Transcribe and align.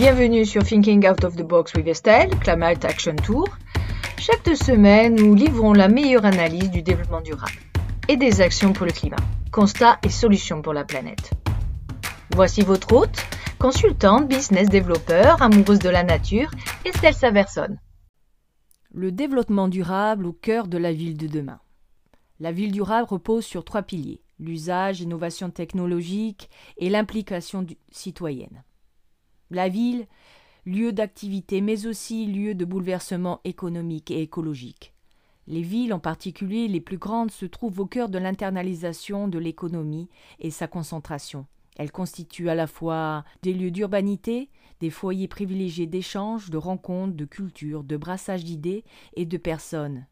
Bienvenue 0.00 0.46
sur 0.46 0.64
Thinking 0.64 1.06
Out 1.06 1.24
of 1.24 1.36
the 1.36 1.42
Box 1.42 1.74
with 1.74 1.86
Estelle, 1.86 2.30
Climate 2.40 2.86
Action 2.86 3.16
Tour. 3.16 3.46
Chaque 4.16 4.56
semaine, 4.56 5.14
nous 5.14 5.34
livrons 5.34 5.74
la 5.74 5.88
meilleure 5.88 6.24
analyse 6.24 6.70
du 6.70 6.80
développement 6.80 7.20
durable 7.20 7.60
et 8.08 8.16
des 8.16 8.40
actions 8.40 8.72
pour 8.72 8.86
le 8.86 8.92
climat, 8.92 9.18
constats 9.52 9.98
et 10.02 10.08
solutions 10.08 10.62
pour 10.62 10.72
la 10.72 10.84
planète. 10.84 11.32
Voici 12.34 12.62
votre 12.62 12.90
hôte, 12.94 13.26
consultante, 13.58 14.26
business 14.26 14.70
développeur, 14.70 15.42
amoureuse 15.42 15.80
de 15.80 15.90
la 15.90 16.02
nature, 16.02 16.50
Estelle 16.86 17.12
Saverson. 17.12 17.76
Le 18.94 19.12
développement 19.12 19.68
durable 19.68 20.24
au 20.24 20.32
cœur 20.32 20.66
de 20.66 20.78
la 20.78 20.94
ville 20.94 21.18
de 21.18 21.26
demain. 21.26 21.60
La 22.40 22.52
ville 22.52 22.72
durable 22.72 23.06
repose 23.10 23.44
sur 23.44 23.66
trois 23.66 23.82
piliers 23.82 24.22
l'usage, 24.38 25.00
l'innovation 25.00 25.50
technologique 25.50 26.48
et 26.78 26.88
l'implication 26.88 27.66
citoyenne. 27.90 28.62
La 29.50 29.68
ville, 29.68 30.06
lieu 30.66 30.92
d'activité 30.92 31.60
mais 31.60 31.86
aussi 31.86 32.26
lieu 32.26 32.54
de 32.54 32.64
bouleversement 32.64 33.40
économique 33.44 34.10
et 34.10 34.22
écologique. 34.22 34.94
Les 35.46 35.62
villes, 35.62 35.92
en 35.92 35.98
particulier 35.98 36.68
les 36.68 36.80
plus 36.80 36.98
grandes, 36.98 37.32
se 37.32 37.46
trouvent 37.46 37.80
au 37.80 37.86
cœur 37.86 38.08
de 38.08 38.18
l'internalisation 38.18 39.26
de 39.26 39.38
l'économie 39.38 40.08
et 40.38 40.50
sa 40.50 40.68
concentration. 40.68 41.46
Elles 41.76 41.90
constituent 41.90 42.50
à 42.50 42.54
la 42.54 42.66
fois 42.66 43.24
des 43.42 43.52
lieux 43.52 43.70
d'urbanité, 43.70 44.48
des 44.80 44.90
foyers 44.90 45.28
privilégiés 45.28 45.86
d'échanges, 45.86 46.50
de 46.50 46.56
rencontres, 46.56 47.16
de 47.16 47.24
culture, 47.24 47.82
de 47.82 47.96
brassage 47.96 48.44
d'idées 48.44 48.84
et 49.14 49.26
de 49.26 49.36
personnes. 49.36 50.06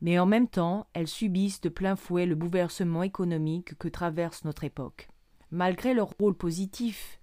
Mais 0.00 0.18
en 0.18 0.26
même 0.26 0.48
temps, 0.48 0.86
elles 0.94 1.06
subissent 1.06 1.60
de 1.60 1.68
plein 1.68 1.94
fouet 1.94 2.26
le 2.26 2.34
bouleversement 2.34 3.04
économique 3.04 3.78
que 3.78 3.88
traverse 3.88 4.44
notre 4.44 4.64
époque. 4.64 5.08
Malgré 5.52 5.94
leur 5.94 6.10
rôle 6.18 6.34
positif 6.34 7.20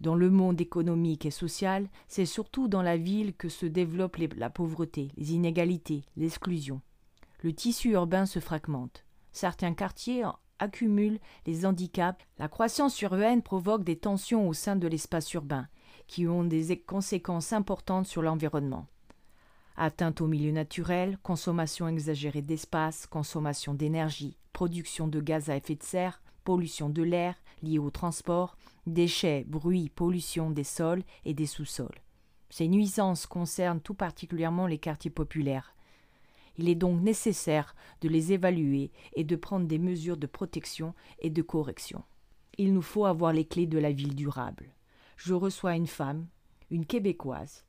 dans 0.00 0.14
le 0.14 0.30
monde 0.30 0.60
économique 0.60 1.26
et 1.26 1.30
social, 1.30 1.88
c'est 2.08 2.26
surtout 2.26 2.68
dans 2.68 2.82
la 2.82 2.96
ville 2.96 3.34
que 3.34 3.48
se 3.48 3.66
développe 3.66 4.16
la 4.36 4.50
pauvreté, 4.50 5.08
les 5.16 5.34
inégalités, 5.34 6.04
l'exclusion. 6.16 6.80
Le 7.42 7.52
tissu 7.52 7.90
urbain 7.90 8.26
se 8.26 8.38
fragmente. 8.38 9.04
Certains 9.32 9.74
quartiers 9.74 10.24
accumulent 10.58 11.20
les 11.46 11.64
handicaps. 11.64 12.22
La 12.38 12.48
croissance 12.48 13.00
urbaine 13.02 13.42
provoque 13.42 13.84
des 13.84 13.96
tensions 13.96 14.48
au 14.48 14.52
sein 14.52 14.76
de 14.76 14.86
l'espace 14.86 15.32
urbain, 15.32 15.68
qui 16.06 16.26
ont 16.26 16.44
des 16.44 16.78
conséquences 16.78 17.52
importantes 17.52 18.06
sur 18.06 18.22
l'environnement. 18.22 18.86
Atteinte 19.76 20.20
au 20.20 20.26
milieu 20.26 20.52
naturel, 20.52 21.18
consommation 21.22 21.88
exagérée 21.88 22.42
d'espace, 22.42 23.06
consommation 23.06 23.72
d'énergie, 23.72 24.36
production 24.52 25.08
de 25.08 25.20
gaz 25.20 25.48
à 25.48 25.56
effet 25.56 25.76
de 25.76 25.82
serre, 25.82 26.20
pollution 26.44 26.90
de 26.90 27.02
l'air 27.02 27.34
liée 27.62 27.78
au 27.78 27.90
transport, 27.90 28.56
déchets, 28.86 29.44
bruit, 29.46 29.88
pollution 29.88 30.50
des 30.50 30.64
sols 30.64 31.02
et 31.24 31.34
des 31.34 31.46
sous-sols. 31.46 32.00
Ces 32.50 32.68
nuisances 32.68 33.26
concernent 33.26 33.80
tout 33.80 33.94
particulièrement 33.94 34.66
les 34.66 34.78
quartiers 34.78 35.10
populaires. 35.10 35.74
Il 36.58 36.68
est 36.68 36.74
donc 36.74 37.00
nécessaire 37.00 37.74
de 38.00 38.08
les 38.08 38.32
évaluer 38.32 38.90
et 39.14 39.24
de 39.24 39.36
prendre 39.36 39.66
des 39.66 39.78
mesures 39.78 40.16
de 40.16 40.26
protection 40.26 40.94
et 41.20 41.30
de 41.30 41.42
correction. 41.42 42.02
Il 42.58 42.74
nous 42.74 42.82
faut 42.82 43.06
avoir 43.06 43.32
les 43.32 43.44
clés 43.44 43.66
de 43.66 43.78
la 43.78 43.92
ville 43.92 44.14
durable. 44.14 44.74
Je 45.16 45.32
reçois 45.32 45.76
une 45.76 45.86
femme, 45.86 46.26
une 46.70 46.86
québécoise, 46.86 47.64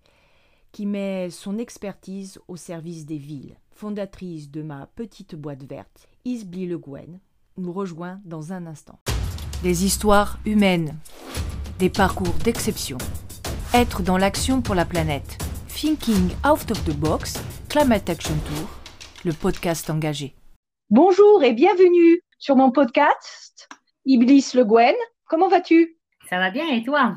qui 0.72 0.86
met 0.86 1.30
son 1.30 1.58
expertise 1.58 2.40
au 2.48 2.56
service 2.56 3.06
des 3.06 3.18
villes. 3.18 3.58
Fondatrice 3.72 4.50
de 4.50 4.62
ma 4.62 4.88
petite 4.88 5.36
boîte 5.36 5.64
verte, 5.64 6.08
Isbly 6.26 6.66
Le 6.66 6.78
Guen 6.78 7.20
nous 7.58 7.74
rejoint 7.74 8.22
dans 8.26 8.54
un 8.54 8.66
instant. 8.66 9.00
Des 9.64 9.86
histoires 9.86 10.40
humaines, 10.44 10.98
des 11.78 11.92
parcours 11.92 12.34
d'exception. 12.44 12.98
Être 13.76 14.02
dans 14.02 14.18
l'action 14.18 14.64
pour 14.64 14.74
la 14.74 14.86
planète. 14.86 15.38
Thinking 15.68 16.32
Out 16.44 16.72
of 16.72 16.84
the 16.84 16.96
Box, 16.96 17.40
Climate 17.70 18.10
Action 18.10 18.34
Tour, 18.48 18.68
le 19.24 19.34
podcast 19.34 19.88
engagé. 19.92 20.34
Bonjour 20.90 21.44
et 21.44 21.54
bienvenue 21.54 22.24
sur 22.40 22.56
mon 22.56 22.72
podcast, 22.72 23.70
Iblis 24.06 24.50
Le 24.56 24.66
Guen. 24.66 24.96
Comment 25.26 25.48
vas-tu? 25.48 25.96
Ça 26.28 26.40
va 26.40 26.50
bien 26.50 26.68
et 26.70 26.82
toi? 26.82 27.14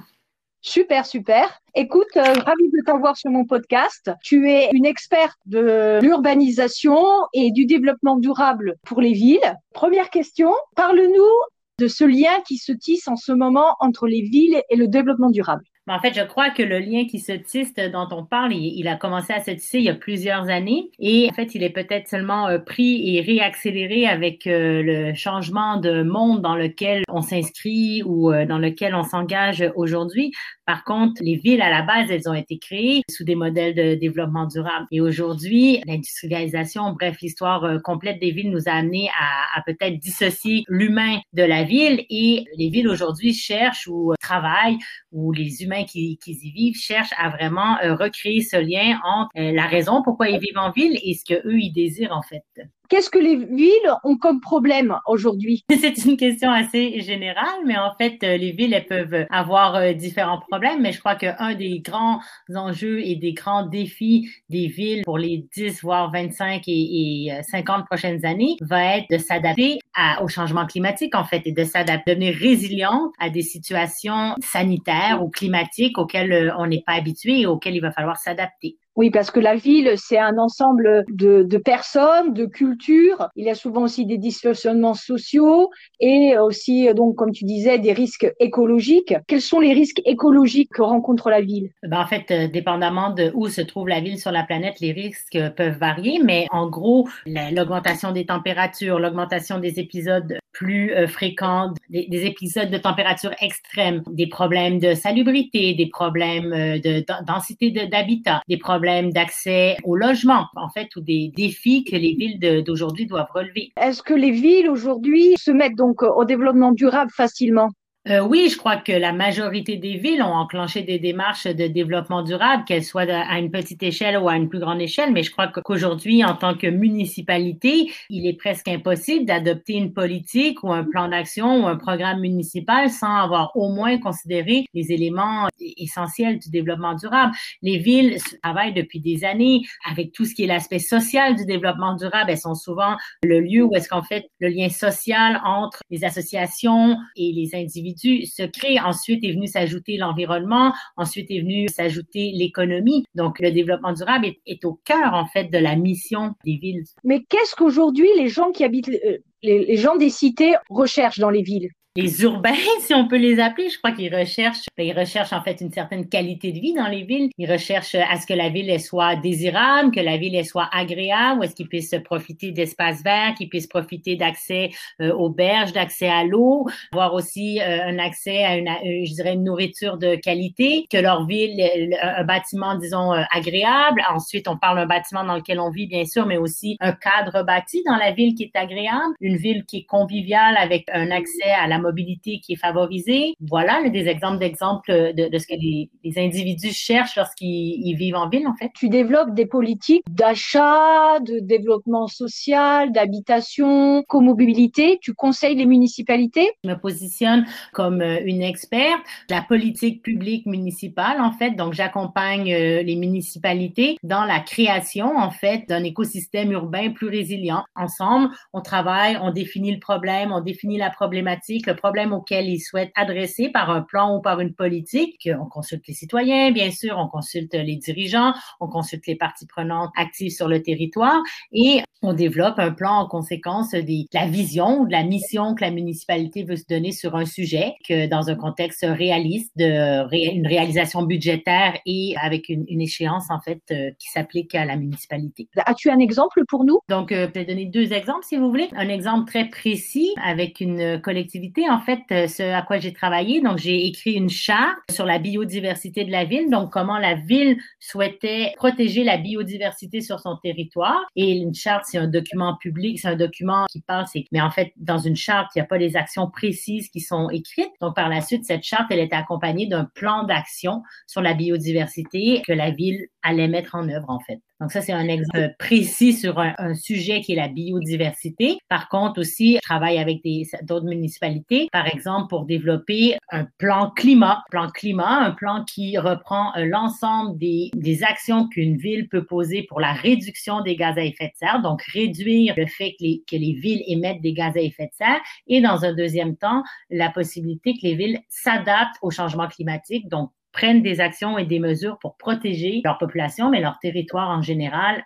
Super, 0.60 1.06
super. 1.06 1.48
Écoute, 1.74 2.14
euh, 2.16 2.20
ravi 2.22 2.70
de 2.70 2.84
t'avoir 2.84 3.16
sur 3.16 3.30
mon 3.30 3.46
podcast. 3.46 4.10
Tu 4.22 4.50
es 4.50 4.68
une 4.74 4.84
experte 4.84 5.38
de 5.46 5.98
l'urbanisation 6.02 6.98
et 7.32 7.52
du 7.52 7.64
développement 7.64 8.16
durable 8.16 8.74
pour 8.84 9.00
les 9.00 9.14
villes. 9.14 9.56
Première 9.72 10.10
question, 10.10 10.52
parle-nous 10.76 11.30
de 11.78 11.88
ce 11.88 12.04
lien 12.04 12.40
qui 12.46 12.58
se 12.58 12.72
tisse 12.72 13.08
en 13.08 13.16
ce 13.16 13.32
moment 13.32 13.76
entre 13.80 14.06
les 14.06 14.22
villes 14.22 14.62
et 14.70 14.76
le 14.76 14.88
développement 14.88 15.30
durable. 15.30 15.64
En 15.86 15.98
fait, 15.98 16.14
je 16.14 16.22
crois 16.22 16.48
que 16.48 16.62
le 16.62 16.78
lien 16.78 17.04
qui 17.04 17.18
se 17.18 17.32
tisse 17.32 17.74
dont 17.74 18.08
on 18.10 18.24
parle, 18.24 18.54
il, 18.54 18.88
a 18.88 18.96
commencé 18.96 19.34
à 19.34 19.44
se 19.44 19.50
tisser 19.50 19.78
il 19.78 19.84
y 19.84 19.90
a 19.90 19.94
plusieurs 19.94 20.48
années 20.48 20.90
et 20.98 21.28
en 21.30 21.34
fait, 21.34 21.54
il 21.54 21.62
est 21.62 21.70
peut-être 21.70 22.08
seulement 22.08 22.48
euh, 22.48 22.58
pris 22.58 23.14
et 23.14 23.20
réaccéléré 23.20 24.06
avec 24.06 24.46
euh, 24.46 24.82
le 24.82 25.14
changement 25.14 25.76
de 25.76 26.02
monde 26.02 26.40
dans 26.40 26.56
lequel 26.56 27.02
on 27.10 27.20
s'inscrit 27.20 28.02
ou 28.02 28.32
euh, 28.32 28.46
dans 28.46 28.58
lequel 28.58 28.94
on 28.94 29.02
s'engage 29.02 29.62
aujourd'hui. 29.76 30.32
Par 30.64 30.84
contre, 30.84 31.20
les 31.22 31.36
villes 31.36 31.60
à 31.60 31.68
la 31.68 31.82
base, 31.82 32.10
elles 32.10 32.30
ont 32.30 32.34
été 32.34 32.56
créées 32.56 33.02
sous 33.10 33.24
des 33.24 33.34
modèles 33.34 33.74
de 33.74 33.94
développement 33.94 34.46
durable. 34.46 34.86
Et 34.90 35.02
aujourd'hui, 35.02 35.82
l'industrialisation, 35.86 36.94
bref, 36.94 37.18
l'histoire 37.20 37.82
complète 37.82 38.18
des 38.18 38.30
villes 38.30 38.50
nous 38.50 38.66
a 38.66 38.72
amené 38.72 39.10
à, 39.20 39.58
à 39.58 39.62
peut-être 39.66 39.98
dissocier 39.98 40.64
l'humain 40.68 41.18
de 41.34 41.42
la 41.42 41.64
ville 41.64 42.06
et 42.08 42.46
les 42.56 42.70
villes 42.70 42.88
aujourd'hui 42.88 43.34
cherchent 43.34 43.86
ou 43.86 44.14
travaillent 44.18 44.78
ou 45.14 45.32
les 45.32 45.62
humains 45.62 45.84
qui, 45.84 46.18
y 46.26 46.50
vivent 46.50 46.76
cherchent 46.76 47.14
à 47.16 47.30
vraiment 47.30 47.78
euh, 47.78 47.94
recréer 47.94 48.42
ce 48.42 48.56
lien 48.56 48.98
entre 49.04 49.30
euh, 49.38 49.52
la 49.52 49.66
raison 49.66 50.02
pourquoi 50.02 50.28
ils 50.28 50.40
vivent 50.40 50.58
en 50.58 50.72
ville 50.72 50.98
et 51.02 51.14
ce 51.14 51.24
qu'eux, 51.24 51.58
ils 51.58 51.72
désirent 51.72 52.12
en 52.12 52.22
fait. 52.22 52.42
Qu'est-ce 52.90 53.08
que 53.08 53.18
les 53.18 53.36
villes 53.36 53.92
ont 54.04 54.18
comme 54.18 54.40
problème 54.40 54.98
aujourd'hui? 55.06 55.64
C'est 55.70 56.04
une 56.04 56.18
question 56.18 56.50
assez 56.50 57.00
générale, 57.00 57.60
mais 57.64 57.78
en 57.78 57.94
fait, 57.98 58.22
euh, 58.22 58.36
les 58.36 58.52
villes 58.52 58.74
elles 58.74 58.86
peuvent 58.86 59.26
avoir 59.30 59.76
euh, 59.76 59.92
différents 59.94 60.38
problèmes, 60.38 60.82
mais 60.82 60.92
je 60.92 60.98
crois 60.98 61.14
qu'un 61.14 61.54
des 61.54 61.80
grands 61.80 62.20
enjeux 62.54 63.00
et 63.00 63.16
des 63.16 63.32
grands 63.32 63.66
défis 63.66 64.28
des 64.50 64.66
villes 64.66 65.02
pour 65.04 65.16
les 65.16 65.46
10, 65.54 65.80
voire 65.82 66.12
25 66.12 66.62
et, 66.66 67.32
50 67.50 67.80
euh, 67.80 67.84
prochaines 67.84 68.24
années 68.26 68.56
va 68.60 68.98
être 68.98 69.06
de 69.10 69.18
s'adapter 69.18 69.78
au 70.20 70.28
changement 70.28 70.66
climatique, 70.66 71.14
en 71.14 71.24
fait, 71.24 71.42
et 71.46 71.52
de 71.52 71.64
s'adapter, 71.64 72.14
devenir 72.14 72.34
résilient 72.34 73.12
à 73.18 73.30
des 73.30 73.42
situations 73.42 74.34
sanitaires 74.40 75.22
ou 75.22 75.30
climatiques 75.30 75.96
auxquelles 75.98 76.52
on 76.58 76.66
n'est 76.66 76.82
pas 76.84 76.94
habitué 76.94 77.40
et 77.40 77.46
auxquelles 77.46 77.76
il 77.76 77.80
va 77.80 77.92
falloir 77.92 78.18
s'adapter. 78.18 78.76
Oui, 78.96 79.10
parce 79.10 79.30
que 79.30 79.40
la 79.40 79.56
ville, 79.56 79.92
c'est 79.96 80.18
un 80.18 80.38
ensemble 80.38 81.04
de, 81.08 81.58
personnes, 81.58 82.32
de 82.32 82.46
cultures. 82.46 83.28
Il 83.34 83.44
y 83.44 83.50
a 83.50 83.54
souvent 83.54 83.82
aussi 83.82 84.06
des 84.06 84.18
dysfonctionnements 84.18 84.94
sociaux 84.94 85.70
et 85.98 86.36
aussi, 86.38 86.92
donc, 86.94 87.16
comme 87.16 87.32
tu 87.32 87.44
disais, 87.44 87.78
des 87.78 87.92
risques 87.92 88.32
écologiques. 88.38 89.14
Quels 89.26 89.40
sont 89.40 89.60
les 89.60 89.72
risques 89.72 90.00
écologiques 90.04 90.70
que 90.72 90.82
rencontre 90.82 91.28
la 91.28 91.40
ville? 91.40 91.70
Ben, 91.82 92.00
En 92.00 92.06
fait, 92.06 92.30
euh, 92.30 92.48
dépendamment 92.48 93.10
de 93.10 93.32
où 93.34 93.48
se 93.48 93.60
trouve 93.62 93.88
la 93.88 94.00
ville 94.00 94.18
sur 94.18 94.30
la 94.30 94.44
planète, 94.44 94.78
les 94.80 94.92
risques 94.92 95.38
peuvent 95.56 95.78
varier, 95.78 96.20
mais 96.22 96.46
en 96.50 96.68
gros, 96.68 97.08
l'augmentation 97.26 98.12
des 98.12 98.26
températures, 98.26 99.00
l'augmentation 99.00 99.58
des 99.58 99.80
épisodes 99.80 100.38
plus 100.52 100.92
euh, 100.92 101.08
fréquents, 101.08 101.74
des, 101.90 102.06
des, 102.08 102.26
épisodes 102.26 102.70
de 102.70 102.78
température 102.78 103.32
extrême, 103.40 104.02
des 104.06 104.28
problèmes 104.28 104.78
de 104.78 104.94
salubrité, 104.94 105.74
des 105.74 105.88
problèmes 105.88 106.52
euh, 106.52 106.78
de 106.78 107.04
densité 107.26 107.72
d'habitat, 107.72 108.40
des 108.48 108.56
problèmes 108.56 108.83
d'accès 109.12 109.76
au 109.84 109.96
logement, 109.96 110.46
en 110.56 110.68
fait, 110.70 110.88
ou 110.96 111.00
des 111.00 111.32
défis 111.36 111.84
que 111.84 111.96
les 111.96 112.14
villes 112.14 112.64
d'aujourd'hui 112.64 113.06
doivent 113.06 113.30
relever. 113.34 113.72
Est-ce 113.80 114.02
que 114.02 114.14
les 114.14 114.30
villes 114.30 114.68
aujourd'hui 114.68 115.34
se 115.38 115.50
mettent 115.50 115.76
donc 115.76 116.02
au 116.02 116.24
développement 116.24 116.72
durable 116.72 117.10
facilement? 117.14 117.70
Euh, 118.06 118.20
oui, 118.20 118.50
je 118.50 118.58
crois 118.58 118.76
que 118.76 118.92
la 118.92 119.14
majorité 119.14 119.78
des 119.78 119.96
villes 119.96 120.22
ont 120.22 120.34
enclenché 120.34 120.82
des 120.82 120.98
démarches 120.98 121.46
de 121.46 121.66
développement 121.68 122.22
durable, 122.22 122.64
qu'elles 122.66 122.84
soient 122.84 123.10
à 123.10 123.38
une 123.38 123.50
petite 123.50 123.82
échelle 123.82 124.18
ou 124.18 124.28
à 124.28 124.36
une 124.36 124.50
plus 124.50 124.58
grande 124.58 124.82
échelle, 124.82 125.10
mais 125.10 125.22
je 125.22 125.30
crois 125.30 125.48
qu'aujourd'hui, 125.48 126.22
en 126.22 126.34
tant 126.34 126.54
que 126.54 126.66
municipalité, 126.66 127.90
il 128.10 128.26
est 128.26 128.34
presque 128.34 128.68
impossible 128.68 129.24
d'adopter 129.24 129.72
une 129.72 129.94
politique 129.94 130.62
ou 130.62 130.70
un 130.70 130.84
plan 130.84 131.08
d'action 131.08 131.64
ou 131.64 131.66
un 131.66 131.76
programme 131.76 132.20
municipal 132.20 132.90
sans 132.90 133.16
avoir 133.16 133.56
au 133.56 133.70
moins 133.70 133.96
considéré 133.96 134.66
les 134.74 134.92
éléments 134.92 135.48
essentiels 135.58 136.38
du 136.38 136.50
développement 136.50 136.92
durable. 136.92 137.32
Les 137.62 137.78
villes 137.78 138.18
travaillent 138.42 138.74
depuis 138.74 139.00
des 139.00 139.24
années 139.24 139.62
avec 139.90 140.12
tout 140.12 140.26
ce 140.26 140.34
qui 140.34 140.44
est 140.44 140.46
l'aspect 140.46 140.78
social 140.78 141.36
du 141.36 141.46
développement 141.46 141.94
durable. 141.94 142.30
Elles 142.30 142.36
sont 142.36 142.54
souvent 142.54 142.96
le 143.22 143.40
lieu 143.40 143.62
où 143.62 143.74
est-ce 143.74 143.88
qu'en 143.88 144.02
fait 144.02 144.26
le 144.40 144.48
lien 144.48 144.68
social 144.68 145.40
entre 145.42 145.78
les 145.88 146.04
associations 146.04 146.98
et 147.16 147.32
les 147.32 147.54
individus 147.54 147.93
se 147.96 148.46
crée. 148.46 148.78
Ensuite 148.80 149.24
est 149.24 149.32
venu 149.32 149.46
s'ajouter 149.46 149.96
l'environnement, 149.96 150.72
ensuite 150.96 151.30
est 151.30 151.40
venu 151.40 151.68
s'ajouter 151.68 152.32
l'économie. 152.34 153.04
Donc, 153.14 153.38
le 153.40 153.50
développement 153.50 153.92
durable 153.92 154.26
est, 154.46 154.64
au 154.64 154.74
cœur, 154.84 155.14
en 155.14 155.26
fait, 155.26 155.44
de 155.44 155.58
la 155.58 155.76
mission 155.76 156.34
des 156.44 156.56
villes. 156.56 156.84
Mais 157.04 157.24
qu'est-ce 157.28 157.54
qu'aujourd'hui 157.54 158.08
les 158.16 158.28
gens 158.28 158.52
qui 158.52 158.64
habitent, 158.64 158.88
euh, 158.88 159.18
les, 159.42 159.76
gens 159.76 159.96
des 159.96 160.10
cités 160.10 160.54
recherchent 160.70 161.18
dans 161.18 161.30
les 161.30 161.42
villes? 161.42 161.70
Les 161.96 162.22
urbains, 162.22 162.54
si 162.80 162.92
on 162.92 163.06
peut 163.06 163.18
les 163.18 163.38
appeler. 163.38 163.68
Je 163.68 163.78
crois 163.78 163.92
qu'ils 163.92 164.14
recherchent, 164.14 164.66
ben, 164.76 164.84
ils 164.84 164.98
recherchent 164.98 165.32
en 165.32 165.42
fait 165.42 165.60
une 165.60 165.70
certaine 165.70 166.08
qualité 166.08 166.50
de 166.50 166.58
vie 166.58 166.74
dans 166.74 166.88
les 166.88 167.04
villes. 167.04 167.30
Ils 167.38 167.50
recherchent 167.50 167.94
à 167.94 168.20
ce 168.20 168.26
que 168.26 168.34
la 168.34 168.48
ville 168.48 168.80
soit 168.80 169.14
désirable, 169.16 169.92
que 169.92 170.00
la 170.00 170.16
ville 170.16 170.44
soit 170.44 170.68
agréable, 170.72 171.40
ou 171.40 171.42
est-ce 171.44 171.54
qu'ils 171.54 171.68
puissent 171.68 171.94
profiter 172.04 172.50
d'espaces 172.50 173.02
verts, 173.04 173.34
qu'ils 173.36 173.48
puissent 173.48 173.68
profiter 173.68 174.16
d'accès 174.16 174.70
euh, 175.00 175.12
aux 175.12 175.30
berges, 175.30 175.72
d'accès 175.72 176.08
à 176.08 176.24
l'eau, 176.24 176.66
avoir 176.92 177.14
aussi 177.14 177.60
euh, 177.60 177.84
un 177.84 177.98
accès 178.00 178.42
à 178.42 178.56
une, 178.56 178.68
euh, 178.68 179.04
je 179.04 179.14
dirais, 179.14 179.34
une 179.34 179.44
nourriture 179.44 179.96
de 179.96 180.16
qualité, 180.16 180.86
que 180.90 180.98
leur 180.98 181.26
ville, 181.26 181.62
un 182.02 182.24
bâtiment, 182.24 182.74
disons, 182.76 183.12
agréable. 183.30 184.02
Ensuite, 184.12 184.48
on 184.48 184.56
parle 184.56 184.78
d'un 184.78 184.86
bâtiment 184.86 185.24
dans 185.24 185.36
lequel 185.36 185.60
on 185.60 185.70
vit, 185.70 185.86
bien 185.86 186.04
sûr, 186.04 186.26
mais 186.26 186.38
aussi 186.38 186.76
un 186.80 186.92
cadre 186.92 187.44
bâti 187.44 187.82
dans 187.86 187.96
la 187.96 188.10
ville 188.10 188.34
qui 188.34 188.44
est 188.44 188.56
agréable, 188.56 189.14
une 189.20 189.36
ville 189.36 189.64
qui 189.64 189.78
est 189.78 189.84
conviviale 189.84 190.56
avec 190.56 190.86
un 190.92 191.10
accès 191.12 191.50
à 191.50 191.68
la 191.68 191.78
mobilité 191.88 192.40
qui 192.42 192.50
est 192.54 192.62
favorisé. 192.68 193.34
Voilà 193.40 193.74
des 193.98 194.06
exemples 194.14 194.38
d'exemples 194.38 194.90
de, 195.18 195.24
de, 195.32 195.38
ce 195.42 195.46
que 195.46 195.58
les, 195.64 195.90
les 196.04 196.14
individus 196.26 196.72
cherchent 196.72 197.16
lorsqu'ils 197.16 197.96
vivent 198.02 198.20
en 198.24 198.28
ville, 198.28 198.46
en 198.52 198.56
fait. 198.60 198.70
Tu 198.74 198.88
développes 198.88 199.34
des 199.34 199.48
politiques 199.58 200.04
d'achat, 200.08 201.20
de 201.20 201.36
développement 201.54 202.06
social, 202.06 202.92
d'habitation, 202.92 204.02
comobilité. 204.08 204.98
Tu 205.02 205.12
conseilles 205.14 205.58
les 205.62 205.66
municipalités? 205.66 206.48
Je 206.64 206.70
me 206.70 206.78
positionne 206.86 207.46
comme 207.72 208.00
euh, 208.00 208.18
une 208.24 208.42
experte 208.42 209.02
de 209.28 209.34
la 209.34 209.42
politique 209.42 210.02
publique 210.02 210.46
municipale, 210.46 211.20
en 211.20 211.32
fait. 211.32 211.52
Donc, 211.52 211.74
j'accompagne 211.74 212.52
euh, 212.52 212.82
les 212.82 212.96
municipalités 212.96 213.96
dans 214.02 214.24
la 214.24 214.40
création, 214.40 215.08
en 215.16 215.30
fait, 215.30 215.64
d'un 215.68 215.84
écosystème 215.84 216.52
urbain 216.52 216.90
plus 216.98 217.08
résilient. 217.08 217.64
Ensemble, 217.76 218.28
on 218.52 218.60
travaille, 218.60 219.18
on 219.20 219.30
définit 219.30 219.72
le 219.72 219.80
problème, 219.80 220.32
on 220.32 220.40
définit 220.40 220.78
la 220.78 220.90
problématique, 220.90 221.68
le 221.74 221.78
problème 221.78 222.12
auquel 222.12 222.48
ils 222.48 222.60
souhaitent 222.60 222.92
adresser 222.94 223.50
par 223.50 223.70
un 223.70 223.82
plan 223.82 224.16
ou 224.16 224.20
par 224.20 224.40
une 224.40 224.54
politique. 224.54 225.28
On 225.40 225.46
consulte 225.46 225.86
les 225.86 225.94
citoyens, 225.94 226.50
bien 226.50 226.70
sûr, 226.70 226.96
on 226.98 227.08
consulte 227.08 227.54
les 227.54 227.76
dirigeants, 227.76 228.32
on 228.60 228.68
consulte 228.68 229.06
les 229.06 229.16
parties 229.16 229.46
prenantes 229.46 229.90
actives 229.96 230.32
sur 230.32 230.48
le 230.48 230.62
territoire 230.62 231.22
et 231.52 231.82
on 232.04 232.12
développe 232.12 232.58
un 232.58 232.70
plan 232.70 232.98
en 232.98 233.08
conséquence 233.08 233.70
de 233.70 234.06
la 234.12 234.26
vision 234.26 234.80
ou 234.80 234.86
de 234.86 234.92
la 234.92 235.04
mission 235.04 235.54
que 235.54 235.64
la 235.64 235.70
municipalité 235.70 236.44
veut 236.44 236.56
se 236.56 236.66
donner 236.68 236.92
sur 236.92 237.16
un 237.16 237.24
sujet, 237.24 237.74
que 237.88 238.06
dans 238.08 238.28
un 238.28 238.34
contexte 238.34 238.84
réaliste, 238.86 239.52
de 239.56 240.04
une 240.14 240.46
réalisation 240.46 241.02
budgétaire 241.02 241.78
et 241.86 242.14
avec 242.20 242.48
une, 242.48 242.64
échéance 242.80 243.30
en 243.30 243.40
fait 243.40 243.62
euh, 243.70 243.90
qui 243.98 244.10
s'applique 244.10 244.54
à 244.54 244.64
la 244.64 244.76
municipalité. 244.76 245.48
As-tu 245.64 245.90
un 245.90 245.98
exemple 245.98 246.42
pour 246.48 246.64
nous? 246.64 246.78
Donc, 246.88 247.12
euh, 247.12 247.28
je 247.28 247.40
vais 247.40 247.46
donner 247.46 247.66
deux 247.66 247.92
exemples 247.92 248.24
si 248.24 248.36
vous 248.36 248.50
voulez. 248.50 248.68
Un 248.76 248.88
exemple 248.88 249.26
très 249.26 249.46
précis 249.48 250.12
avec 250.22 250.60
une 250.60 251.00
collectivité. 251.00 251.63
En 251.70 251.80
fait, 251.80 252.00
euh, 252.12 252.26
ce 252.26 252.42
à 252.42 252.62
quoi 252.62 252.78
j'ai 252.78 252.92
travaillé. 252.92 253.40
Donc, 253.40 253.58
j'ai 253.58 253.86
écrit 253.86 254.12
une 254.12 254.28
charte 254.28 254.78
sur 254.90 255.06
la 255.06 255.18
biodiversité 255.18 256.04
de 256.04 256.10
la 256.10 256.24
ville. 256.24 256.50
Donc, 256.50 256.70
comment 256.70 256.98
la 256.98 257.14
ville 257.14 257.58
souhaitait 257.80 258.52
protéger 258.56 259.04
la 259.04 259.16
biodiversité 259.16 260.00
sur 260.00 260.20
son 260.20 260.36
territoire. 260.36 261.00
Et 261.16 261.32
une 261.32 261.54
charte, 261.54 261.84
c'est 261.86 261.98
un 261.98 262.08
document 262.08 262.56
public, 262.56 262.98
c'est 262.98 263.08
un 263.08 263.16
document 263.16 263.66
qui 263.70 263.80
parle, 263.80 264.04
mais 264.32 264.40
en 264.40 264.50
fait, 264.50 264.72
dans 264.76 264.98
une 264.98 265.16
charte, 265.16 265.50
il 265.54 265.58
n'y 265.58 265.62
a 265.62 265.66
pas 265.66 265.78
les 265.78 265.96
actions 265.96 266.30
précises 266.30 266.88
qui 266.88 267.00
sont 267.00 267.30
écrites. 267.30 267.72
Donc, 267.80 267.94
par 267.94 268.08
la 268.08 268.20
suite, 268.20 268.44
cette 268.44 268.64
charte, 268.64 268.86
elle 268.90 269.00
est 269.00 269.12
accompagnée 269.12 269.66
d'un 269.66 269.84
plan 269.84 270.24
d'action 270.24 270.82
sur 271.06 271.22
la 271.22 271.34
biodiversité 271.34 272.42
que 272.46 272.52
la 272.52 272.70
ville 272.70 273.06
allait 273.22 273.48
mettre 273.48 273.74
en 273.74 273.88
œuvre, 273.88 274.10
en 274.10 274.20
fait. 274.20 274.40
Donc 274.64 274.72
ça, 274.72 274.80
c'est 274.80 274.94
un 274.94 275.08
exemple 275.08 275.54
précis 275.58 276.14
sur 276.14 276.38
un, 276.38 276.74
sujet 276.74 277.20
qui 277.20 277.34
est 277.34 277.36
la 277.36 277.48
biodiversité. 277.48 278.56
Par 278.70 278.88
contre, 278.88 279.20
aussi, 279.20 279.56
je 279.56 279.60
travaille 279.60 279.98
avec 279.98 280.22
d'autres 280.62 280.86
municipalités, 280.86 281.68
par 281.70 281.86
exemple, 281.86 282.28
pour 282.30 282.46
développer 282.46 283.18
un 283.30 283.46
plan 283.58 283.90
climat. 283.90 284.42
Plan 284.50 284.70
climat, 284.70 285.18
un 285.18 285.32
plan 285.32 285.64
qui 285.64 285.98
reprend 285.98 286.56
euh, 286.56 286.64
l'ensemble 286.64 287.36
des, 287.36 288.02
actions 288.04 288.48
qu'une 288.48 288.78
ville 288.78 289.06
peut 289.10 289.26
poser 289.26 289.64
pour 289.64 289.80
la 289.80 289.92
réduction 289.92 290.62
des 290.62 290.76
gaz 290.76 290.96
à 290.96 291.04
effet 291.04 291.26
de 291.26 291.36
serre, 291.36 291.60
donc 291.60 291.82
réduire 291.82 292.54
le 292.56 292.64
fait 292.64 292.92
que 292.92 293.04
les, 293.04 293.22
que 293.30 293.36
les 293.36 293.52
villes 293.52 293.82
émettent 293.86 294.22
des 294.22 294.32
gaz 294.32 294.56
à 294.56 294.60
effet 294.60 294.86
de 294.86 294.94
serre, 294.94 295.20
et 295.46 295.60
dans 295.60 295.84
un 295.84 295.92
deuxième 295.92 296.38
temps, 296.38 296.62
la 296.88 297.10
possibilité 297.10 297.74
que 297.74 297.80
les 297.82 297.96
villes 297.96 298.20
s'adaptent 298.30 298.96
au 299.02 299.10
changement 299.10 299.46
climatique, 299.46 300.08
donc 300.08 300.30
prennent 300.54 300.82
des 300.82 301.00
actions 301.00 301.36
et 301.36 301.44
des 301.44 301.58
mesures 301.58 301.98
pour 301.98 302.16
protéger 302.16 302.80
leur 302.84 302.96
population, 302.96 303.50
mais 303.50 303.60
leur 303.60 303.78
territoire 303.80 304.30
en 304.30 304.40
général 304.40 305.04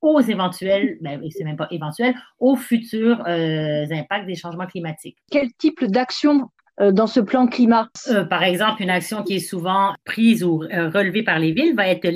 aux 0.00 0.20
éventuels, 0.20 0.96
ben, 1.02 1.20
c'est 1.30 1.44
même 1.44 1.56
pas 1.58 1.68
éventuel, 1.70 2.14
aux 2.38 2.56
futurs 2.56 3.22
euh, 3.26 3.84
impacts 3.90 4.26
des 4.26 4.34
changements 4.34 4.66
climatiques. 4.66 5.18
Quel 5.30 5.52
type 5.58 5.84
d'actions 5.84 6.40
euh, 6.40 6.59
dans 6.80 7.06
ce 7.06 7.20
plan 7.20 7.46
climat? 7.46 7.88
Euh, 8.08 8.24
par 8.24 8.42
exemple, 8.42 8.82
une 8.82 8.90
action 8.90 9.22
qui 9.22 9.36
est 9.36 9.40
souvent 9.40 9.92
prise 10.04 10.42
ou 10.42 10.62
euh, 10.62 10.88
relevée 10.88 11.22
par 11.22 11.38
les 11.38 11.52
villes 11.52 11.74
va 11.74 11.86
être 11.88 12.06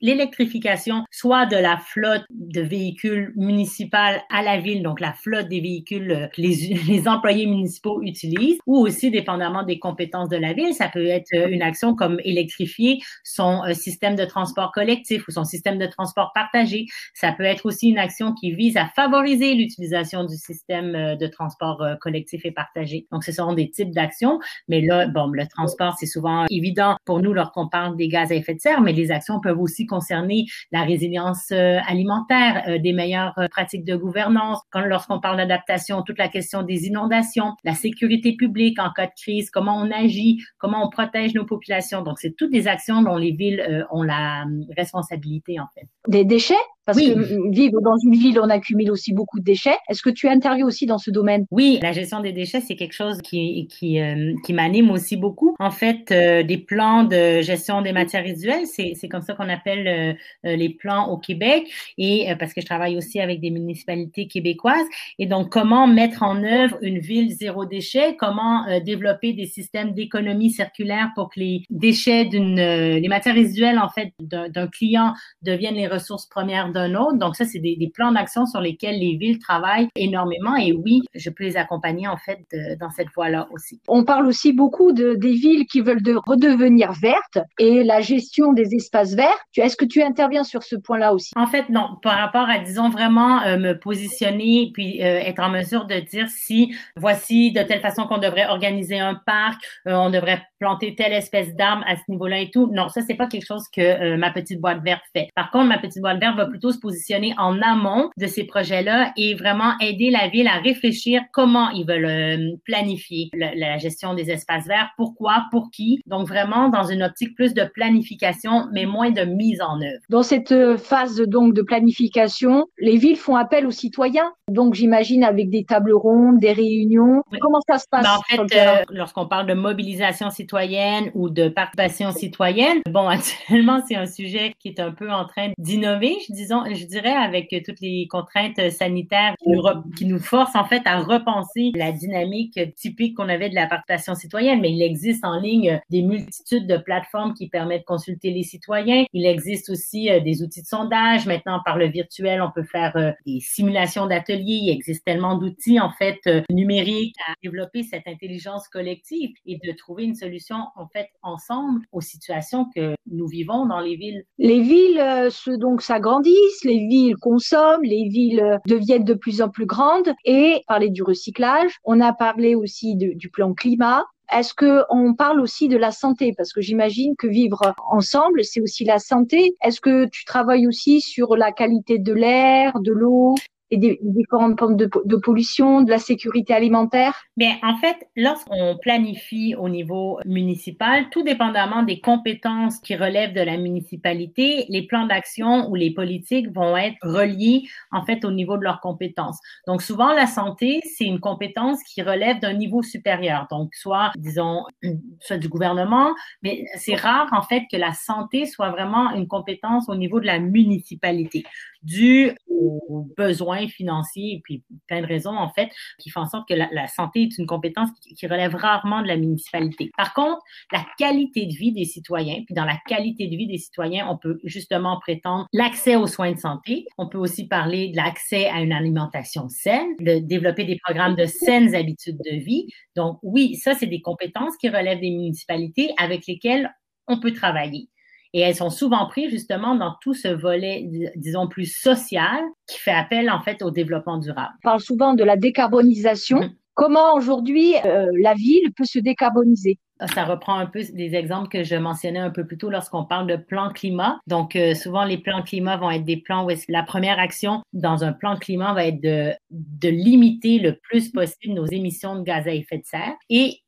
l'électrification 0.00 1.04
soit 1.10 1.46
de 1.46 1.56
la 1.56 1.76
flotte 1.78 2.24
de 2.30 2.60
véhicules 2.60 3.32
municipaux 3.36 3.96
à 4.30 4.42
la 4.42 4.60
ville, 4.60 4.82
donc 4.82 5.00
la 5.00 5.12
flotte 5.12 5.48
des 5.48 5.60
véhicules 5.60 6.30
que 6.34 6.40
les, 6.40 6.78
les 6.88 7.08
employés 7.08 7.46
municipaux 7.46 8.00
utilisent, 8.02 8.58
ou 8.66 8.78
aussi, 8.78 9.10
dépendamment 9.10 9.64
des 9.64 9.78
compétences 9.78 10.28
de 10.28 10.36
la 10.36 10.52
ville, 10.52 10.74
ça 10.74 10.88
peut 10.88 11.06
être 11.06 11.32
une 11.32 11.62
action 11.62 11.96
comme 11.96 12.20
électrifier 12.24 13.00
son 13.24 13.62
système 13.74 14.14
de 14.14 14.24
transport 14.24 14.70
collectif 14.72 15.26
ou 15.26 15.32
son 15.32 15.44
système 15.44 15.78
de 15.78 15.86
transport 15.86 16.30
partagé. 16.34 16.86
Ça 17.14 17.32
peut 17.32 17.44
être 17.44 17.66
aussi 17.66 17.88
une 17.88 17.98
action 17.98 18.32
qui 18.34 18.52
vise 18.52 18.76
à 18.76 18.86
favoriser 18.94 19.54
l'utilisation 19.54 20.24
du 20.24 20.36
système 20.36 21.16
de 21.16 21.26
transport 21.26 21.84
collectif 22.00 22.44
et 22.44 22.52
partagé. 22.52 23.06
Donc, 23.10 23.24
ce 23.24 23.32
seront 23.32 23.54
des 23.54 23.70
d'actions. 23.88 24.38
Mais 24.68 24.80
là, 24.80 25.06
bon, 25.08 25.28
le 25.28 25.46
transport, 25.46 25.96
c'est 25.98 26.06
souvent 26.06 26.44
évident 26.50 26.96
pour 27.04 27.20
nous 27.20 27.32
lorsqu'on 27.32 27.68
parle 27.68 27.96
des 27.96 28.08
gaz 28.08 28.30
à 28.30 28.34
effet 28.34 28.54
de 28.54 28.60
serre, 28.60 28.80
mais 28.80 28.92
les 28.92 29.10
actions 29.10 29.40
peuvent 29.40 29.60
aussi 29.60 29.86
concerner 29.86 30.46
la 30.72 30.82
résilience 30.82 31.50
euh, 31.52 31.78
alimentaire, 31.86 32.64
euh, 32.68 32.78
des 32.78 32.92
meilleures 32.92 33.38
euh, 33.38 33.48
pratiques 33.48 33.84
de 33.84 33.96
gouvernance. 33.96 34.58
Quand, 34.70 34.80
lorsqu'on 34.80 35.20
parle 35.20 35.38
d'adaptation, 35.38 36.02
toute 36.02 36.18
la 36.18 36.28
question 36.28 36.62
des 36.62 36.86
inondations, 36.86 37.54
la 37.64 37.74
sécurité 37.74 38.36
publique 38.36 38.78
en 38.78 38.90
cas 38.90 39.06
de 39.06 39.12
crise, 39.20 39.50
comment 39.50 39.76
on 39.76 39.90
agit, 39.90 40.40
comment 40.58 40.84
on 40.84 40.90
protège 40.90 41.34
nos 41.34 41.44
populations. 41.44 42.02
Donc, 42.02 42.18
c'est 42.18 42.34
toutes 42.36 42.50
des 42.50 42.68
actions 42.68 43.02
dont 43.02 43.16
les 43.16 43.32
villes 43.32 43.86
ont 43.90 44.02
la 44.02 44.44
responsabilité, 44.76 45.60
en 45.60 45.66
fait. 45.74 45.86
Des 46.08 46.24
déchets? 46.24 46.54
Parce 46.86 46.98
que 46.98 47.50
vivre 47.50 47.80
dans 47.82 47.96
une 48.04 48.14
ville, 48.14 48.40
on 48.40 48.48
accumule 48.48 48.90
aussi 48.90 49.12
beaucoup 49.12 49.38
de 49.38 49.44
déchets. 49.44 49.76
Est-ce 49.88 50.02
que 50.02 50.10
tu 50.10 50.28
interviens 50.28 50.66
aussi 50.66 50.86
dans 50.86 50.98
ce 50.98 51.10
domaine? 51.10 51.44
Oui, 51.50 51.78
la 51.82 51.92
gestion 51.92 52.20
des 52.20 52.32
déchets, 52.32 52.60
c'est 52.60 52.76
quelque 52.76 52.94
chose 52.94 53.18
qui, 53.22 53.68
qui, 53.68 54.00
euh, 54.00 54.34
qui 54.44 54.52
m'anime 54.52 54.90
aussi 54.90 55.16
beaucoup. 55.16 55.54
En 55.58 55.70
fait, 55.70 56.10
euh, 56.10 56.42
des 56.42 56.58
plans 56.58 57.04
de 57.04 57.42
gestion 57.42 57.82
des 57.82 57.92
matières 57.92 58.24
résiduelles, 58.24 58.66
c'est 58.66 59.08
comme 59.08 59.22
ça 59.22 59.34
qu'on 59.34 59.48
appelle 59.48 60.16
euh, 60.44 60.56
les 60.56 60.70
plans 60.70 61.08
au 61.10 61.18
Québec, 61.18 61.70
et 61.98 62.26
parce 62.38 62.54
que 62.54 62.60
je 62.60 62.66
travaille 62.66 62.96
aussi 62.96 63.20
avec 63.20 63.40
des 63.40 63.50
municipalités 63.50 64.26
québécoises. 64.26 64.86
Et 65.18 65.26
donc, 65.26 65.50
comment 65.50 65.86
mettre 65.86 66.22
en 66.22 66.42
œuvre 66.42 66.78
une 66.82 66.98
ville 66.98 67.30
zéro 67.30 67.66
déchet, 67.66 68.16
comment 68.18 68.64
développer 68.84 69.32
des 69.32 69.46
systèmes 69.46 69.92
d'économie 69.92 70.50
circulaire 70.50 71.10
pour 71.14 71.30
que 71.30 71.40
les 71.40 71.62
déchets 71.70 72.24
d'une, 72.24 72.56
les 72.56 73.08
matières 73.08 73.34
résiduelles, 73.34 73.78
en 73.78 73.88
fait, 73.88 74.12
d'un 74.20 74.66
client 74.68 75.14
deviennent 75.42 75.74
les 75.74 75.88
ressources 75.88 76.26
premières 76.26 76.69
d'un 76.70 76.94
autre. 76.94 77.18
Donc, 77.18 77.36
ça, 77.36 77.44
c'est 77.44 77.58
des, 77.58 77.90
plans 77.92 78.12
d'action 78.12 78.46
sur 78.46 78.60
lesquels 78.60 78.98
les 78.98 79.16
villes 79.16 79.38
travaillent 79.38 79.88
énormément. 79.96 80.56
Et 80.56 80.72
oui, 80.72 81.00
je 81.14 81.28
peux 81.30 81.44
les 81.44 81.56
accompagner, 81.56 82.06
en 82.06 82.16
fait, 82.16 82.40
dans 82.78 82.90
cette 82.90 83.08
voie-là 83.14 83.48
aussi. 83.52 83.80
On 83.88 84.04
parle 84.04 84.26
aussi 84.26 84.52
beaucoup 84.52 84.92
de, 84.92 85.14
des 85.14 85.32
villes 85.32 85.66
qui 85.66 85.80
veulent 85.80 86.02
de 86.02 86.14
redevenir 86.26 86.92
vertes 86.92 87.38
et 87.58 87.82
la 87.82 88.00
gestion 88.00 88.52
des 88.52 88.74
espaces 88.74 89.14
verts. 89.14 89.38
Est-ce 89.56 89.76
que 89.76 89.84
tu 89.84 90.02
interviens 90.02 90.44
sur 90.44 90.62
ce 90.62 90.76
point-là 90.76 91.12
aussi? 91.12 91.30
En 91.36 91.46
fait, 91.46 91.68
non. 91.68 91.96
Par 92.02 92.18
rapport 92.18 92.48
à, 92.48 92.58
disons, 92.58 92.88
vraiment 92.88 93.42
euh, 93.42 93.58
me 93.58 93.78
positionner 93.78 94.70
puis 94.72 95.02
euh, 95.02 95.20
être 95.20 95.40
en 95.40 95.50
mesure 95.50 95.86
de 95.86 95.96
dire 96.00 96.28
si 96.28 96.74
voici 96.96 97.52
de 97.52 97.62
telle 97.62 97.80
façon 97.80 98.06
qu'on 98.06 98.18
devrait 98.18 98.46
organiser 98.46 98.98
un 98.98 99.14
parc, 99.14 99.62
euh, 99.86 99.94
on 99.94 100.10
devrait 100.10 100.42
planter 100.60 100.94
telle 100.94 101.12
espèce 101.12 101.54
d'arbre 101.56 101.84
à 101.86 101.96
ce 101.96 102.02
niveau-là 102.08 102.40
et 102.40 102.50
tout. 102.50 102.70
Non, 102.72 102.88
ça, 102.88 103.00
c'est 103.00 103.14
pas 103.14 103.26
quelque 103.26 103.46
chose 103.46 103.64
que 103.74 104.16
ma 104.16 104.30
petite 104.30 104.60
boîte 104.60 104.82
verte 104.84 105.02
fait. 105.14 105.28
Par 105.34 105.50
contre, 105.50 105.66
ma 105.66 105.78
petite 105.78 106.02
boîte 106.02 106.20
verte 106.20 106.36
va 106.36 106.46
plutôt 106.46 106.70
se 106.70 106.78
positionner 106.78 107.34
en 107.38 107.60
amont 107.62 108.10
de 108.16 108.26
ces 108.26 108.44
projets-là 108.44 109.12
et 109.16 109.34
vraiment 109.34 109.72
aider 109.80 110.10
la 110.10 110.28
ville 110.28 110.46
à 110.46 110.58
réfléchir 110.58 111.22
comment 111.32 111.70
ils 111.70 111.86
veulent 111.86 112.04
euh, 112.04 112.56
planifier 112.64 113.30
la 113.32 113.78
gestion 113.78 114.14
des 114.14 114.30
espaces 114.30 114.66
verts, 114.66 114.90
pourquoi, 114.96 115.44
pour 115.50 115.70
qui. 115.70 116.02
Donc 116.06 116.28
vraiment 116.28 116.68
dans 116.68 116.84
une 116.84 117.02
optique 117.02 117.34
plus 117.34 117.54
de 117.54 117.64
planification, 117.64 118.68
mais 118.72 118.86
moins 118.86 119.10
de 119.10 119.22
mise 119.22 119.60
en 119.60 119.80
œuvre. 119.80 120.00
Dans 120.08 120.22
cette 120.22 120.52
euh, 120.52 120.76
phase 120.76 121.20
donc 121.20 121.54
de 121.54 121.62
planification, 121.62 122.66
les 122.78 122.96
villes 122.96 123.16
font 123.16 123.36
appel 123.36 123.66
aux 123.66 123.70
citoyens. 123.70 124.32
Donc 124.48 124.74
j'imagine 124.74 125.24
avec 125.24 125.50
des 125.50 125.64
tables 125.64 125.92
rondes, 125.92 126.38
des 126.38 126.52
réunions. 126.52 127.22
Comment 127.40 127.60
ça 127.66 127.78
se 127.78 127.86
passe 127.90 128.02
ben, 128.02 128.16
En 128.16 128.46
fait, 128.46 128.56
euh, 128.56 128.84
lorsqu'on 128.90 129.26
parle 129.26 129.46
de 129.46 129.54
mobilisation 129.54 130.30
citoyenne 130.30 130.49
citoyenne 130.50 131.12
ou 131.14 131.30
de 131.30 131.48
participation 131.48 132.10
citoyenne. 132.10 132.80
Bon, 132.90 133.08
actuellement, 133.08 133.80
c'est 133.86 133.94
un 133.94 134.06
sujet 134.06 134.52
qui 134.58 134.68
est 134.68 134.80
un 134.80 134.90
peu 134.90 135.08
en 135.10 135.24
train 135.24 135.52
d'innover, 135.58 136.16
disons, 136.28 136.64
je 136.66 136.84
dirais, 136.86 137.14
avec 137.14 137.54
toutes 137.64 137.80
les 137.80 138.08
contraintes 138.10 138.70
sanitaires 138.70 139.34
qui 139.40 139.50
nous, 139.50 139.62
qui 139.96 140.06
nous 140.06 140.18
forcent 140.18 140.56
en 140.56 140.64
fait 140.64 140.82
à 140.86 140.98
repenser 140.98 141.70
la 141.76 141.92
dynamique 141.92 142.58
typique 142.74 143.16
qu'on 143.16 143.28
avait 143.28 143.48
de 143.48 143.54
la 143.54 143.68
participation 143.68 144.16
citoyenne. 144.16 144.60
Mais 144.60 144.72
il 144.72 144.82
existe 144.82 145.24
en 145.24 145.38
ligne 145.38 145.80
des 145.88 146.02
multitudes 146.02 146.66
de 146.66 146.76
plateformes 146.78 147.34
qui 147.34 147.48
permettent 147.48 147.82
de 147.82 147.86
consulter 147.86 148.32
les 148.32 148.42
citoyens. 148.42 149.04
Il 149.12 149.26
existe 149.26 149.70
aussi 149.70 150.10
euh, 150.10 150.18
des 150.18 150.42
outils 150.42 150.62
de 150.62 150.66
sondage. 150.66 151.26
Maintenant, 151.26 151.60
par 151.64 151.78
le 151.78 151.86
virtuel, 151.86 152.42
on 152.42 152.50
peut 152.50 152.64
faire 152.64 152.96
euh, 152.96 153.12
des 153.24 153.38
simulations 153.38 154.06
d'ateliers. 154.08 154.58
Il 154.64 154.70
existe 154.70 155.04
tellement 155.04 155.36
d'outils 155.36 155.78
en 155.78 155.90
fait 155.90 156.18
euh, 156.26 156.42
numériques 156.50 157.14
à 157.28 157.34
développer 157.40 157.84
cette 157.84 158.08
intelligence 158.08 158.66
collective 158.66 159.30
et 159.46 159.58
de 159.64 159.72
trouver 159.76 160.04
une 160.04 160.16
solution 160.16 160.39
en 160.50 160.86
fait 160.88 161.08
ensemble 161.22 161.80
aux 161.92 162.00
situations 162.00 162.66
que 162.74 162.94
nous 163.10 163.26
vivons 163.26 163.66
dans 163.66 163.80
les 163.80 163.96
villes. 163.96 164.24
Les 164.38 164.60
villes 164.60 165.28
se, 165.30 165.50
donc 165.50 165.82
s'agrandissent, 165.82 166.64
les 166.64 166.86
villes 166.88 167.16
consomment, 167.16 167.82
les 167.82 168.08
villes 168.08 168.58
deviennent 168.66 169.04
de 169.04 169.14
plus 169.14 169.42
en 169.42 169.48
plus 169.48 169.66
grandes 169.66 170.12
et 170.24 170.62
parler 170.66 170.90
du 170.90 171.02
recyclage. 171.02 171.78
On 171.84 172.00
a 172.00 172.12
parlé 172.12 172.54
aussi 172.54 172.96
du 172.96 173.30
plan 173.30 173.54
climat. 173.54 174.04
Est-ce 174.32 174.54
que 174.54 174.84
on 174.90 175.14
parle 175.14 175.40
aussi 175.40 175.68
de 175.68 175.76
la 175.76 175.90
santé? 175.90 176.32
Parce 176.36 176.52
que 176.52 176.60
j'imagine 176.60 177.14
que 177.18 177.26
vivre 177.26 177.74
ensemble, 177.90 178.44
c'est 178.44 178.60
aussi 178.60 178.84
la 178.84 179.00
santé. 179.00 179.56
Est-ce 179.62 179.80
que 179.80 180.06
tu 180.06 180.24
travailles 180.24 180.68
aussi 180.68 181.00
sur 181.00 181.36
la 181.36 181.50
qualité 181.50 181.98
de 181.98 182.12
l'air, 182.12 182.78
de 182.80 182.92
l'eau? 182.92 183.34
Et 183.70 183.76
des 183.76 183.98
différentes 184.02 184.58
de, 184.76 184.90
de, 185.04 185.16
pollution, 185.16 185.82
de 185.82 185.90
la 185.90 185.98
sécurité 185.98 186.52
alimentaire? 186.52 187.14
Bien, 187.36 187.56
en 187.62 187.76
fait, 187.76 187.96
lorsqu'on 188.16 188.76
planifie 188.80 189.54
au 189.56 189.68
niveau 189.68 190.18
municipal, 190.24 191.08
tout 191.10 191.22
dépendamment 191.22 191.82
des 191.82 192.00
compétences 192.00 192.78
qui 192.80 192.96
relèvent 192.96 193.32
de 193.32 193.40
la 193.40 193.56
municipalité, 193.56 194.66
les 194.68 194.86
plans 194.86 195.06
d'action 195.06 195.68
ou 195.70 195.74
les 195.74 195.92
politiques 195.92 196.52
vont 196.52 196.76
être 196.76 196.96
reliés, 197.02 197.62
en 197.92 198.04
fait, 198.04 198.24
au 198.24 198.30
niveau 198.30 198.56
de 198.56 198.64
leurs 198.64 198.80
compétences. 198.80 199.38
Donc, 199.66 199.82
souvent, 199.82 200.12
la 200.12 200.26
santé, 200.26 200.80
c'est 200.96 201.04
une 201.04 201.20
compétence 201.20 201.82
qui 201.84 202.02
relève 202.02 202.40
d'un 202.40 202.54
niveau 202.54 202.82
supérieur. 202.82 203.46
Donc, 203.50 203.74
soit, 203.74 204.12
disons, 204.16 204.64
soit 205.20 205.38
du 205.38 205.48
gouvernement, 205.48 206.14
mais 206.42 206.64
c'est 206.76 206.96
rare, 206.96 207.28
en 207.32 207.42
fait, 207.42 207.64
que 207.70 207.76
la 207.76 207.92
santé 207.92 208.46
soit 208.46 208.70
vraiment 208.70 209.12
une 209.12 209.28
compétence 209.28 209.88
au 209.88 209.94
niveau 209.94 210.20
de 210.20 210.26
la 210.26 210.38
municipalité 210.38 211.44
dû 211.82 212.32
aux 212.48 213.08
besoins 213.16 213.68
financiers 213.68 214.34
et 214.34 214.40
puis 214.42 214.62
plein 214.86 215.00
de 215.00 215.06
raisons, 215.06 215.36
en 215.36 215.50
fait, 215.50 215.70
qui 215.98 216.10
font 216.10 216.20
en 216.20 216.28
sorte 216.28 216.48
que 216.48 216.54
la, 216.54 216.86
santé 216.88 217.22
est 217.22 217.38
une 217.38 217.46
compétence 217.46 217.88
qui, 218.00 218.26
relève 218.26 218.54
rarement 218.54 219.02
de 219.02 219.08
la 219.08 219.16
municipalité. 219.16 219.90
Par 219.96 220.12
contre, 220.14 220.40
la 220.72 220.84
qualité 220.98 221.46
de 221.46 221.52
vie 221.52 221.72
des 221.72 221.84
citoyens, 221.84 222.42
puis 222.44 222.54
dans 222.54 222.64
la 222.64 222.76
qualité 222.86 223.28
de 223.28 223.36
vie 223.36 223.46
des 223.46 223.58
citoyens, 223.58 224.06
on 224.08 224.18
peut 224.18 224.38
justement 224.44 225.00
prétendre 225.00 225.46
l'accès 225.52 225.96
aux 225.96 226.06
soins 226.06 226.32
de 226.32 226.38
santé. 226.38 226.86
On 226.98 227.08
peut 227.08 227.18
aussi 227.18 227.48
parler 227.48 227.88
de 227.88 227.96
l'accès 227.96 228.46
à 228.46 228.60
une 228.60 228.72
alimentation 228.72 229.48
saine, 229.48 229.96
de 230.00 230.18
développer 230.18 230.64
des 230.64 230.78
programmes 230.82 231.16
de 231.16 231.26
saines 231.26 231.74
habitudes 231.74 232.18
de 232.18 232.36
vie. 232.36 232.66
Donc, 232.94 233.18
oui, 233.22 233.56
ça, 233.56 233.74
c'est 233.74 233.86
des 233.86 234.02
compétences 234.02 234.56
qui 234.58 234.68
relèvent 234.68 235.00
des 235.00 235.10
municipalités 235.10 235.92
avec 235.98 236.26
lesquelles 236.26 236.70
on 237.06 237.18
peut 237.18 237.32
travailler. 237.32 237.88
Et 238.32 238.40
elles 238.40 238.54
sont 238.54 238.70
souvent 238.70 239.06
prises 239.06 239.30
justement 239.30 239.74
dans 239.74 239.96
tout 240.02 240.14
ce 240.14 240.28
volet, 240.28 240.88
disons, 241.16 241.48
plus 241.48 241.66
social 241.66 242.40
qui 242.66 242.78
fait 242.78 242.92
appel 242.92 243.30
en 243.30 243.40
fait 243.40 243.62
au 243.62 243.70
développement 243.70 244.18
durable. 244.18 244.54
On 244.64 244.68
parle 244.68 244.80
souvent 244.80 245.14
de 245.14 245.24
la 245.24 245.36
décarbonisation. 245.36 246.40
Mm-hmm. 246.40 246.54
Comment 246.74 247.14
aujourd'hui 247.14 247.74
euh, 247.84 248.06
la 248.22 248.34
ville 248.34 248.72
peut 248.74 248.84
se 248.84 248.98
décarboniser? 248.98 249.78
Ça 250.14 250.24
reprend 250.24 250.54
un 250.54 250.64
peu 250.64 250.80
des 250.94 251.14
exemples 251.14 251.48
que 251.48 251.62
je 251.62 251.74
mentionnais 251.74 252.20
un 252.20 252.30
peu 252.30 252.46
plus 252.46 252.56
tôt 252.56 252.70
lorsqu'on 252.70 253.04
parle 253.04 253.26
de 253.26 253.36
plan 253.36 253.70
climat. 253.70 254.18
Donc, 254.26 254.56
euh, 254.56 254.74
souvent, 254.74 255.04
les 255.04 255.18
plans 255.18 255.42
climat 255.42 255.76
vont 255.76 255.90
être 255.90 256.06
des 256.06 256.16
plans 256.16 256.46
où 256.46 256.50
la 256.68 256.82
première 256.82 257.18
action 257.18 257.60
dans 257.74 258.02
un 258.02 258.14
plan 258.14 258.36
climat 258.36 258.72
va 258.72 258.86
être 258.86 259.02
de, 259.02 259.34
de 259.50 259.88
limiter 259.90 260.58
le 260.58 260.76
plus 260.76 261.10
possible 261.10 261.54
nos 261.54 261.66
émissions 261.66 262.16
de 262.16 262.22
gaz 262.22 262.46
à 262.48 262.52
effet 262.52 262.78
de 262.78 262.86
serre. 262.86 263.12
Et 263.28 263.60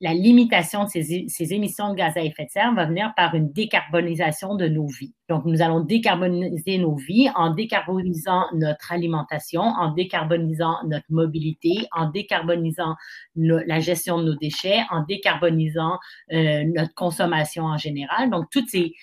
la 0.00 0.14
limitation 0.14 0.84
de 0.84 0.88
ces, 0.88 1.52
émissions 1.52 1.90
de 1.90 1.96
gaz 1.96 2.16
à 2.16 2.22
effet 2.22 2.44
de 2.44 2.50
serre 2.50 2.74
va 2.74 2.86
venir 2.86 3.12
par 3.16 3.34
une 3.34 3.52
décarbonisation 3.52 4.54
de 4.54 4.68
nos 4.68 4.86
vies. 4.86 5.14
Donc, 5.28 5.44
nous 5.44 5.62
allons 5.62 5.80
décarboniser 5.80 6.78
nos 6.78 6.96
vies 6.96 7.30
en 7.34 7.54
décarbonisant 7.54 8.46
notre 8.54 8.92
alimentation, 8.92 9.62
en 9.62 9.92
décarbonisant 9.92 10.76
notre 10.86 11.06
mobilité, 11.10 11.86
en 11.92 12.10
décarbonisant 12.10 12.94
la 13.36 13.80
gestion 13.80 14.18
de 14.18 14.24
nos 14.24 14.36
déchets, 14.36 14.82
en 14.90 15.02
décarbonisant 15.02 15.98
euh, 16.32 16.64
notre 16.74 16.94
consommation 16.94 17.64
en 17.64 17.78
général. 17.78 18.30
Donc, 18.30 18.46
toutes 18.50 18.68
ces, 18.68 18.94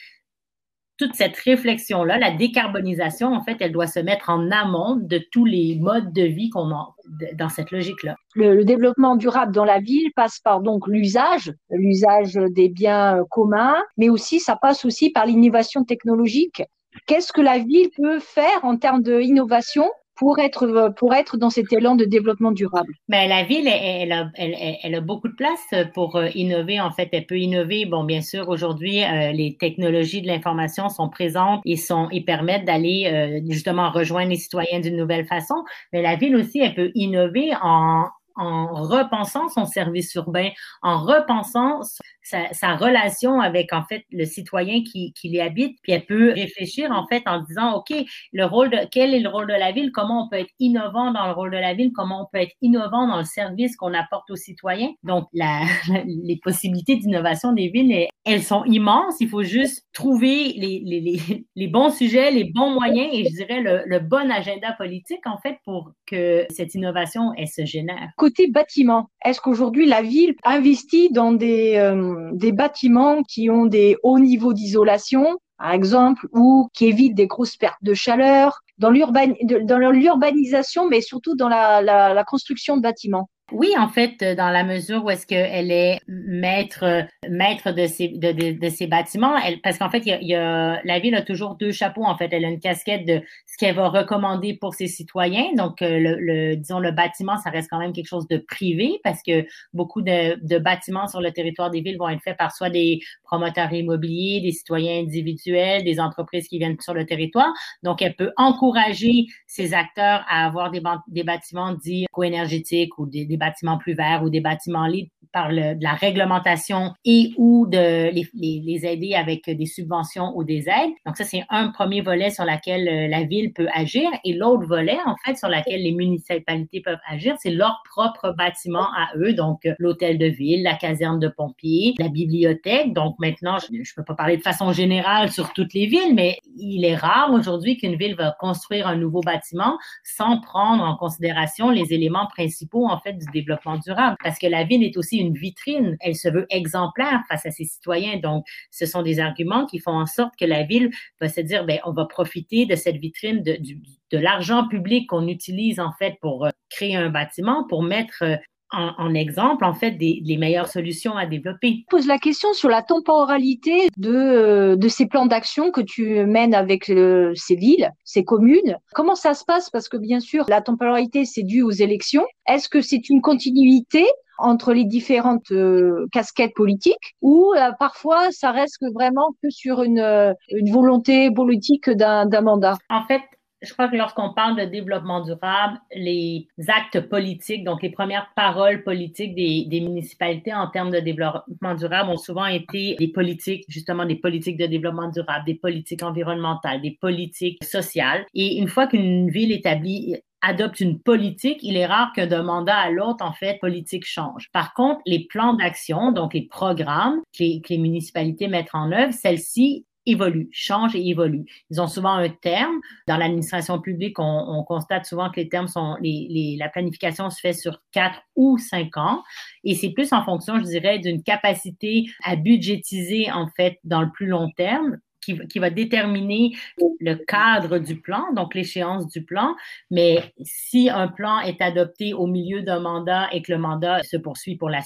toute 1.01 1.15
cette 1.15 1.35
réflexion-là, 1.35 2.19
la 2.19 2.29
décarbonisation, 2.29 3.33
en 3.33 3.41
fait, 3.41 3.57
elle 3.59 3.71
doit 3.71 3.87
se 3.87 3.99
mettre 3.99 4.29
en 4.29 4.51
amont 4.51 4.97
de 4.97 5.19
tous 5.31 5.45
les 5.45 5.75
modes 5.81 6.13
de 6.13 6.21
vie 6.21 6.51
qu'on 6.51 6.69
a 6.69 6.93
dans 7.33 7.49
cette 7.49 7.71
logique-là. 7.71 8.15
Le, 8.35 8.63
développement 8.63 9.15
durable 9.15 9.51
dans 9.51 9.65
la 9.65 9.79
ville 9.79 10.11
passe 10.15 10.39
par 10.39 10.61
donc 10.61 10.87
l'usage, 10.87 11.51
l'usage 11.71 12.35
des 12.51 12.69
biens 12.69 13.23
communs, 13.31 13.81
mais 13.97 14.09
aussi 14.09 14.39
ça 14.39 14.55
passe 14.55 14.85
aussi 14.85 15.09
par 15.09 15.25
l'innovation 15.25 15.83
technologique. 15.83 16.61
Qu'est-ce 17.07 17.33
que 17.33 17.41
la 17.41 17.57
ville 17.57 17.89
peut 17.97 18.19
faire 18.19 18.63
en 18.63 18.77
termes 18.77 19.01
d'innovation 19.01 19.89
pour 20.21 20.37
être, 20.37 20.93
pour 20.97 21.15
être 21.15 21.35
dans 21.35 21.49
cet 21.49 21.73
élan 21.73 21.95
de 21.95 22.05
développement 22.05 22.51
durable? 22.51 22.93
Ben, 23.09 23.27
la 23.27 23.43
ville, 23.43 23.67
elle, 23.67 24.11
a, 24.11 24.29
elle, 24.35 24.93
a, 24.93 25.01
beaucoup 25.01 25.29
de 25.29 25.33
place 25.33 25.73
pour 25.95 26.15
euh, 26.15 26.27
innover. 26.35 26.79
En 26.79 26.91
fait, 26.91 27.09
elle 27.11 27.25
peut 27.25 27.39
innover. 27.39 27.87
Bon, 27.87 28.03
bien 28.03 28.21
sûr, 28.21 28.47
aujourd'hui, 28.47 29.03
euh, 29.03 29.31
les 29.31 29.57
technologies 29.59 30.21
de 30.21 30.27
l'information 30.27 30.89
sont 30.89 31.09
présentes 31.09 31.61
et, 31.65 31.75
sont, 31.75 32.07
et 32.11 32.23
permettent 32.23 32.65
d'aller 32.65 33.09
euh, 33.11 33.51
justement 33.51 33.89
rejoindre 33.89 34.29
les 34.29 34.35
citoyens 34.35 34.79
d'une 34.79 34.95
nouvelle 34.95 35.25
façon. 35.25 35.55
Mais 35.91 36.03
la 36.03 36.15
ville 36.17 36.35
aussi, 36.35 36.59
elle 36.59 36.75
peut 36.75 36.91
innover 36.93 37.53
en 37.59 38.05
repensant 38.35 39.49
son 39.49 39.65
service 39.65 40.13
urbain, 40.13 40.49
en 40.83 40.99
repensant 40.99 41.81
sa, 42.23 42.75
relation 42.75 43.41
avec 43.41 43.73
en 43.73 43.83
fait 43.83 44.05
le 44.11 44.25
citoyen 44.25 44.83
qui, 44.83 45.13
qui 45.13 45.29
l'y 45.29 45.41
habite, 45.41 45.77
puis 45.81 45.91
elle 45.91 46.05
peut 46.05 46.31
réfléchir 46.31 46.91
en 46.91 47.05
fait 47.07 47.23
en 47.25 47.41
disant 47.41 47.73
ok 47.75 47.93
le 48.33 48.45
rôle 48.45 48.69
de 48.69 48.77
quel 48.91 49.13
est 49.13 49.19
le 49.19 49.29
rôle 49.29 49.47
de 49.47 49.53
la 49.53 49.71
ville, 49.71 49.91
comment 49.91 50.25
on 50.25 50.29
peut 50.29 50.37
être 50.37 50.53
innovant 50.59 51.11
dans 51.11 51.25
le 51.27 51.33
rôle 51.33 51.51
de 51.51 51.57
la 51.57 51.73
ville, 51.73 51.91
comment 51.93 52.23
on 52.23 52.27
peut 52.31 52.43
être 52.43 52.55
innovant 52.61 53.07
dans 53.07 53.17
le 53.17 53.25
service 53.25 53.75
qu'on 53.75 53.93
apporte 53.93 54.29
aux 54.29 54.35
citoyens. 54.35 54.91
Donc 55.03 55.27
la, 55.33 55.61
les 56.05 56.37
possibilités 56.37 56.95
d'innovation 56.95 57.53
des 57.53 57.69
villes, 57.69 58.07
elles 58.25 58.43
sont 58.43 58.63
immenses. 58.65 59.15
Il 59.19 59.29
faut 59.29 59.43
juste 59.43 59.85
trouver 59.93 60.53
les, 60.57 60.81
les, 60.85 61.45
les, 61.55 61.67
bons 61.67 61.89
sujets, 61.89 62.31
les 62.31 62.45
bons 62.45 62.71
moyens 62.71 63.09
et 63.11 63.25
je 63.25 63.35
dirais 63.35 63.61
le, 63.61 63.83
le 63.85 63.99
bon 63.99 64.29
agenda 64.31 64.73
politique 64.73 65.25
en 65.25 65.37
fait 65.37 65.57
pour 65.65 65.91
que 66.05 66.45
cette 66.49 66.75
innovation 66.75 67.33
elle 67.37 67.47
se 67.47 67.65
génère. 67.65 68.09
Côté 68.17 68.47
bâtiment, 68.47 69.09
est-ce 69.25 69.41
qu'aujourd'hui 69.41 69.85
la 69.85 70.01
ville 70.01 70.35
investit 70.43 71.11
dans 71.11 71.31
des 71.31 71.75
euh, 71.75 72.10
des 72.33 72.51
bâtiments 72.51 73.23
qui 73.23 73.49
ont 73.49 73.65
des 73.65 73.97
hauts 74.03 74.19
niveaux 74.19 74.53
d'isolation, 74.53 75.37
par 75.57 75.71
exemple, 75.71 76.27
ou 76.33 76.69
qui 76.73 76.85
évitent 76.85 77.15
des 77.15 77.27
grosses 77.27 77.57
pertes 77.57 77.81
de 77.81 77.93
chaleur, 77.93 78.61
dans 78.77 78.89
l'urbanisation, 78.89 80.87
mais 80.87 81.01
surtout 81.01 81.35
dans 81.35 81.49
la 81.49 82.23
construction 82.25 82.77
de 82.77 82.81
bâtiments. 82.81 83.29
Oui, 83.51 83.73
en 83.77 83.89
fait, 83.89 84.21
euh, 84.21 84.33
dans 84.33 84.49
la 84.49 84.63
mesure 84.63 85.03
où 85.03 85.09
est-ce 85.09 85.27
qu'elle 85.27 85.71
est 85.71 85.99
maître, 86.07 87.05
maître 87.29 87.71
de 87.71 87.85
ces, 87.85 88.07
de, 88.07 88.69
ces 88.69 88.87
bâtiments, 88.87 89.37
elle, 89.37 89.59
parce 89.59 89.77
qu'en 89.77 89.89
fait, 89.89 90.03
il 90.05 90.27
y, 90.27 90.35
a, 90.35 90.81
la 90.83 90.99
ville 90.99 91.15
a 91.15 91.21
toujours 91.21 91.55
deux 91.55 91.71
chapeaux. 91.71 92.05
En 92.05 92.15
fait, 92.15 92.29
elle 92.31 92.45
a 92.45 92.47
une 92.47 92.61
casquette 92.61 93.05
de 93.05 93.21
ce 93.45 93.57
qu'elle 93.57 93.75
va 93.75 93.89
recommander 93.89 94.53
pour 94.53 94.73
ses 94.73 94.87
citoyens. 94.87 95.53
Donc, 95.57 95.81
euh, 95.81 95.99
le, 95.99 96.15
le, 96.19 96.55
disons, 96.55 96.79
le 96.79 96.91
bâtiment, 96.91 97.37
ça 97.37 97.49
reste 97.49 97.69
quand 97.69 97.79
même 97.79 97.91
quelque 97.91 98.07
chose 98.07 98.27
de 98.29 98.37
privé 98.37 98.99
parce 99.03 99.21
que 99.21 99.45
beaucoup 99.73 100.01
de, 100.01 100.39
de 100.41 100.57
bâtiments 100.57 101.07
sur 101.07 101.19
le 101.19 101.31
territoire 101.31 101.69
des 101.71 101.81
villes 101.81 101.97
vont 101.97 102.09
être 102.09 102.23
faits 102.23 102.37
par 102.37 102.55
soit 102.55 102.69
des 102.69 103.01
promoteurs 103.23 103.73
immobiliers, 103.73 104.39
des 104.39 104.51
citoyens 104.53 105.01
individuels, 105.01 105.83
des 105.83 105.99
entreprises 105.99 106.47
qui 106.47 106.57
viennent 106.57 106.79
sur 106.79 106.93
le 106.93 107.05
territoire. 107.05 107.51
Donc, 107.83 108.01
elle 108.01 108.15
peut 108.15 108.31
encourager 108.37 109.25
ces 109.45 109.73
acteurs 109.73 110.23
à 110.29 110.45
avoir 110.45 110.71
des, 110.71 110.81
des 111.07 111.23
bâtiments 111.23 111.73
dits 111.73 112.05
co-énergétiques 112.13 112.97
ou 112.97 113.05
des, 113.05 113.25
des 113.25 113.40
bâtiments 113.41 113.77
plus 113.77 113.93
verts 113.93 114.23
ou 114.23 114.29
des 114.29 114.39
bâtiments 114.39 114.87
libres 114.87 115.11
par 115.31 115.51
le, 115.51 115.75
de 115.75 115.83
la 115.83 115.93
réglementation 115.93 116.93
et 117.05 117.33
ou 117.37 117.67
de 117.67 118.11
les, 118.11 118.27
les, 118.33 118.85
aider 118.85 119.13
avec 119.13 119.49
des 119.49 119.65
subventions 119.65 120.31
ou 120.35 120.43
des 120.43 120.67
aides. 120.67 120.93
Donc 121.05 121.17
ça, 121.17 121.23
c'est 121.23 121.43
un 121.49 121.69
premier 121.69 122.01
volet 122.01 122.29
sur 122.29 122.45
lequel 122.45 122.87
euh, 122.87 123.07
la 123.07 123.23
ville 123.23 123.53
peut 123.53 123.67
agir. 123.73 124.09
Et 124.23 124.33
l'autre 124.33 124.65
volet, 124.65 124.97
en 125.05 125.15
fait, 125.25 125.35
sur 125.37 125.47
lequel 125.49 125.83
les 125.83 125.91
municipalités 125.91 126.81
peuvent 126.81 126.99
agir, 127.07 127.35
c'est 127.39 127.51
leur 127.51 127.81
propre 127.89 128.33
bâtiment 128.37 128.87
à 128.95 129.09
eux. 129.17 129.33
Donc 129.33 129.65
euh, 129.65 129.73
l'hôtel 129.79 130.17
de 130.17 130.25
ville, 130.25 130.63
la 130.63 130.75
caserne 130.75 131.19
de 131.19 131.27
pompiers, 131.27 131.93
la 131.99 132.09
bibliothèque. 132.09 132.93
Donc 132.93 133.15
maintenant, 133.19 133.57
je 133.59 133.71
ne 133.71 133.95
peux 133.95 134.03
pas 134.03 134.15
parler 134.15 134.37
de 134.37 134.41
façon 134.43 134.71
générale 134.71 135.31
sur 135.31 135.53
toutes 135.53 135.73
les 135.73 135.85
villes, 135.85 136.13
mais 136.13 136.39
il 136.57 136.85
est 136.85 136.95
rare 136.95 137.31
aujourd'hui 137.31 137.77
qu'une 137.77 137.95
ville 137.95 138.15
va 138.15 138.35
construire 138.39 138.87
un 138.87 138.95
nouveau 138.95 139.21
bâtiment 139.21 139.77
sans 140.03 140.39
prendre 140.41 140.83
en 140.83 140.95
considération 140.95 141.69
les 141.69 141.93
éléments 141.93 142.27
principaux, 142.27 142.87
en 142.87 142.99
fait, 142.99 143.13
du 143.13 143.25
développement 143.31 143.77
durable. 143.77 144.17
Parce 144.23 144.39
que 144.39 144.47
la 144.47 144.63
ville 144.63 144.83
est 144.83 144.97
aussi 144.97 145.20
une 145.21 145.33
vitrine. 145.33 145.97
Elle 145.99 146.15
se 146.15 146.29
veut 146.29 146.45
exemplaire 146.49 147.21
face 147.29 147.45
à 147.45 147.51
ses 147.51 147.65
citoyens. 147.65 148.17
Donc, 148.17 148.45
ce 148.71 148.85
sont 148.85 149.01
des 149.01 149.19
arguments 149.19 149.65
qui 149.65 149.79
font 149.79 149.91
en 149.93 150.05
sorte 150.05 150.33
que 150.39 150.45
la 150.45 150.63
ville 150.63 150.91
va 151.19 151.29
se 151.29 151.41
dire, 151.41 151.65
ben, 151.65 151.79
on 151.85 151.93
va 151.93 152.05
profiter 152.05 152.65
de 152.65 152.75
cette 152.75 152.97
vitrine 152.97 153.41
de, 153.43 154.17
l'argent 154.17 154.67
public 154.67 155.09
qu'on 155.09 155.27
utilise 155.27 155.79
en 155.79 155.91
fait 155.97 156.17
pour 156.21 156.45
euh, 156.45 156.49
créer 156.69 156.95
un 156.95 157.09
bâtiment, 157.09 157.65
pour 157.67 157.81
mettre 157.81 158.23
euh, 158.23 158.35
en, 158.73 159.13
exemple, 159.13 159.65
en 159.65 159.73
fait, 159.73 159.91
des, 159.91 160.21
les 160.23 160.37
meilleures 160.37 160.69
solutions 160.69 161.17
à 161.17 161.25
développer. 161.25 161.83
Je 161.89 161.89
pose 161.89 162.07
la 162.07 162.17
question 162.17 162.53
sur 162.53 162.69
la 162.69 162.81
temporalité 162.81 163.89
de, 163.97 164.13
euh, 164.13 164.75
de 164.77 164.87
ces 164.87 165.07
plans 165.07 165.25
d'action 165.25 165.71
que 165.71 165.81
tu 165.81 166.25
mènes 166.25 166.55
avec 166.55 166.85
ces 166.85 167.55
villes, 167.55 167.91
ces 168.05 168.23
communes. 168.23 168.77
Comment 168.93 169.15
ça 169.15 169.33
se 169.33 169.43
passe? 169.43 169.69
Parce 169.69 169.89
que 169.89 169.97
bien 169.97 170.21
sûr, 170.21 170.45
la 170.47 170.61
temporalité, 170.61 171.25
c'est 171.25 171.43
dû 171.43 171.63
aux 171.63 171.71
élections. 171.71 172.25
Est-ce 172.47 172.69
que 172.69 172.79
c'est 172.79 173.09
une 173.09 173.21
continuité 173.21 174.05
entre 174.41 174.73
les 174.73 174.85
différentes 174.85 175.51
euh, 175.51 176.07
casquettes 176.11 176.53
politiques 176.55 177.15
ou 177.21 177.53
parfois 177.79 178.31
ça 178.31 178.51
reste 178.51 178.83
vraiment 178.93 179.33
que 179.41 179.49
sur 179.49 179.83
une, 179.83 180.35
une 180.49 180.71
volonté 180.71 181.31
politique 181.31 181.89
d'un 181.89 182.41
mandat 182.41 182.77
En 182.89 183.03
fait, 183.05 183.21
je 183.61 183.71
crois 183.73 183.87
que 183.87 183.95
lorsqu'on 183.95 184.33
parle 184.33 184.57
de 184.57 184.65
développement 184.65 185.21
durable, 185.21 185.79
les 185.95 186.47
actes 186.67 186.99
politiques, 187.01 187.63
donc 187.63 187.83
les 187.83 187.91
premières 187.91 188.31
paroles 188.35 188.83
politiques 188.83 189.35
des, 189.35 189.65
des, 189.67 189.81
municipalités 189.81 190.53
en 190.53 190.67
termes 190.67 190.89
de 190.89 190.99
développement 190.99 191.75
durable 191.75 192.09
ont 192.09 192.17
souvent 192.17 192.47
été 192.47 192.95
des 192.97 193.09
politiques, 193.09 193.65
justement 193.67 194.05
des 194.05 194.15
politiques 194.15 194.57
de 194.57 194.65
développement 194.65 195.09
durable, 195.09 195.45
des 195.45 195.55
politiques 195.55 196.01
environnementales, 196.01 196.81
des 196.81 196.97
politiques 196.99 197.63
sociales. 197.63 198.25
Et 198.33 198.57
une 198.57 198.67
fois 198.67 198.87
qu'une 198.87 199.29
ville 199.29 199.51
établie 199.51 200.15
adopte 200.41 200.79
une 200.79 200.99
politique, 200.99 201.59
il 201.61 201.77
est 201.77 201.85
rare 201.85 202.11
que 202.15 202.25
d'un 202.25 202.43
mandat 202.43 202.77
à 202.77 202.89
l'autre, 202.89 203.23
en 203.23 203.33
fait, 203.33 203.59
politique 203.59 204.05
change. 204.05 204.49
Par 204.51 204.73
contre, 204.73 205.01
les 205.05 205.25
plans 205.27 205.53
d'action, 205.53 206.11
donc 206.11 206.33
les 206.33 206.47
programmes 206.47 207.19
que 207.37 207.43
les, 207.43 207.77
municipalités 207.77 208.47
mettent 208.47 208.73
en 208.73 208.91
œuvre, 208.91 209.13
celles-ci 209.13 209.85
évolue, 210.07 210.49
change 210.51 210.95
et 210.95 211.07
évolue. 211.07 211.45
Ils 211.69 211.79
ont 211.79 211.87
souvent 211.87 212.13
un 212.13 212.29
terme. 212.29 212.79
Dans 213.07 213.17
l'administration 213.17 213.79
publique, 213.79 214.17
on, 214.19 214.23
on, 214.23 214.63
constate 214.63 215.05
souvent 215.05 215.29
que 215.29 215.39
les 215.39 215.47
termes 215.47 215.67
sont, 215.67 215.95
les, 216.01 216.55
la 216.59 216.69
planification 216.69 217.29
se 217.29 217.39
fait 217.39 217.53
sur 217.53 217.81
quatre 217.91 218.19
ou 218.35 218.57
cinq 218.57 218.97
ans. 218.97 219.23
Et 219.63 219.75
c'est 219.75 219.91
plus 219.91 220.11
en 220.11 220.23
fonction, 220.23 220.57
je 220.57 220.63
dirais, 220.63 220.97
d'une 220.97 221.21
capacité 221.21 222.05
à 222.23 222.35
budgétiser, 222.35 223.31
en 223.31 223.47
fait, 223.55 223.77
dans 223.83 224.01
le 224.01 224.11
plus 224.11 224.27
long 224.27 224.49
terme. 224.57 224.97
Qui, 225.21 225.37
qui, 225.47 225.59
va 225.59 225.69
déterminer 225.69 226.51
le 226.99 227.13
cadre 227.13 227.77
du 227.77 228.01
plan, 228.01 228.33
donc 228.33 228.55
l'échéance 228.55 229.07
du 229.07 229.23
plan. 229.23 229.55
Mais 229.91 230.33
si 230.41 230.89
un 230.89 231.07
plan 231.07 231.39
est 231.41 231.61
adopté 231.61 232.13
au 232.13 232.25
milieu 232.25 232.63
d'un 232.63 232.79
mandat 232.79 233.29
et 233.31 233.43
que 233.43 233.51
le 233.51 233.59
mandat 233.59 234.01
se 234.01 234.17
poursuit 234.17 234.55
pour 234.55 234.69
la, 234.69 234.81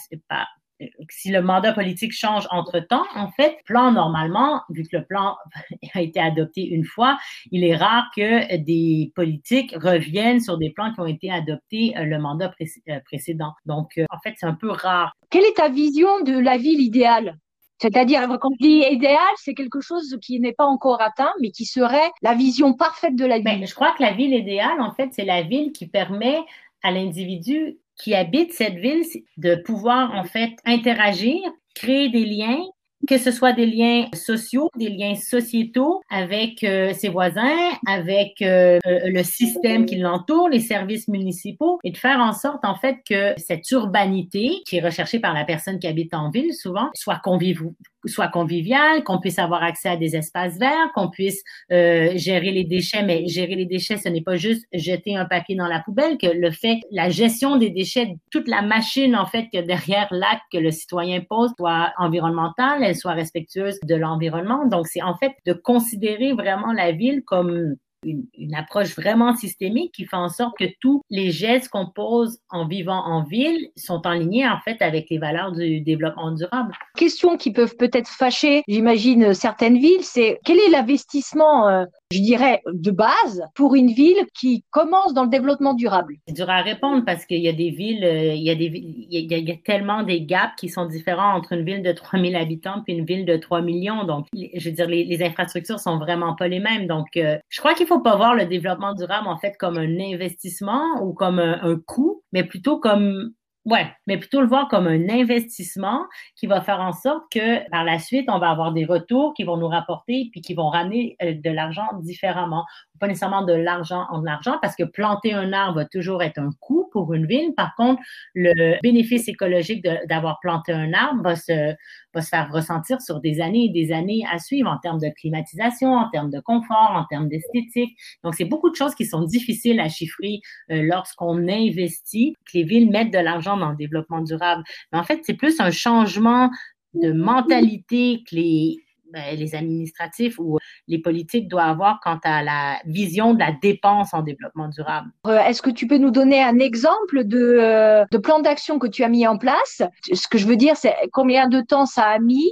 si 1.09 1.31
le 1.31 1.41
mandat 1.41 1.73
politique 1.73 2.11
change 2.11 2.47
entre-temps, 2.51 3.05
en 3.15 3.31
fait, 3.31 3.57
plan 3.65 3.91
normalement, 3.91 4.61
vu 4.69 4.83
que 4.83 4.97
le 4.97 5.05
plan 5.05 5.37
a 5.93 6.01
été 6.01 6.19
adopté 6.19 6.65
une 6.65 6.83
fois, 6.83 7.17
il 7.51 7.63
est 7.63 7.75
rare 7.75 8.05
que 8.15 8.57
des 8.57 9.11
politiques 9.15 9.73
reviennent 9.75 10.41
sur 10.41 10.57
des 10.57 10.71
plans 10.71 10.93
qui 10.93 10.99
ont 10.99 11.05
été 11.05 11.31
adoptés 11.31 11.93
euh, 11.97 12.03
le 12.03 12.19
mandat 12.19 12.53
euh, 12.89 12.99
précédent. 13.05 13.53
Donc, 13.65 13.97
euh, 13.97 14.05
en 14.09 14.19
fait, 14.19 14.35
c'est 14.37 14.45
un 14.45 14.53
peu 14.53 14.69
rare. 14.69 15.13
Quelle 15.29 15.45
est 15.45 15.57
ta 15.57 15.69
vision 15.69 16.21
de 16.21 16.37
la 16.37 16.57
ville 16.57 16.81
idéale? 16.81 17.37
C'est-à-dire, 17.81 18.27
quand 18.39 18.51
je 18.59 18.65
dis 18.65 18.83
idéal, 18.89 19.19
c'est 19.37 19.53
quelque 19.53 19.81
chose 19.81 20.17
qui 20.21 20.39
n'est 20.39 20.53
pas 20.53 20.65
encore 20.65 21.01
atteint, 21.01 21.33
mais 21.41 21.51
qui 21.51 21.65
serait 21.65 22.11
la 22.21 22.33
vision 22.33 22.73
parfaite 22.73 23.15
de 23.15 23.25
la 23.25 23.39
ben, 23.39 23.57
ville. 23.57 23.67
je 23.67 23.75
crois 23.75 23.93
que 23.97 24.01
la 24.01 24.13
ville 24.13 24.33
idéale, 24.33 24.79
en 24.79 24.93
fait, 24.93 25.09
c'est 25.11 25.25
la 25.25 25.41
ville 25.41 25.71
qui 25.73 25.87
permet 25.87 26.39
à 26.83 26.91
l'individu 26.91 27.77
qui 27.97 28.13
habitent 28.13 28.53
cette 28.53 28.75
ville 28.75 29.03
de 29.37 29.55
pouvoir 29.55 30.13
en 30.15 30.23
fait 30.23 30.51
interagir, 30.65 31.39
créer 31.73 32.09
des 32.09 32.25
liens, 32.25 32.63
que 33.07 33.17
ce 33.17 33.31
soit 33.31 33.53
des 33.53 33.65
liens 33.65 34.05
sociaux, 34.13 34.69
des 34.77 34.89
liens 34.89 35.15
sociétaux 35.15 36.01
avec 36.09 36.63
euh, 36.63 36.93
ses 36.93 37.09
voisins, 37.09 37.71
avec 37.87 38.41
euh, 38.41 38.79
euh, 38.85 38.99
le 39.05 39.23
système 39.23 39.85
qui 39.85 39.97
l'entoure, 39.97 40.49
les 40.49 40.59
services 40.59 41.07
municipaux, 41.07 41.79
et 41.83 41.91
de 41.91 41.97
faire 41.97 42.19
en 42.19 42.33
sorte 42.33 42.65
en 42.65 42.75
fait 42.75 42.97
que 43.07 43.33
cette 43.37 43.69
urbanité 43.71 44.61
qui 44.67 44.77
est 44.77 44.85
recherchée 44.85 45.19
par 45.19 45.33
la 45.33 45.45
personne 45.45 45.79
qui 45.79 45.87
habite 45.87 46.13
en 46.13 46.29
ville 46.29 46.53
souvent 46.53 46.89
soit 46.93 47.19
conviviale 47.23 47.73
soit 48.07 48.27
convivial, 48.27 49.03
qu'on 49.03 49.19
puisse 49.19 49.39
avoir 49.39 49.63
accès 49.63 49.89
à 49.89 49.97
des 49.97 50.15
espaces 50.15 50.57
verts, 50.57 50.91
qu'on 50.93 51.09
puisse 51.09 51.43
euh, 51.71 52.11
gérer 52.15 52.51
les 52.51 52.63
déchets. 52.63 53.03
Mais 53.03 53.27
gérer 53.27 53.55
les 53.55 53.65
déchets, 53.65 53.97
ce 53.97 54.09
n'est 54.09 54.21
pas 54.21 54.35
juste 54.35 54.65
jeter 54.73 55.15
un 55.15 55.25
papier 55.25 55.55
dans 55.55 55.67
la 55.67 55.79
poubelle, 55.79 56.17
que 56.17 56.27
le 56.27 56.51
fait, 56.51 56.79
la 56.91 57.09
gestion 57.09 57.57
des 57.57 57.69
déchets, 57.69 58.15
toute 58.31 58.47
la 58.47 58.61
machine 58.61 59.15
en 59.15 59.25
fait 59.25 59.47
que 59.51 59.61
derrière 59.61 60.07
l'acte 60.11 60.43
que 60.51 60.57
le 60.57 60.71
citoyen 60.71 61.21
pose 61.21 61.51
soit 61.57 61.93
environnementale, 61.97 62.94
elle 62.95 62.99
soit 63.01 63.13
respectueuse 63.13 63.79
de 63.83 63.95
l'environnement. 63.95 64.65
Donc 64.65 64.87
c'est 64.87 65.01
en 65.01 65.17
fait 65.17 65.33
de 65.45 65.53
considérer 65.53 66.33
vraiment 66.33 66.71
la 66.71 66.91
ville 66.91 67.23
comme 67.23 67.75
une, 68.03 68.55
approche 68.55 68.95
vraiment 68.95 69.35
systémique 69.35 69.93
qui 69.93 70.05
fait 70.05 70.15
en 70.15 70.29
sorte 70.29 70.57
que 70.57 70.65
tous 70.79 71.01
les 71.09 71.31
gestes 71.31 71.69
qu'on 71.69 71.87
pose 71.87 72.37
en 72.49 72.67
vivant 72.67 73.03
en 73.03 73.23
ville 73.23 73.69
sont 73.75 74.05
en 74.05 74.13
ligne 74.13 74.47
en 74.47 74.59
fait 74.63 74.81
avec 74.81 75.07
les 75.09 75.17
valeurs 75.17 75.51
du 75.51 75.81
développement 75.81 76.31
durable. 76.31 76.73
Questions 76.95 77.35
qui 77.37 77.51
peuvent 77.51 77.75
peut-être 77.77 78.07
fâcher, 78.07 78.63
j'imagine, 78.67 79.33
certaines 79.33 79.77
villes, 79.77 80.03
c'est 80.03 80.39
quel 80.45 80.57
est 80.59 80.69
l'investissement 80.69 81.67
euh, 81.67 81.85
je 82.11 82.19
dirais, 82.19 82.61
de 82.71 82.91
base 82.91 83.43
pour 83.55 83.75
une 83.75 83.91
ville 83.91 84.25
qui 84.37 84.63
commence 84.69 85.13
dans 85.13 85.23
le 85.23 85.29
développement 85.29 85.73
durable? 85.73 86.15
C'est 86.27 86.35
dur 86.35 86.49
à 86.49 86.61
répondre 86.61 87.03
parce 87.05 87.25
qu'il 87.25 87.41
y 87.41 87.47
a 87.47 87.53
des 87.53 87.71
villes, 87.71 88.03
euh, 88.03 88.33
il 88.33 88.43
y 88.43 88.49
a, 88.49 88.55
des, 88.55 88.65
il 88.65 89.31
y 89.31 89.51
a, 89.51 89.55
tellement 89.63 90.03
des 90.03 90.21
gaps 90.21 90.55
qui 90.57 90.69
sont 90.69 90.85
différents 90.85 91.35
entre 91.35 91.53
une 91.53 91.65
ville 91.65 91.81
de 91.81 91.91
3000 91.91 92.35
habitants 92.35 92.81
puis 92.83 92.93
une 92.93 93.05
ville 93.05 93.25
de 93.25 93.37
3 93.37 93.61
millions. 93.61 94.03
Donc, 94.03 94.27
je 94.33 94.69
veux 94.69 94.75
dire, 94.75 94.87
les, 94.87 95.03
les 95.03 95.23
infrastructures 95.23 95.79
sont 95.79 95.97
vraiment 95.97 96.35
pas 96.35 96.47
les 96.47 96.59
mêmes. 96.59 96.87
Donc, 96.87 97.07
euh, 97.17 97.37
je 97.49 97.59
crois 97.59 97.73
qu'il 97.73 97.87
faut 97.87 98.01
pas 98.01 98.15
voir 98.15 98.35
le 98.35 98.45
développement 98.45 98.93
durable 98.93 99.27
en 99.27 99.37
fait 99.37 99.55
comme 99.57 99.77
un 99.77 99.99
investissement 99.99 101.01
ou 101.01 101.13
comme 101.13 101.39
un, 101.39 101.59
un 101.63 101.79
coût, 101.79 102.23
mais 102.31 102.43
plutôt 102.43 102.79
comme 102.79 103.33
Ouais, 103.65 103.91
mais 104.05 104.17
plutôt 104.19 104.41
le 104.41 104.47
voir 104.47 104.67
comme 104.67 104.85
un 104.85 105.09
investissement 105.09 106.05
qui 106.35 106.45
va 106.45 106.61
faire 106.61 106.79
en 106.79 106.93
sorte 106.93 107.23
que 107.31 107.67
par 107.71 107.83
la 107.83 107.97
suite, 107.97 108.29
on 108.29 108.37
va 108.37 108.51
avoir 108.51 108.71
des 108.73 108.85
retours 108.85 109.33
qui 109.33 109.43
vont 109.43 109.57
nous 109.57 109.67
rapporter 109.67 110.29
puis 110.31 110.41
qui 110.41 110.53
vont 110.53 110.69
ramener 110.69 111.17
euh, 111.23 111.33
de 111.33 111.49
l'argent 111.49 111.87
différemment 112.01 112.63
pas 112.99 113.07
nécessairement 113.07 113.43
de 113.43 113.53
l'argent 113.53 114.05
en 114.09 114.25
argent, 114.25 114.57
parce 114.61 114.75
que 114.75 114.83
planter 114.83 115.33
un 115.33 115.53
arbre 115.53 115.75
va 115.75 115.85
toujours 115.85 116.23
être 116.23 116.37
un 116.37 116.51
coût 116.59 116.89
pour 116.91 117.13
une 117.13 117.25
ville. 117.25 117.53
Par 117.55 117.75
contre, 117.75 118.01
le 118.33 118.79
bénéfice 118.81 119.27
écologique 119.27 119.85
d'avoir 120.07 120.39
planté 120.39 120.71
un 120.71 120.93
arbre 120.93 121.23
va 121.23 121.35
se, 121.35 121.75
va 122.13 122.21
se 122.21 122.29
faire 122.29 122.51
ressentir 122.51 123.01
sur 123.01 123.19
des 123.19 123.41
années 123.41 123.65
et 123.65 123.69
des 123.69 123.91
années 123.91 124.25
à 124.31 124.39
suivre 124.39 124.69
en 124.69 124.77
termes 124.77 124.99
de 124.99 125.09
climatisation, 125.09 125.93
en 125.93 126.09
termes 126.09 126.31
de 126.31 126.39
confort, 126.39 126.91
en 126.95 127.05
termes 127.05 127.27
d'esthétique. 127.27 127.97
Donc, 128.23 128.35
c'est 128.35 128.45
beaucoup 128.45 128.69
de 128.69 128.75
choses 128.75 128.95
qui 128.95 129.05
sont 129.05 129.23
difficiles 129.23 129.79
à 129.79 129.89
chiffrer 129.89 130.39
euh, 130.71 130.81
lorsqu'on 130.83 131.47
investit, 131.47 132.35
que 132.45 132.57
les 132.57 132.63
villes 132.63 132.89
mettent 132.89 133.13
de 133.13 133.19
l'argent 133.19 133.57
dans 133.57 133.71
le 133.71 133.77
développement 133.77 134.21
durable. 134.21 134.63
Mais 134.91 134.99
en 134.99 135.03
fait, 135.03 135.21
c'est 135.23 135.33
plus 135.33 135.59
un 135.59 135.71
changement 135.71 136.49
de 136.93 137.11
mentalité 137.11 138.23
que 138.29 138.35
les, 138.35 138.84
ben, 139.11 139.35
les 139.37 139.55
administratifs 139.55 140.39
ou 140.39 140.57
les 140.87 140.99
politiques 140.99 141.47
doivent 141.47 141.69
avoir 141.69 141.99
quant 142.01 142.19
à 142.23 142.43
la 142.43 142.79
vision 142.85 143.33
de 143.33 143.39
la 143.39 143.51
dépense 143.51 144.13
en 144.13 144.21
développement 144.21 144.67
durable. 144.69 145.09
Euh, 145.27 145.39
est-ce 145.39 145.61
que 145.61 145.69
tu 145.69 145.87
peux 145.87 145.97
nous 145.97 146.11
donner 146.11 146.41
un 146.41 146.59
exemple 146.59 147.23
de, 147.23 147.57
euh, 147.59 148.05
de 148.11 148.17
plan 148.17 148.39
d'action 148.39 148.79
que 148.79 148.87
tu 148.87 149.03
as 149.03 149.09
mis 149.09 149.27
en 149.27 149.37
place? 149.37 149.81
Ce 150.11 150.27
que 150.27 150.37
je 150.37 150.47
veux 150.47 150.57
dire, 150.57 150.75
c'est 150.75 150.95
combien 151.11 151.47
de 151.47 151.61
temps 151.61 151.85
ça 151.85 152.05
a 152.05 152.19
mis 152.19 152.51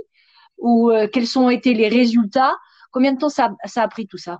ou 0.57 0.91
euh, 0.91 1.07
quels 1.11 1.37
ont 1.37 1.49
été 1.49 1.73
les 1.73 1.89
résultats? 1.89 2.55
Combien 2.91 3.13
de 3.13 3.17
temps 3.17 3.29
ça, 3.29 3.51
ça 3.65 3.83
a 3.83 3.87
pris 3.87 4.07
tout 4.07 4.17
ça? 4.17 4.39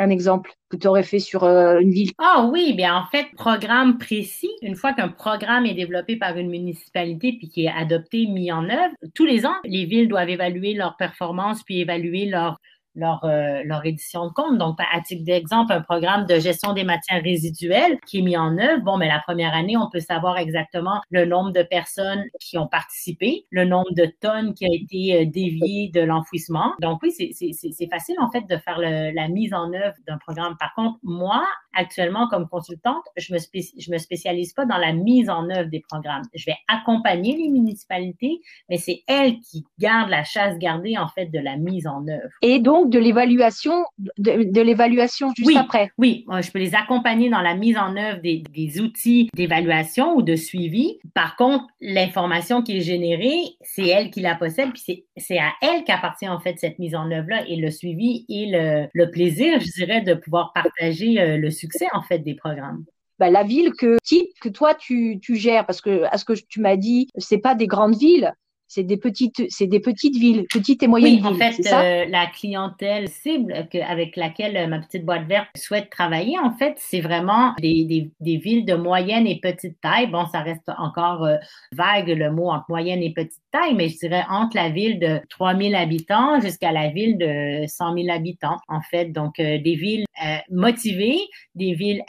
Un 0.00 0.08
exemple 0.08 0.50
que 0.70 0.76
tu 0.76 0.88
aurais 0.88 1.02
fait 1.02 1.18
sur 1.18 1.44
euh, 1.44 1.78
une 1.78 1.90
ville? 1.90 2.10
Ah 2.18 2.48
oui, 2.50 2.72
bien 2.72 2.96
en 2.96 3.04
fait, 3.06 3.26
programme 3.36 3.98
précis, 3.98 4.50
une 4.62 4.74
fois 4.74 4.94
qu'un 4.94 5.08
programme 5.08 5.66
est 5.66 5.74
développé 5.74 6.16
par 6.16 6.38
une 6.38 6.48
municipalité 6.48 7.36
puis 7.38 7.48
qui 7.48 7.66
est 7.66 7.72
adopté, 7.72 8.26
mis 8.26 8.50
en 8.50 8.64
œuvre, 8.64 8.94
tous 9.14 9.26
les 9.26 9.44
ans, 9.44 9.56
les 9.64 9.84
villes 9.84 10.08
doivent 10.08 10.30
évaluer 10.30 10.72
leur 10.72 10.96
performance 10.96 11.62
puis 11.62 11.80
évaluer 11.80 12.24
leur 12.26 12.58
leur, 12.94 13.24
euh, 13.24 13.62
leur 13.64 13.84
édition 13.86 14.26
de 14.26 14.32
compte. 14.32 14.58
Donc, 14.58 14.78
à 14.78 15.00
titre 15.00 15.24
d'exemple, 15.24 15.72
un 15.72 15.80
programme 15.80 16.26
de 16.26 16.38
gestion 16.38 16.72
des 16.72 16.84
matières 16.84 17.22
résiduelles 17.22 17.98
qui 18.06 18.18
est 18.18 18.22
mis 18.22 18.36
en 18.36 18.58
œuvre. 18.58 18.82
Bon, 18.82 18.96
mais 18.96 19.08
la 19.08 19.20
première 19.20 19.54
année, 19.54 19.76
on 19.76 19.88
peut 19.90 20.00
savoir 20.00 20.38
exactement 20.38 21.00
le 21.10 21.24
nombre 21.24 21.52
de 21.52 21.62
personnes 21.62 22.24
qui 22.40 22.58
ont 22.58 22.66
participé, 22.66 23.46
le 23.50 23.64
nombre 23.64 23.92
de 23.96 24.06
tonnes 24.20 24.54
qui 24.54 24.64
a 24.64 24.70
été 24.72 25.22
euh, 25.22 25.30
dévié 25.30 25.90
de 25.94 26.00
l'enfouissement. 26.00 26.72
Donc, 26.80 27.00
oui, 27.02 27.12
c'est 27.12 27.88
facile, 27.90 28.16
en 28.20 28.30
fait, 28.30 28.42
de 28.48 28.56
faire 28.56 28.78
le, 28.78 29.14
la 29.14 29.28
mise 29.28 29.54
en 29.54 29.72
œuvre 29.72 29.94
d'un 30.06 30.18
programme. 30.18 30.56
Par 30.58 30.74
contre, 30.74 30.98
moi, 31.02 31.44
actuellement, 31.74 32.28
comme 32.28 32.48
consultante, 32.48 33.04
je 33.16 33.32
me, 33.32 33.38
je 33.38 33.92
me 33.92 33.98
spécialise 33.98 34.52
pas 34.52 34.66
dans 34.66 34.78
la 34.78 34.92
mise 34.92 35.30
en 35.30 35.48
œuvre 35.50 35.70
des 35.70 35.82
programmes. 35.88 36.22
Je 36.34 36.44
vais 36.46 36.56
accompagner 36.68 37.36
les 37.36 37.48
municipalités, 37.48 38.40
mais 38.68 38.76
c'est 38.76 39.02
elles 39.06 39.38
qui 39.40 39.64
gardent 39.78 40.10
la 40.10 40.24
chasse 40.24 40.58
gardée, 40.58 40.98
en 40.98 41.08
fait, 41.08 41.26
de 41.26 41.38
la 41.38 41.56
mise 41.56 41.86
en 41.86 42.06
œuvre. 42.08 42.28
Et 42.42 42.58
donc, 42.58 42.79
de 42.86 42.98
l'évaluation, 42.98 43.84
de, 44.18 44.60
l'évaluation 44.60 45.32
juste 45.36 45.56
après. 45.56 45.90
Oui, 45.98 46.24
je 46.28 46.50
peux 46.50 46.58
les 46.58 46.74
accompagner 46.74 47.30
dans 47.30 47.40
la 47.40 47.54
mise 47.54 47.76
en 47.76 47.96
œuvre 47.96 48.20
des, 48.20 48.42
des 48.52 48.80
outils 48.80 49.28
d'évaluation 49.34 50.16
ou 50.16 50.22
de 50.22 50.36
suivi. 50.36 50.98
Par 51.14 51.36
contre, 51.36 51.66
l'information 51.80 52.62
qui 52.62 52.78
est 52.78 52.80
générée, 52.80 53.40
c'est 53.62 53.86
elle 53.86 54.10
qui 54.10 54.20
la 54.20 54.34
possède, 54.34 54.70
puis 54.72 55.04
c'est 55.16 55.38
à 55.38 55.52
elle 55.62 55.84
qu'appartient, 55.84 56.28
en 56.28 56.40
fait, 56.40 56.58
cette 56.58 56.78
mise 56.78 56.94
en 56.94 57.10
œuvre-là 57.10 57.44
et 57.48 57.56
le 57.56 57.70
suivi 57.70 58.24
et 58.28 58.46
le, 58.46 58.86
le 58.92 59.10
plaisir, 59.10 59.60
je 59.60 59.70
dirais, 59.72 60.00
de 60.00 60.14
pouvoir 60.14 60.52
partager 60.52 61.20
euh, 61.20 61.36
le 61.36 61.50
succès 61.50 61.86
en 61.92 62.02
fait 62.02 62.18
des 62.18 62.34
programmes. 62.34 62.84
Bah, 63.18 63.30
la 63.30 63.42
ville 63.42 63.72
que 63.78 63.98
type 64.02 64.28
que 64.40 64.48
toi 64.48 64.74
tu, 64.74 65.18
tu 65.20 65.36
gères 65.36 65.66
parce 65.66 65.80
que 65.80 66.04
à 66.10 66.16
ce 66.16 66.24
que 66.24 66.32
tu 66.32 66.60
m'as 66.60 66.76
dit 66.76 67.08
c'est 67.18 67.38
pas 67.38 67.54
des 67.54 67.66
grandes 67.66 67.96
villes 67.96 68.32
c'est 68.70 68.84
des 68.84 68.98
petites, 68.98 69.42
c'est 69.48 69.66
des 69.66 69.80
petites 69.80 70.14
villes, 70.14 70.46
petites 70.48 70.84
et 70.84 70.86
moyennes 70.86 71.16
villes. 71.16 71.26
En 71.26 71.34
fait, 71.34 71.60
euh, 71.72 72.04
la 72.08 72.26
clientèle 72.26 73.08
cible 73.08 73.66
que, 73.68 73.78
avec 73.78 74.14
laquelle 74.14 74.56
euh, 74.56 74.68
ma 74.68 74.78
petite 74.78 75.04
boîte 75.04 75.26
verte 75.26 75.48
souhaite 75.56 75.90
travailler, 75.90 76.38
en 76.38 76.52
fait, 76.52 76.74
c'est 76.76 77.00
vraiment 77.00 77.52
des, 77.58 77.84
des, 77.84 78.12
des, 78.20 78.36
villes 78.36 78.64
de 78.64 78.74
moyenne 78.74 79.26
et 79.26 79.40
petite 79.40 79.80
taille. 79.80 80.06
Bon, 80.06 80.24
ça 80.26 80.38
reste 80.42 80.70
encore 80.78 81.24
euh, 81.24 81.36
vague 81.72 82.10
le 82.10 82.30
mot 82.30 82.48
entre 82.48 82.66
moyenne 82.68 83.02
et 83.02 83.12
petite 83.12 83.42
taille, 83.50 83.74
mais 83.74 83.88
je 83.88 83.98
dirais 83.98 84.22
entre 84.30 84.54
la 84.54 84.68
ville 84.68 85.00
de 85.00 85.20
3000 85.30 85.74
habitants 85.74 86.40
jusqu'à 86.40 86.70
la 86.70 86.90
ville 86.90 87.18
de 87.18 87.66
100 87.66 87.94
000 87.94 88.08
habitants, 88.08 88.58
en 88.68 88.82
fait. 88.82 89.06
Donc, 89.06 89.38
des 89.38 89.74
villes 89.74 90.04
motivées, 90.48 91.18
des 91.56 91.74
villes 91.74 92.02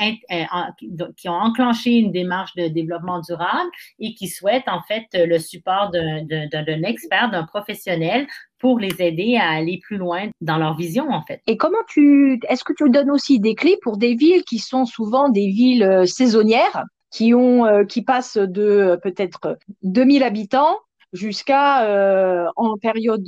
qui 1.18 1.28
ont 1.28 1.34
enclenché 1.34 1.94
une 1.94 2.12
démarche 2.12 2.54
de 2.56 2.68
développement 2.68 3.20
durable 3.22 3.72
et 4.00 4.14
qui 4.14 4.28
souhaitent, 4.28 4.68
en 4.68 4.82
fait, 4.84 5.08
le 5.14 5.40
support 5.40 5.90
de 5.90 6.51
d'un 6.52 6.84
expert, 6.84 7.32
d'un 7.32 7.44
professionnel 7.44 8.28
pour 8.60 8.80
les 8.80 9.02
aider 9.02 9.38
à 9.38 9.50
aller 9.50 9.80
plus 9.82 9.98
loin 9.98 10.30
dans 10.40 10.58
leur 10.58 10.76
vision, 10.76 11.10
en 11.10 11.24
fait. 11.24 11.42
Et 11.48 11.58
comment 11.58 11.84
tu, 11.88 12.40
est-ce 12.48 12.64
que 12.64 12.74
tu 12.74 12.90
donnes 12.90 13.12
aussi 13.12 13.40
des 13.40 13.56
clés 13.56 13.78
pour 13.82 13.98
des 13.98 14.16
villes 14.16 14.44
qui 14.44 14.60
sont 14.60 14.86
souvent 14.86 15.30
des 15.30 15.48
villes 15.48 15.84
euh, 15.84 16.06
saisonnières, 16.06 16.86
qui 17.12 17.34
ont, 17.34 17.66
euh, 17.66 17.84
qui 17.84 18.04
passent 18.04 18.38
de 18.38 18.62
euh, 18.62 18.98
peut-être 18.98 19.58
2000 19.84 20.24
habitants 20.24 20.78
jusqu'à 21.14 22.48
en 22.56 22.78
période 22.78 23.28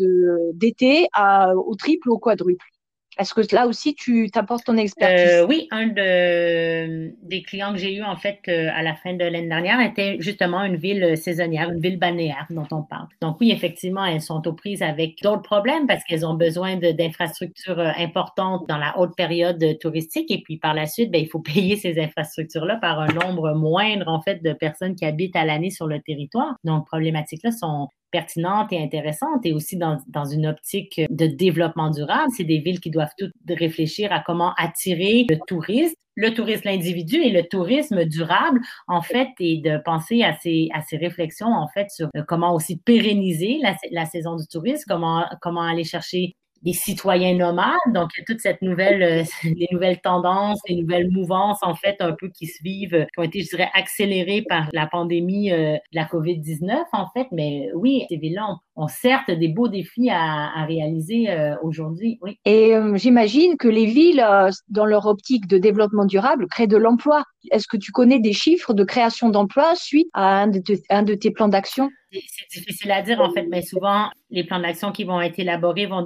d'été 0.54 1.10
au 1.54 1.76
triple 1.76 2.10
ou 2.10 2.14
au 2.14 2.18
quadruple? 2.18 2.66
Est-ce 3.20 3.34
que 3.34 3.42
là 3.54 3.68
aussi, 3.68 3.94
tu 3.94 4.30
t'apportes 4.32 4.66
ton 4.66 4.78
expertise? 4.78 5.42
Euh, 5.42 5.46
oui, 5.48 5.68
un 5.72 5.88
de, 5.88 7.14
des 7.22 7.44
clients 7.44 7.72
que 7.72 7.78
j'ai 7.78 7.94
eu 7.96 8.04
en 8.04 8.16
fait 8.16 8.40
euh, 8.48 8.70
à 8.74 8.82
la 8.82 8.96
fin 8.96 9.14
de 9.14 9.24
l'année 9.24 9.48
dernière 9.48 9.80
était 9.82 10.18
justement 10.20 10.64
une 10.64 10.78
ville 10.78 11.16
saisonnière, 11.18 11.70
une 11.70 11.80
ville 11.80 12.00
balnéaire 12.00 12.48
dont 12.50 12.68
on 12.72 12.82
parle. 12.82 13.08
Donc 13.22 13.38
oui, 13.40 13.52
effectivement, 13.52 14.06
elles 14.06 14.22
sont 14.22 14.48
aux 14.48 14.54
prises 14.54 14.82
avec 14.82 15.22
d'autres 15.22 15.44
problèmes 15.44 15.88
parce 15.88 16.04
qu'elles 16.04 16.26
ont 16.26 16.34
besoin 16.34 16.78
d'infrastructures 16.78 17.80
euh, 17.80 17.92
importantes 17.98 18.68
dans 18.68 18.78
la 18.78 18.98
haute 18.98 19.16
période 19.16 19.64
touristique 19.80 20.32
et 20.32 20.42
puis 20.42 20.58
par 20.58 20.74
la 20.74 20.88
suite, 20.88 21.12
ben, 21.12 21.22
il 21.22 21.28
faut 21.28 21.40
payer 21.54 21.76
ces 21.76 22.00
infrastructures-là 22.00 22.78
par 22.78 23.00
un 23.00 23.08
nombre 23.08 23.54
moindre 23.54 24.08
en 24.08 24.22
fait 24.22 24.42
de 24.42 24.54
personnes 24.54 24.96
qui 24.96 25.06
habitent 25.06 25.36
à 25.36 25.46
l'année 25.46 25.70
sur 25.70 25.88
le 25.88 26.02
territoire. 26.02 26.56
Donc 26.64 26.88
problématiques-là 26.88 27.52
sont 27.52 27.90
pertinente 28.14 28.72
et 28.72 28.82
intéressante 28.82 29.44
et 29.44 29.52
aussi 29.52 29.76
dans, 29.76 29.98
dans 30.08 30.26
une 30.26 30.48
optique 30.48 31.02
de 31.10 31.26
développement 31.26 31.90
durable. 31.90 32.32
C'est 32.38 32.46
des 32.46 32.60
villes 32.60 32.80
qui 32.80 32.92
doivent 32.92 33.14
toutes 33.18 33.34
réfléchir 33.50 34.14
à 34.14 34.22
comment 34.22 34.54
attirer 34.58 35.26
le 35.30 35.38
tourisme 35.48 35.96
le 36.16 36.30
tourisme 36.30 36.62
l'individu 36.66 37.16
et 37.16 37.32
le 37.32 37.42
tourisme 37.42 38.06
durable, 38.06 38.62
en 38.88 39.02
fait, 39.02 39.30
et 39.40 39.58
de 39.58 39.80
penser 39.84 40.22
à 40.22 40.38
ces, 40.44 40.70
à 40.72 40.84
réflexions, 40.96 41.48
en 41.48 41.68
fait, 41.68 41.90
sur 41.90 42.08
comment 42.28 42.54
aussi 42.54 42.78
pérenniser 42.78 43.60
la, 43.92 44.06
saison 44.06 44.36
du 44.36 44.46
tourisme, 44.46 44.84
comment 44.88 45.62
aller 45.64 45.84
chercher 45.84 46.36
des 46.64 46.74
citoyens 46.74 47.36
nomades. 47.36 47.74
Donc, 47.94 48.10
il 48.16 48.20
y 48.20 48.22
a 48.22 48.26
toute 48.26 48.40
cette 48.40 48.62
nouvelle, 48.62 49.04
euh, 49.04 49.24
les 49.44 49.68
nouvelles 49.72 50.00
tendances, 50.02 50.60
les 50.68 50.82
nouvelles 50.82 51.10
mouvances, 51.12 51.60
en 51.62 51.76
fait, 51.76 51.98
un 52.00 52.14
peu 52.14 52.30
qui 52.30 52.48
se 52.48 52.64
vivent, 52.64 53.06
qui 53.14 53.20
ont 53.20 53.24
été, 53.24 53.42
je 53.42 53.50
dirais, 53.50 53.70
accélérées 53.74 54.44
par 54.48 54.70
la 54.74 54.88
pandémie 54.88 55.52
euh, 55.52 55.74
de 55.74 55.80
la 55.94 56.06
COVID-19, 56.06 56.84
en 56.94 57.08
fait. 57.14 57.28
Mais 57.32 57.70
oui, 57.76 58.06
ces 58.10 58.18
villes-là 58.18 58.48
ont, 58.76 58.88
certes 58.88 59.30
des 59.30 59.50
beaux 59.50 59.68
défis 59.68 60.10
à, 60.10 60.52
à 60.56 60.66
réaliser 60.66 61.30
euh, 61.30 61.56
aujourd'hui. 61.62 62.18
Oui. 62.22 62.38
Et 62.46 62.74
j'imagine 62.96 63.58
que 63.58 63.68
les 63.68 63.86
villes, 63.86 64.26
dans 64.70 64.86
leur 64.86 65.06
optique 65.06 65.48
de 65.48 65.58
développement 65.58 66.06
durable, 66.06 66.48
créent 66.48 66.68
de 66.68 66.78
l'emploi. 66.78 67.24
Est-ce 67.52 67.68
que 67.68 67.78
tu 67.78 67.92
connais 67.92 68.20
des 68.20 68.34
chiffres 68.34 68.74
de 68.74 68.84
création 68.84 69.30
d'emplois 69.30 69.76
suite 69.76 70.08
à 70.14 70.44
un 70.44 70.48
de, 70.48 70.62
un 70.90 71.04
de 71.04 71.14
tes 71.14 71.32
plans 71.32 71.48
d'action? 71.50 71.90
C'est 72.50 72.60
difficile 72.60 72.92
à 72.92 73.02
dire, 73.02 73.22
en 73.22 73.32
fait, 73.32 73.48
mais 73.50 73.62
souvent, 73.62 74.10
les 74.30 74.44
plans 74.44 74.60
d'action 74.60 74.92
qui 74.92 75.04
vont 75.04 75.22
être 75.22 75.40
élaborés 75.40 75.86
vont 75.86 76.06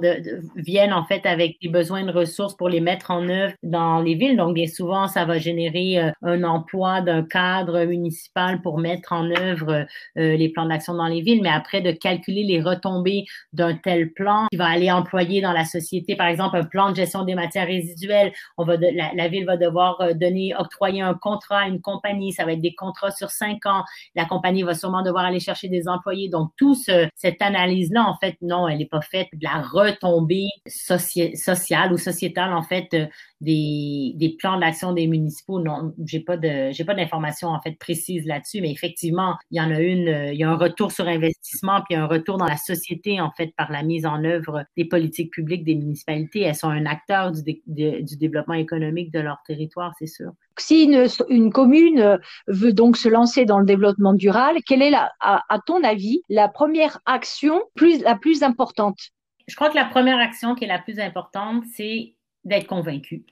viennent, 0.56 0.92
en 0.92 1.04
fait, 1.04 1.26
avec 1.26 1.56
des 1.60 1.68
besoins 1.68 2.04
de 2.04 2.12
ressources 2.12 2.56
pour 2.56 2.68
les 2.68 2.80
mettre 2.80 3.10
en 3.10 3.28
œuvre 3.28 3.54
dans 3.62 4.00
les 4.00 4.14
villes. 4.14 4.36
Donc, 4.36 4.54
bien 4.54 4.66
souvent, 4.66 5.08
ça 5.08 5.24
va 5.24 5.38
générer 5.38 5.98
euh, 5.98 6.10
un 6.22 6.44
emploi 6.44 7.00
d'un 7.00 7.22
cadre 7.22 7.84
municipal 7.84 8.60
pour 8.62 8.78
mettre 8.78 9.12
en 9.12 9.30
œuvre 9.30 9.86
euh, 10.18 10.36
les 10.36 10.48
plans 10.50 10.66
d'action 10.66 10.94
dans 10.94 11.06
les 11.06 11.22
villes, 11.22 11.42
mais 11.42 11.50
après, 11.50 11.80
de 11.80 11.90
calculer 11.90 12.44
les 12.44 12.60
retombées 12.60 13.24
d'un 13.52 13.74
tel 13.74 14.12
plan 14.12 14.46
qui 14.50 14.56
va 14.56 14.66
aller 14.66 14.90
employer 14.90 15.40
dans 15.40 15.52
la 15.52 15.64
société, 15.64 16.16
par 16.16 16.26
exemple, 16.26 16.56
un 16.56 16.64
plan 16.64 16.90
de 16.90 16.96
gestion 16.96 17.24
des 17.24 17.34
matières 17.34 17.66
résiduelles, 17.66 18.32
on 18.56 18.64
va 18.64 18.76
la, 18.76 19.12
la, 19.14 19.28
ville 19.28 19.44
va 19.44 19.56
devoir 19.56 20.00
euh, 20.00 20.12
donner, 20.14 20.54
octroyer 20.58 21.02
un 21.02 21.14
contrat 21.14 21.60
à 21.60 21.68
une 21.68 21.80
compagnie, 21.80 22.32
ça 22.32 22.44
va 22.44 22.52
être 22.52 22.60
des 22.60 22.74
contrats 22.74 23.10
sur 23.10 23.30
cinq 23.30 23.66
ans, 23.66 23.84
la 24.14 24.24
compagnie 24.24 24.62
va 24.62 24.74
sûrement 24.74 25.02
devoir 25.02 25.24
aller 25.24 25.40
chercher 25.40 25.68
des 25.68 25.88
donc, 26.30 26.50
tout 26.56 26.74
cette 26.74 27.42
analyse-là, 27.42 28.04
en 28.04 28.16
fait, 28.18 28.36
non, 28.42 28.68
elle 28.68 28.78
n'est 28.78 28.86
pas 28.86 29.00
faite 29.00 29.28
de 29.32 29.44
la 29.44 29.62
retombée 29.62 30.48
sociale 30.66 31.92
ou 31.92 31.98
sociétale, 31.98 32.52
en 32.52 32.62
fait, 32.62 32.88
euh, 32.94 33.06
des, 33.40 34.12
des 34.16 34.36
plans 34.38 34.58
d'action 34.58 34.92
des 34.92 35.06
municipaux. 35.06 35.60
Non, 35.60 35.94
j'ai 36.04 36.20
pas 36.20 36.36
de, 36.36 36.70
j'ai 36.72 36.84
pas 36.84 36.94
d'informations, 36.94 37.48
en 37.48 37.60
fait, 37.60 37.78
précises 37.78 38.26
là-dessus, 38.26 38.60
mais 38.60 38.70
effectivement, 38.70 39.36
il 39.50 39.58
y 39.58 39.60
en 39.60 39.70
a 39.70 39.80
une, 39.80 40.08
euh, 40.08 40.32
il 40.32 40.38
y 40.38 40.44
a 40.44 40.50
un 40.50 40.56
retour 40.56 40.92
sur 40.92 41.06
investissement, 41.06 41.82
puis 41.88 41.96
un 41.96 42.06
retour 42.06 42.38
dans 42.38 42.46
la 42.46 42.56
société, 42.56 43.20
en 43.20 43.30
fait, 43.30 43.54
par 43.56 43.70
la 43.70 43.82
mise 43.82 44.06
en 44.06 44.24
œuvre 44.24 44.64
des 44.76 44.84
politiques 44.84 45.32
publiques 45.32 45.64
des 45.64 45.74
municipalités. 45.74 46.40
Elles 46.40 46.54
sont 46.54 46.68
un 46.68 46.86
acteur 46.86 47.32
du, 47.32 47.60
du 47.66 48.16
développement 48.16 48.54
économique 48.54 49.12
de 49.12 49.20
leur 49.20 49.38
territoire, 49.46 49.92
c'est 49.98 50.06
sûr. 50.06 50.32
Si 50.58 50.84
une, 50.84 51.06
une, 51.28 51.52
commune 51.52 52.18
veut 52.48 52.72
donc 52.72 52.96
se 52.96 53.08
lancer 53.08 53.44
dans 53.44 53.60
le 53.60 53.66
développement 53.66 54.12
durable, 54.12 54.58
quelle 54.66 54.82
est, 54.82 54.90
la, 54.90 55.12
à, 55.20 55.44
à 55.48 55.60
ton 55.60 55.82
avis, 55.84 56.22
la 56.28 56.48
première 56.48 56.98
action 57.06 57.62
plus, 57.76 58.02
la 58.02 58.16
plus 58.16 58.42
importante? 58.42 58.98
Je 59.46 59.54
crois 59.54 59.70
que 59.70 59.76
la 59.76 59.86
première 59.86 60.18
action 60.18 60.54
qui 60.54 60.64
est 60.64 60.68
la 60.68 60.78
plus 60.78 60.98
importante, 61.00 61.64
c'est 61.74 62.14
d'être 62.48 62.66
convaincue. 62.66 63.24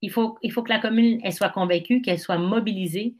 Il 0.00 0.10
faut, 0.10 0.34
que 0.34 0.68
la 0.68 0.78
commune 0.78 1.20
elle 1.24 1.32
soit 1.32 1.48
convaincue, 1.48 2.02
qu'elle 2.02 2.18
soit 2.18 2.38
mobilisée 2.38 3.16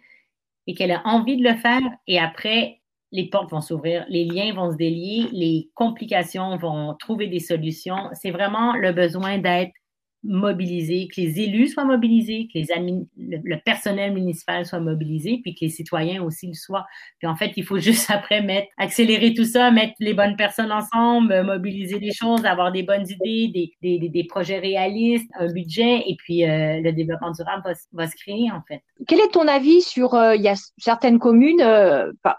et 0.66 0.74
qu'elle 0.74 0.90
ait 0.90 1.00
envie 1.04 1.36
de 1.36 1.48
le 1.48 1.56
faire. 1.56 1.80
Et 2.06 2.18
après, 2.18 2.80
les 3.10 3.28
portes 3.28 3.50
vont 3.50 3.60
s'ouvrir, 3.60 4.04
les 4.08 4.24
liens 4.24 4.52
vont 4.54 4.70
se 4.70 4.76
délier, 4.76 5.28
les 5.32 5.70
complications 5.74 6.56
vont 6.56 6.94
trouver 6.94 7.26
des 7.26 7.40
solutions. 7.40 8.10
C'est 8.12 8.30
vraiment 8.30 8.74
le 8.74 8.92
besoin 8.92 9.38
d'être 9.38 9.72
mobilisés, 10.24 11.08
que 11.08 11.20
les 11.20 11.40
élus 11.40 11.68
soient 11.68 11.84
mobilisés, 11.84 12.48
que 12.52 12.58
les 12.58 12.66
le, 13.16 13.56
personnel 13.64 14.12
municipal 14.12 14.66
soit 14.66 14.80
mobilisé, 14.80 15.40
puis 15.42 15.54
que 15.54 15.60
les 15.62 15.70
citoyens 15.70 16.22
aussi 16.22 16.48
le 16.48 16.54
soient. 16.54 16.86
Puis 17.18 17.28
en 17.28 17.36
fait, 17.36 17.52
il 17.56 17.64
faut 17.64 17.78
juste 17.78 18.10
après 18.10 18.42
mettre, 18.42 18.68
accélérer 18.76 19.34
tout 19.34 19.44
ça, 19.44 19.70
mettre 19.70 19.94
les 20.00 20.14
bonnes 20.14 20.36
personnes 20.36 20.72
ensemble, 20.72 21.42
mobiliser 21.44 21.98
des 21.98 22.12
choses, 22.12 22.44
avoir 22.44 22.72
des 22.72 22.82
bonnes 22.82 23.06
idées, 23.08 23.50
des, 23.82 23.98
des, 23.98 24.08
des 24.08 24.24
projets 24.24 24.58
réalistes, 24.58 25.30
un 25.38 25.52
budget, 25.52 26.02
et 26.06 26.16
puis 26.16 26.44
euh, 26.44 26.80
le 26.80 26.92
développement 26.92 27.30
durable 27.30 27.62
va, 27.64 27.72
va, 27.92 28.06
se 28.06 28.16
créer 28.16 28.50
en 28.50 28.62
fait. 28.66 28.82
Quel 29.06 29.20
est 29.20 29.32
ton 29.32 29.46
avis 29.46 29.82
sur, 29.82 30.14
euh, 30.14 30.34
il 30.34 30.42
y 30.42 30.48
a 30.48 30.54
certaines 30.78 31.18
communes, 31.18 31.60
euh, 31.60 32.12
pas, 32.22 32.38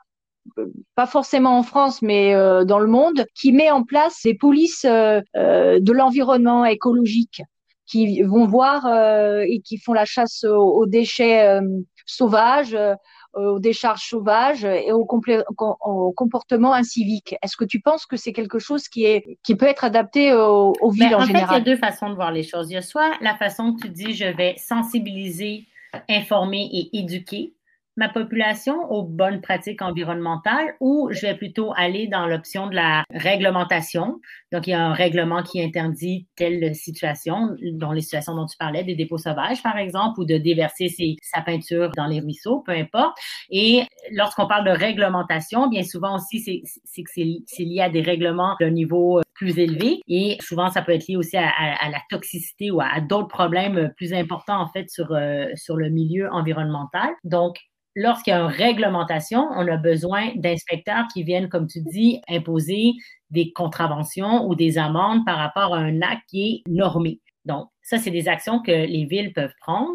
pas 0.95 1.05
forcément 1.05 1.57
en 1.57 1.63
France, 1.63 2.01
mais 2.01 2.33
dans 2.65 2.79
le 2.79 2.87
monde, 2.87 3.25
qui 3.35 3.51
met 3.51 3.69
en 3.69 3.83
place 3.83 4.21
des 4.23 4.33
polices 4.33 4.83
de 4.83 5.91
l'environnement 5.91 6.65
écologique? 6.65 7.43
Qui 7.89 8.21
vont 8.21 8.45
voir 8.45 8.85
euh, 8.85 9.43
et 9.47 9.61
qui 9.61 9.77
font 9.77 9.93
la 9.93 10.05
chasse 10.05 10.43
aux, 10.43 10.85
déchets 10.85 11.47
euh, 11.47 11.61
sauvages, 12.05 12.75
euh, 12.75 12.93
aux 13.33 13.59
décharges 13.59 14.07
sauvages 14.07 14.63
et 14.63 14.91
au, 14.91 15.07
au 15.07 16.13
comportement 16.13 16.73
incivique. 16.73 17.35
Est-ce 17.43 17.57
que 17.57 17.65
tu 17.65 17.79
penses 17.79 18.05
que 18.05 18.15
c'est 18.15 18.33
quelque 18.33 18.59
chose 18.59 18.87
qui, 18.87 19.05
est, 19.05 19.39
qui 19.43 19.55
peut 19.55 19.67
être 19.67 19.83
adapté 19.83 20.33
aux, 20.33 20.73
villes 20.91 21.15
en, 21.15 21.25
général? 21.25 21.43
En 21.43 21.47
fait, 21.47 21.55
il 21.55 21.69
y 21.69 21.71
a 21.71 21.75
deux 21.75 21.77
façons 21.77 22.09
de 22.09 22.15
voir 22.15 22.31
les 22.31 22.43
choses. 22.43 22.69
Il 22.69 22.73
y 22.73 22.77
a 22.77 22.81
soit 22.81 23.11
la 23.21 23.35
façon 23.35 23.73
que 23.73 23.81
tu 23.81 23.89
dis, 23.89 24.13
je 24.13 24.25
vais 24.25 24.55
sensibiliser, 24.57 25.65
informer 26.07 26.69
et 26.71 26.97
éduquer 26.97 27.53
ma 27.99 28.07
population 28.07 28.89
aux 28.89 29.03
bonnes 29.03 29.41
pratiques 29.41 29.81
environnementales 29.81 30.73
ou 30.79 31.09
je 31.11 31.27
vais 31.27 31.35
plutôt 31.35 31.73
aller 31.75 32.07
dans 32.07 32.27
l'option 32.27 32.67
de 32.67 32.75
la 32.75 33.03
réglementation. 33.13 34.21
Donc, 34.53 34.67
il 34.67 34.69
y 34.69 34.73
a 34.73 34.81
un 34.81 34.93
règlement 34.93 35.43
qui 35.43 35.61
interdit 35.61 36.25
telle 36.37 36.73
situation, 36.75 37.57
dont 37.73 37.91
les 37.91 37.99
situations 37.99 38.35
dont 38.35 38.45
tu 38.45 38.55
parlais, 38.57 38.85
des 38.85 38.95
dépôts 38.95 39.17
sauvages, 39.17 39.61
par 39.61 39.77
exemple, 39.77 40.21
ou 40.21 40.25
de 40.25 40.37
déverser 40.37 40.87
sa 41.21 41.41
peinture 41.41 41.91
dans 41.97 42.07
les 42.07 42.21
ruisseaux, 42.21 42.61
peu 42.65 42.71
importe. 42.71 43.17
Et 43.49 43.83
lorsqu'on 44.11 44.47
parle 44.47 44.65
de 44.65 44.71
réglementation, 44.71 45.67
bien 45.67 45.83
souvent 45.83 46.15
aussi, 46.15 46.39
c'est 46.39 47.03
que 47.03 47.11
c'est 47.11 47.63
lié 47.63 47.81
à 47.81 47.89
des 47.89 48.01
règlements 48.01 48.55
d'un 48.61 48.71
niveau 48.71 49.19
euh, 49.19 49.23
plus 49.33 49.57
élevé 49.57 50.01
et 50.07 50.37
souvent 50.41 50.69
ça 50.69 50.81
peut 50.81 50.91
être 50.91 51.07
lié 51.07 51.15
aussi 51.15 51.37
à, 51.37 51.89
la 51.89 51.99
toxicité 52.09 52.71
ou 52.71 52.81
à, 52.81 52.99
d'autres 52.99 53.29
problèmes 53.29 53.93
plus 53.95 54.13
importants 54.13 54.59
en 54.59 54.67
fait 54.67 54.89
sur, 54.89 55.13
euh, 55.13 55.45
sur 55.55 55.77
le 55.77 55.89
milieu 55.89 56.29
environnemental. 56.31 57.09
Donc, 57.23 57.57
lorsqu'il 57.99 58.31
y 58.31 58.35
a 58.35 58.39
une 58.39 58.47
réglementation, 58.47 59.47
on 59.55 59.67
a 59.67 59.77
besoin 59.77 60.31
d'inspecteurs 60.35 61.05
qui 61.13 61.23
viennent, 61.23 61.49
comme 61.49 61.67
tu 61.67 61.81
dis, 61.81 62.21
imposer 62.29 62.93
des 63.29 63.51
contraventions 63.51 64.47
ou 64.47 64.55
des 64.55 64.77
amendes 64.77 65.25
par 65.25 65.37
rapport 65.37 65.75
à 65.75 65.79
un 65.79 66.01
acte 66.01 66.23
qui 66.29 66.63
est 66.65 66.69
normé. 66.69 67.19
Donc, 67.45 67.67
ça, 67.81 67.97
c'est 67.97 68.11
des 68.11 68.27
actions 68.27 68.61
que 68.61 68.71
les 68.71 69.05
villes 69.05 69.33
peuvent 69.33 69.53
prendre 69.59 69.91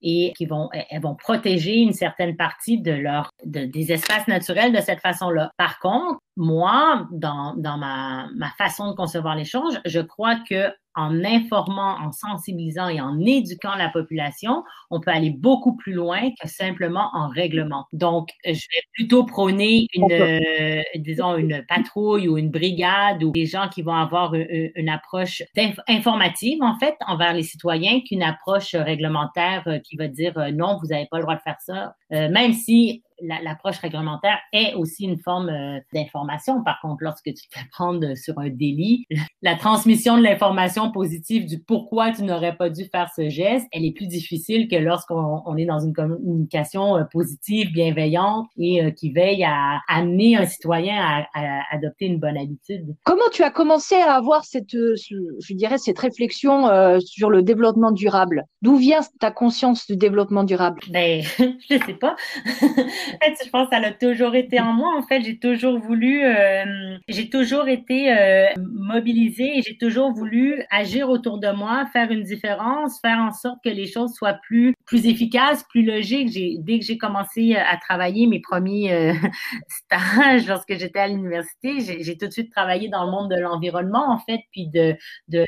et 0.00 0.32
qui 0.36 0.46
vont, 0.46 0.68
elles 0.72 1.02
vont 1.02 1.16
protéger 1.16 1.78
une 1.78 1.92
certaine 1.92 2.36
partie 2.36 2.80
de 2.80 2.92
leur, 2.92 3.30
des 3.44 3.92
espaces 3.92 4.28
naturels 4.28 4.72
de 4.72 4.80
cette 4.80 5.00
façon-là. 5.00 5.50
Par 5.56 5.80
contre, 5.80 6.20
moi, 6.38 7.08
dans, 7.10 7.54
dans 7.56 7.76
ma, 7.76 8.28
ma 8.36 8.50
façon 8.56 8.88
de 8.88 8.94
concevoir 8.94 9.36
choses, 9.44 9.80
je 9.84 10.00
crois 10.00 10.36
que 10.48 10.72
en 10.94 11.24
informant, 11.24 11.96
en 12.00 12.10
sensibilisant 12.10 12.88
et 12.88 13.00
en 13.00 13.20
éduquant 13.20 13.76
la 13.76 13.88
population, 13.88 14.64
on 14.90 15.00
peut 15.00 15.12
aller 15.12 15.30
beaucoup 15.30 15.76
plus 15.76 15.92
loin 15.92 16.30
que 16.40 16.48
simplement 16.48 17.10
en 17.12 17.28
règlement. 17.28 17.86
Donc, 17.92 18.30
je 18.44 18.50
vais 18.50 18.82
plutôt 18.94 19.24
prôner 19.24 19.86
une, 19.94 20.10
euh, 20.10 20.82
disons, 20.96 21.36
une 21.36 21.64
patrouille 21.68 22.26
ou 22.26 22.36
une 22.36 22.50
brigade 22.50 23.22
ou 23.22 23.30
des 23.30 23.46
gens 23.46 23.68
qui 23.68 23.82
vont 23.82 23.94
avoir 23.94 24.34
une, 24.34 24.88
approche 24.88 25.42
informative, 25.86 26.58
en 26.62 26.76
fait, 26.80 26.96
envers 27.06 27.32
les 27.32 27.44
citoyens 27.44 28.00
qu'une 28.00 28.22
approche 28.22 28.74
réglementaire 28.74 29.62
euh, 29.68 29.78
qui 29.78 29.96
va 29.96 30.08
dire 30.08 30.36
euh, 30.36 30.50
non, 30.50 30.78
vous 30.80 30.88
n'avez 30.88 31.06
pas 31.10 31.18
le 31.18 31.22
droit 31.22 31.36
de 31.36 31.42
faire 31.42 31.60
ça, 31.60 31.94
même 32.10 32.52
si 32.52 33.04
l'approche 33.20 33.78
réglementaire 33.78 34.38
est 34.52 34.74
aussi 34.74 35.04
une 35.04 35.18
forme 35.18 35.48
euh, 35.48 35.80
d'information. 35.92 36.62
Par 36.62 36.80
contre, 36.80 37.02
lorsque 37.02 37.24
tu 37.24 37.34
te 37.34 37.58
fais 37.58 37.66
prendre 37.70 38.14
sur 38.16 38.38
un 38.38 38.48
délit, 38.48 39.06
la 39.42 39.56
transmission 39.56 40.16
de 40.16 40.22
l'information 40.22 40.90
positive 40.90 41.46
du 41.46 41.58
pourquoi 41.60 42.12
tu 42.12 42.22
n'aurais 42.22 42.56
pas 42.56 42.70
dû 42.70 42.84
faire 42.84 43.10
ce 43.14 43.28
geste, 43.28 43.66
elle 43.72 43.84
est 43.84 43.92
plus 43.92 44.06
difficile 44.06 44.68
que 44.68 44.76
lorsqu'on 44.76 45.56
est 45.56 45.66
dans 45.66 45.80
une 45.80 45.92
communication 45.92 46.96
euh, 46.96 47.04
positive, 47.04 47.72
bienveillante 47.72 48.46
et 48.56 48.84
euh, 48.84 48.90
qui 48.90 49.12
veille 49.12 49.44
à 49.44 49.80
amener 49.88 50.36
un 50.36 50.46
citoyen 50.46 50.96
à, 51.34 51.60
adopter 51.70 52.06
une 52.06 52.18
bonne 52.18 52.36
habitude. 52.36 52.94
Comment 53.04 53.28
tu 53.32 53.42
as 53.42 53.50
commencé 53.50 53.94
à 53.94 54.14
avoir 54.14 54.44
cette, 54.44 54.72
je 54.72 55.54
dirais, 55.54 55.78
cette 55.78 55.98
réflexion 55.98 56.68
sur 57.00 57.30
le 57.30 57.42
développement 57.42 57.92
durable? 57.92 58.44
D'où 58.62 58.76
vient 58.76 59.00
ta 59.20 59.30
conscience 59.30 59.86
du 59.86 59.96
développement 59.96 60.44
durable? 60.44 60.80
Ben, 60.90 61.22
je 61.38 61.78
sais 61.86 61.94
pas. 61.94 62.16
en 63.14 63.24
fait, 63.24 63.44
je 63.44 63.50
pense 63.50 63.68
que 63.68 63.76
ça 63.76 63.82
a 63.82 63.90
toujours 63.92 64.34
été 64.34 64.60
en 64.60 64.72
moi. 64.72 64.94
En 64.96 65.02
fait, 65.02 65.22
j'ai 65.22 65.38
toujours 65.38 65.78
voulu, 65.78 66.24
euh, 66.24 66.96
j'ai 67.08 67.30
toujours 67.30 67.68
été 67.68 68.12
euh, 68.12 68.46
mobilisée 68.58 69.58
et 69.58 69.62
j'ai 69.62 69.76
toujours 69.76 70.12
voulu 70.12 70.62
agir 70.70 71.08
autour 71.08 71.38
de 71.38 71.50
moi, 71.50 71.86
faire 71.92 72.10
une 72.10 72.22
différence, 72.22 73.00
faire 73.00 73.18
en 73.18 73.32
sorte 73.32 73.58
que 73.64 73.70
les 73.70 73.86
choses 73.86 74.14
soient 74.14 74.38
plus, 74.46 74.74
plus 74.86 75.06
efficaces, 75.06 75.64
plus 75.70 75.84
logiques. 75.84 76.30
Dès 76.64 76.78
que 76.78 76.84
j'ai 76.84 76.98
commencé 76.98 77.56
à 77.56 77.76
travailler 77.76 78.26
mes 78.26 78.40
premiers 78.40 78.92
euh, 78.92 79.12
stages 79.68 80.46
lorsque 80.46 80.76
j'étais 80.78 81.00
à 81.00 81.08
l'université, 81.08 81.80
j'ai, 82.00 82.16
tout 82.16 82.26
de 82.26 82.32
suite 82.32 82.50
travaillé 82.52 82.88
dans 82.88 83.04
le 83.04 83.10
monde 83.10 83.30
de 83.30 83.40
l'environnement, 83.40 84.10
en 84.10 84.18
fait, 84.18 84.40
puis 84.52 84.68
de, 84.68 84.94
de 85.28 85.44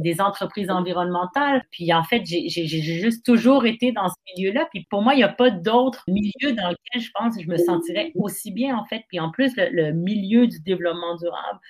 des 0.00 0.20
entreprises 0.20 0.70
environnementales. 0.70 1.62
Puis 1.70 1.92
en 1.92 2.04
fait, 2.04 2.22
j'ai 2.24 2.48
juste 2.48 3.24
toujours 3.24 3.66
été 3.66 3.92
dans 3.92 4.08
ce 4.08 4.14
milieu-là. 4.36 4.66
Puis 4.72 4.86
pour 4.90 5.02
moi, 5.02 5.14
il 5.14 5.18
n'y 5.18 5.22
a 5.22 5.28
pas 5.28 5.50
d'autre 5.50 6.04
milieu 6.08 6.52
dans 6.52 6.68
je 6.94 7.08
pense 7.14 7.36
que 7.36 7.42
je 7.42 7.48
me 7.48 7.56
sentirais 7.56 8.12
aussi 8.14 8.50
bien, 8.50 8.76
en 8.76 8.84
fait. 8.84 9.04
Puis 9.08 9.20
en 9.20 9.30
plus, 9.30 9.52
le, 9.56 9.92
milieu 9.92 10.46
du 10.46 10.60
développement 10.60 11.16
durable, 11.16 11.60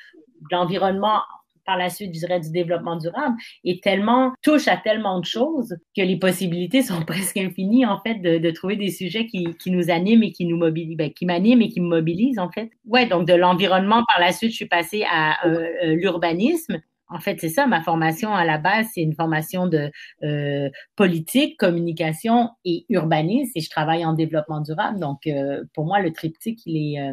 l'environnement 0.50 1.20
par 1.64 1.76
la 1.76 1.90
suite, 1.90 2.12
je 2.12 2.18
dirais, 2.18 2.40
du 2.40 2.50
développement 2.50 2.96
durable, 2.96 3.36
est 3.64 3.82
tellement, 3.82 4.32
touche 4.42 4.66
à 4.66 4.76
tellement 4.76 5.20
de 5.20 5.24
choses 5.24 5.76
que 5.96 6.02
les 6.02 6.16
possibilités 6.18 6.82
sont 6.82 7.02
presque 7.06 7.36
infinies, 7.36 7.86
en 7.86 8.00
fait, 8.00 8.16
de, 8.16 8.50
trouver 8.50 8.76
des 8.76 8.90
sujets 8.90 9.26
qui, 9.26 9.54
nous 9.66 9.90
animent 9.90 10.24
et 10.24 10.32
qui 10.32 10.44
nous 10.44 10.56
mobilisent, 10.56 10.96
ben, 10.96 11.12
qui 11.12 11.24
m'animent 11.24 11.62
et 11.62 11.68
qui 11.68 11.80
me 11.80 11.88
mobilisent, 11.88 12.38
en 12.38 12.50
fait. 12.50 12.70
Ouais, 12.84 13.06
donc 13.06 13.28
de 13.28 13.34
l'environnement, 13.34 14.02
par 14.12 14.20
la 14.20 14.32
suite, 14.32 14.50
je 14.50 14.56
suis 14.56 14.68
passée 14.68 15.04
à 15.08 15.46
euh, 15.46 15.68
euh, 15.84 15.94
l'urbanisme. 15.94 16.80
En 17.12 17.20
fait, 17.20 17.38
c'est 17.40 17.50
ça, 17.50 17.66
ma 17.66 17.82
formation 17.82 18.34
à 18.34 18.44
la 18.44 18.58
base, 18.58 18.86
c'est 18.94 19.02
une 19.02 19.14
formation 19.14 19.66
de 19.66 19.90
euh, 20.22 20.70
politique, 20.96 21.58
communication 21.58 22.50
et 22.64 22.86
urbanisme 22.88 23.52
et 23.54 23.60
je 23.60 23.68
travaille 23.68 24.04
en 24.04 24.14
développement 24.14 24.60
durable. 24.60 24.98
Donc, 24.98 25.26
euh, 25.26 25.62
pour 25.74 25.84
moi, 25.84 26.00
le 26.00 26.12
triptyque, 26.12 26.60
il 26.66 26.76
est... 26.76 27.00
Euh, 27.00 27.12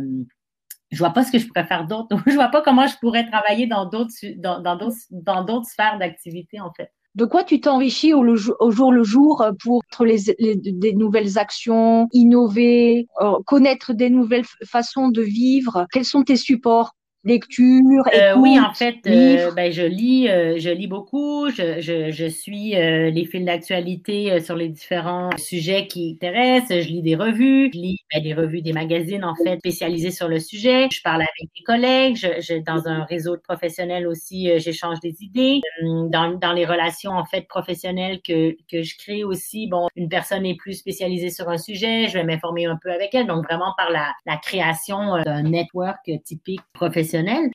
je 0.92 0.98
vois 0.98 1.12
pas 1.12 1.24
ce 1.24 1.32
que 1.32 1.38
je 1.38 1.48
pourrais 1.48 1.66
faire 1.66 1.86
d'autre. 1.86 2.16
je 2.28 2.34
vois 2.34 2.48
pas 2.48 2.62
comment 2.62 2.88
je 2.88 2.98
pourrais 3.00 3.30
travailler 3.30 3.68
dans 3.68 3.86
d'autres 3.86 4.12
dans, 4.38 4.62
d'autres 4.62 4.96
dans 5.12 5.44
d'autres 5.44 5.68
sphères 5.68 6.00
d'activité, 6.00 6.60
en 6.60 6.72
fait. 6.74 6.92
De 7.16 7.26
quoi 7.26 7.44
tu 7.44 7.60
t'enrichis 7.60 8.14
au, 8.14 8.24
au, 8.24 8.72
jour 8.72 8.92
le 8.92 9.04
jour 9.04 9.46
pour 9.64 10.06
les, 10.06 10.18
des 10.38 10.94
nouvelles 10.94 11.38
actions, 11.38 12.08
innover, 12.14 13.08
connaître 13.46 13.94
des 13.94 14.10
nouvelles 14.10 14.46
façons 14.66 15.10
de 15.10 15.22
vivre? 15.22 15.86
Quels 15.92 16.06
sont 16.06 16.24
tes 16.24 16.38
supports 16.38 16.94
lecture, 17.26 18.04
euh, 18.14 18.36
Oui, 18.38 18.58
en 18.60 18.74
fait, 18.74 18.96
euh, 19.08 19.52
ben, 19.52 19.72
je 19.72 19.82
lis, 19.84 20.30
euh, 20.30 20.58
je 20.58 20.70
lis 20.70 20.88
beaucoup. 20.88 21.50
Je, 21.50 21.82
je, 21.82 22.12
je 22.12 22.26
suis 22.26 22.72
les 22.72 23.26
fils 23.26 23.44
d'actualité 23.46 24.40
sur 24.40 24.56
les 24.56 24.70
différents 24.70 25.30
sujets 25.38 25.88
qui 25.88 26.14
intéressent. 26.16 26.82
Je 26.82 26.88
lis 26.88 27.02
des 27.02 27.16
revues, 27.16 27.70
je 27.74 27.78
lis 27.80 27.98
ben, 28.14 28.24
des 28.24 28.34
revues, 28.34 28.62
des 28.62 28.74
magazines 28.74 29.24
en 29.26 29.36
fait 29.44 29.58
spécialisés 29.60 30.12
sur 30.12 30.28
le 30.30 30.40
sujet. 30.40 30.88
Je 30.92 31.02
parle 31.04 31.22
avec 31.22 31.52
des 31.56 31.64
collègues. 31.66 32.16
Je, 32.16 32.42
je 32.42 32.64
dans 32.64 32.88
un 32.88 33.04
réseau 33.04 33.36
de 33.36 33.42
professionnels 33.42 34.08
aussi, 34.08 34.50
j'échange 34.60 35.00
des 35.02 35.16
idées. 35.22 35.60
Dans, 35.84 36.38
dans 36.40 36.54
les 36.54 36.66
relations 36.66 37.12
en 37.12 37.26
fait 37.26 37.48
professionnelles 37.48 38.22
que 38.26 38.56
que 38.72 38.82
je 38.82 38.98
crée 38.98 39.24
aussi, 39.24 39.68
bon, 39.68 39.88
une 39.96 40.10
personne 40.10 40.46
est 40.46 40.56
plus 40.56 40.74
spécialisée 40.74 41.30
sur 41.30 41.50
un 41.50 41.58
sujet, 41.58 42.08
je 42.08 42.14
vais 42.14 42.24
m'informer 42.24 42.66
un 42.66 42.78
peu 42.82 42.92
avec 42.92 43.14
elle. 43.14 43.28
Donc 43.28 43.46
vraiment 43.46 43.74
par 43.78 43.90
la, 43.92 44.14
la 44.26 44.38
création 44.38 45.22
d'un 45.24 45.44
network 45.44 46.10
typique 46.24 46.62
professionnel 46.74 47.10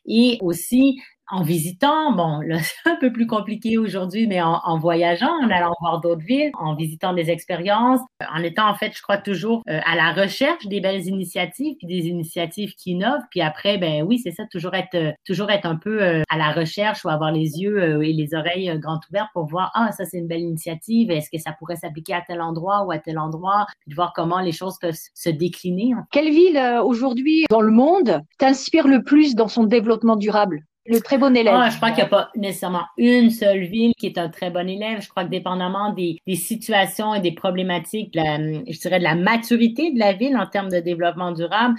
et 0.06 0.38
aussi 0.40 1.00
en 1.30 1.42
visitant, 1.42 2.12
bon, 2.12 2.40
là, 2.40 2.58
c'est 2.62 2.90
un 2.90 2.96
peu 2.96 3.12
plus 3.12 3.26
compliqué 3.26 3.78
aujourd'hui, 3.78 4.26
mais 4.26 4.40
en, 4.42 4.78
voyageant, 4.78 5.32
en 5.42 5.50
allant 5.50 5.74
voir 5.80 6.00
d'autres 6.00 6.24
villes, 6.24 6.50
en 6.54 6.74
visitant 6.74 7.12
des 7.12 7.30
expériences, 7.30 8.00
en 8.32 8.42
étant, 8.42 8.68
en 8.68 8.74
fait, 8.74 8.92
je 8.94 9.02
crois, 9.02 9.18
toujours 9.18 9.62
euh, 9.68 9.80
à 9.86 9.96
la 9.96 10.12
recherche 10.12 10.66
des 10.66 10.80
belles 10.80 11.06
initiatives, 11.06 11.76
puis 11.78 11.86
des 11.86 12.08
initiatives 12.08 12.74
qui 12.74 12.92
innovent. 12.92 13.22
Puis 13.30 13.40
après, 13.40 13.78
ben 13.78 14.02
oui, 14.02 14.18
c'est 14.18 14.32
ça, 14.32 14.44
toujours 14.50 14.74
être, 14.74 14.94
euh, 14.94 15.12
toujours 15.24 15.50
être 15.50 15.66
un 15.66 15.76
peu 15.76 16.02
euh, 16.02 16.22
à 16.28 16.36
la 16.36 16.52
recherche 16.52 17.04
ou 17.04 17.08
avoir 17.08 17.32
les 17.32 17.60
yeux 17.60 18.04
et 18.04 18.12
les 18.12 18.34
oreilles 18.34 18.78
grandes 18.78 19.00
ouvertes 19.10 19.30
pour 19.32 19.46
voir, 19.46 19.70
ah, 19.74 19.92
ça, 19.92 20.04
c'est 20.04 20.18
une 20.18 20.28
belle 20.28 20.40
initiative. 20.40 21.10
Est-ce 21.10 21.30
que 21.30 21.38
ça 21.38 21.52
pourrait 21.58 21.76
s'appliquer 21.76 22.14
à 22.14 22.22
tel 22.26 22.40
endroit 22.40 22.84
ou 22.84 22.92
à 22.92 22.98
tel 22.98 23.18
endroit? 23.18 23.66
Puis 23.80 23.90
de 23.90 23.94
voir 23.94 24.12
comment 24.14 24.40
les 24.40 24.52
choses 24.52 24.78
peuvent 24.80 24.98
se 25.14 25.30
décliner. 25.30 25.92
Quelle 26.10 26.30
ville, 26.30 26.60
aujourd'hui, 26.84 27.44
dans 27.50 27.60
le 27.60 27.72
monde, 27.72 28.20
t'inspire 28.38 28.88
le 28.88 29.02
plus 29.02 29.34
dans 29.34 29.48
son 29.48 29.64
développement 29.64 30.16
durable? 30.16 30.64
Le 30.86 31.00
très 31.00 31.16
bon 31.16 31.34
élève. 31.34 31.54
Ah, 31.56 31.70
je 31.70 31.76
crois 31.76 31.90
qu'il 31.90 31.98
n'y 31.98 32.02
a 32.02 32.06
pas 32.08 32.30
nécessairement 32.36 32.84
une 32.98 33.30
seule 33.30 33.64
ville 33.64 33.92
qui 33.96 34.06
est 34.06 34.18
un 34.18 34.28
très 34.28 34.50
bon 34.50 34.68
élève. 34.68 35.00
Je 35.00 35.08
crois 35.08 35.24
que 35.24 35.30
dépendamment 35.30 35.92
des, 35.92 36.18
des 36.26 36.36
situations 36.36 37.14
et 37.14 37.20
des 37.20 37.32
problématiques, 37.32 38.10
je 38.14 38.80
dirais 38.80 38.98
de 38.98 39.04
la 39.04 39.14
maturité 39.14 39.92
de 39.92 39.98
la 39.98 40.12
ville 40.12 40.36
en 40.36 40.46
termes 40.46 40.68
de 40.68 40.80
développement 40.80 41.32
durable, 41.32 41.74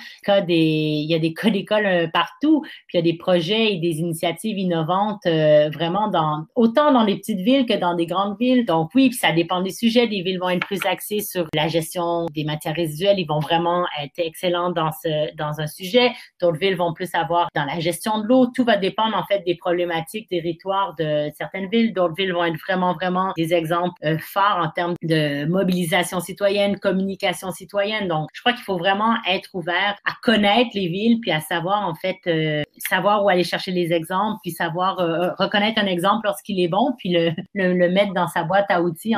des, 0.48 0.56
il 0.56 1.10
y 1.10 1.14
a 1.14 1.20
des 1.20 1.34
cas 1.34 1.50
d'école 1.50 1.86
euh, 1.86 2.08
partout, 2.08 2.62
puis 2.88 2.96
il 2.96 2.98
y 2.98 3.00
a 3.00 3.04
des 3.04 3.18
projets 3.18 3.74
et 3.74 3.78
des 3.78 4.00
initiatives 4.00 4.58
innovantes 4.58 5.26
euh, 5.28 5.70
vraiment 5.70 6.10
dans 6.10 6.46
autant 6.56 6.92
dans 6.92 7.04
les 7.04 7.18
petites 7.18 7.42
villes 7.42 7.66
que 7.66 7.78
dans 7.78 7.96
des 7.96 8.08
grandes 8.08 8.38
villes. 8.40 8.66
Donc 8.66 8.90
oui, 8.96 9.10
puis 9.10 9.18
ça 9.18 9.32
dépend 9.32 9.62
des 9.62 9.72
sujets. 9.72 10.08
Des 10.08 10.22
villes 10.22 10.40
vont 10.40 10.50
être 10.50 10.66
plus 10.66 10.84
axées 10.86 11.20
sur 11.20 11.48
la 11.54 11.68
gestion 11.68 12.26
des 12.34 12.44
matières 12.44 12.76
résiduelles. 12.76 13.20
Ils 13.20 13.28
vont 13.28 13.40
vraiment 13.40 13.86
être 14.02 14.18
excellents 14.18 14.72
dans 14.72 14.92
ce 14.92 15.36
dans 15.36 15.60
un 15.60 15.68
sujet. 15.68 16.12
D'autres 16.42 16.58
villes 16.58 16.76
vont 16.76 16.94
plus 16.94 17.14
avoir 17.14 17.50
dans 17.56 17.66
la 17.66 17.80
gestion 17.80 18.20
de 18.20 18.28
l'eau. 18.28 18.48
Tout 18.48 18.64
va 18.64 18.78
dépendre 18.78 18.95
en 18.98 19.24
fait 19.26 19.44
des 19.46 19.56
problématiques 19.56 20.28
territoires 20.30 20.96
de 20.98 21.30
certaines 21.38 21.70
villes. 21.70 21.94
D'autres 21.94 22.16
villes 22.16 22.34
vont 22.34 22.46
être 22.46 22.60
vraiment, 22.68 22.94
vraiment 22.94 23.34
des 23.38 23.54
exemples 23.54 23.94
euh, 24.04 24.18
phares 24.20 24.60
en 24.60 24.70
termes 24.70 24.96
de 25.04 25.46
mobilisation 25.46 26.20
citoyenne, 26.20 26.80
communication 26.80 27.52
citoyenne. 27.52 28.08
Donc, 28.08 28.30
je 28.34 28.42
crois 28.42 28.54
qu'il 28.54 28.64
faut 28.64 28.78
vraiment 28.78 29.16
être 29.30 29.50
ouvert 29.54 29.96
à 30.06 30.14
connaître 30.24 30.72
les 30.74 30.88
villes, 30.88 31.20
puis 31.22 31.32
à 31.32 31.42
savoir 31.42 31.88
en 31.88 31.96
fait, 31.96 32.18
euh, 32.28 32.64
savoir 32.78 33.24
où 33.24 33.30
aller 33.30 33.44
chercher 33.44 33.72
les 33.72 33.94
exemples, 33.94 34.40
puis 34.44 34.52
savoir 34.52 35.00
euh, 35.00 35.30
reconnaître 35.38 35.82
un 35.82 35.88
exemple 35.88 36.26
lorsqu'il 36.26 36.60
est 36.62 36.68
bon, 36.68 36.94
puis 36.98 37.10
le, 37.10 37.90
mettre 37.90 38.14
dans 38.14 38.28
sa 38.28 38.44
boîte 38.44 38.66
à 38.70 38.82
outils 38.82 39.16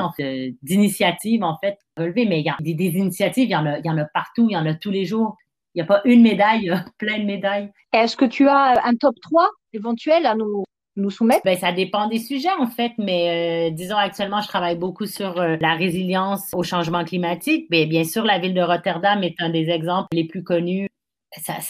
d'initiatives 0.62 1.42
en 1.42 1.56
fait 1.58 1.78
relever. 1.96 2.26
Mais 2.26 2.40
il 2.40 2.46
y 2.46 2.50
a 2.50 2.56
des, 2.60 2.74
des 2.74 2.96
initiatives, 2.96 3.48
il 3.48 3.52
y 3.52 3.56
en 3.56 3.66
a, 3.66 3.78
il 3.78 3.86
y 3.86 3.90
en 3.90 3.98
a 3.98 4.04
partout, 4.04 4.46
il 4.48 4.52
y 4.52 4.56
en 4.56 4.66
a 4.66 4.74
tous 4.74 4.90
les 4.90 5.04
jours. 5.04 5.36
Il 5.74 5.78
n'y 5.78 5.82
a 5.82 5.86
pas 5.86 6.00
une 6.04 6.22
médaille, 6.22 6.60
il 6.62 6.66
y 6.66 6.70
a 6.70 6.84
plein 6.98 7.18
de 7.18 7.24
médailles. 7.24 7.70
Est-ce 7.92 8.16
que 8.16 8.24
tu 8.24 8.48
as 8.48 8.84
un 8.84 8.94
top 8.94 9.14
3 9.22 9.48
éventuel 9.72 10.26
à 10.26 10.34
nous, 10.34 10.64
soumettre? 11.10 11.42
Ben, 11.44 11.56
ça 11.56 11.72
dépend 11.72 12.08
des 12.08 12.18
sujets, 12.18 12.52
en 12.58 12.66
fait, 12.66 12.92
mais 12.98 13.70
euh, 13.70 13.74
disons 13.74 13.96
actuellement, 13.96 14.40
je 14.40 14.48
travaille 14.48 14.76
beaucoup 14.76 15.06
sur 15.06 15.38
euh, 15.38 15.56
la 15.60 15.74
résilience 15.74 16.50
au 16.52 16.62
changement 16.62 17.04
climatique. 17.04 17.66
Mais 17.70 17.86
bien 17.86 18.04
sûr, 18.04 18.24
la 18.24 18.38
ville 18.38 18.54
de 18.54 18.60
Rotterdam 18.60 19.22
est 19.22 19.36
un 19.40 19.50
des 19.50 19.70
exemples 19.70 20.08
les 20.12 20.24
plus 20.24 20.42
connus. 20.42 20.88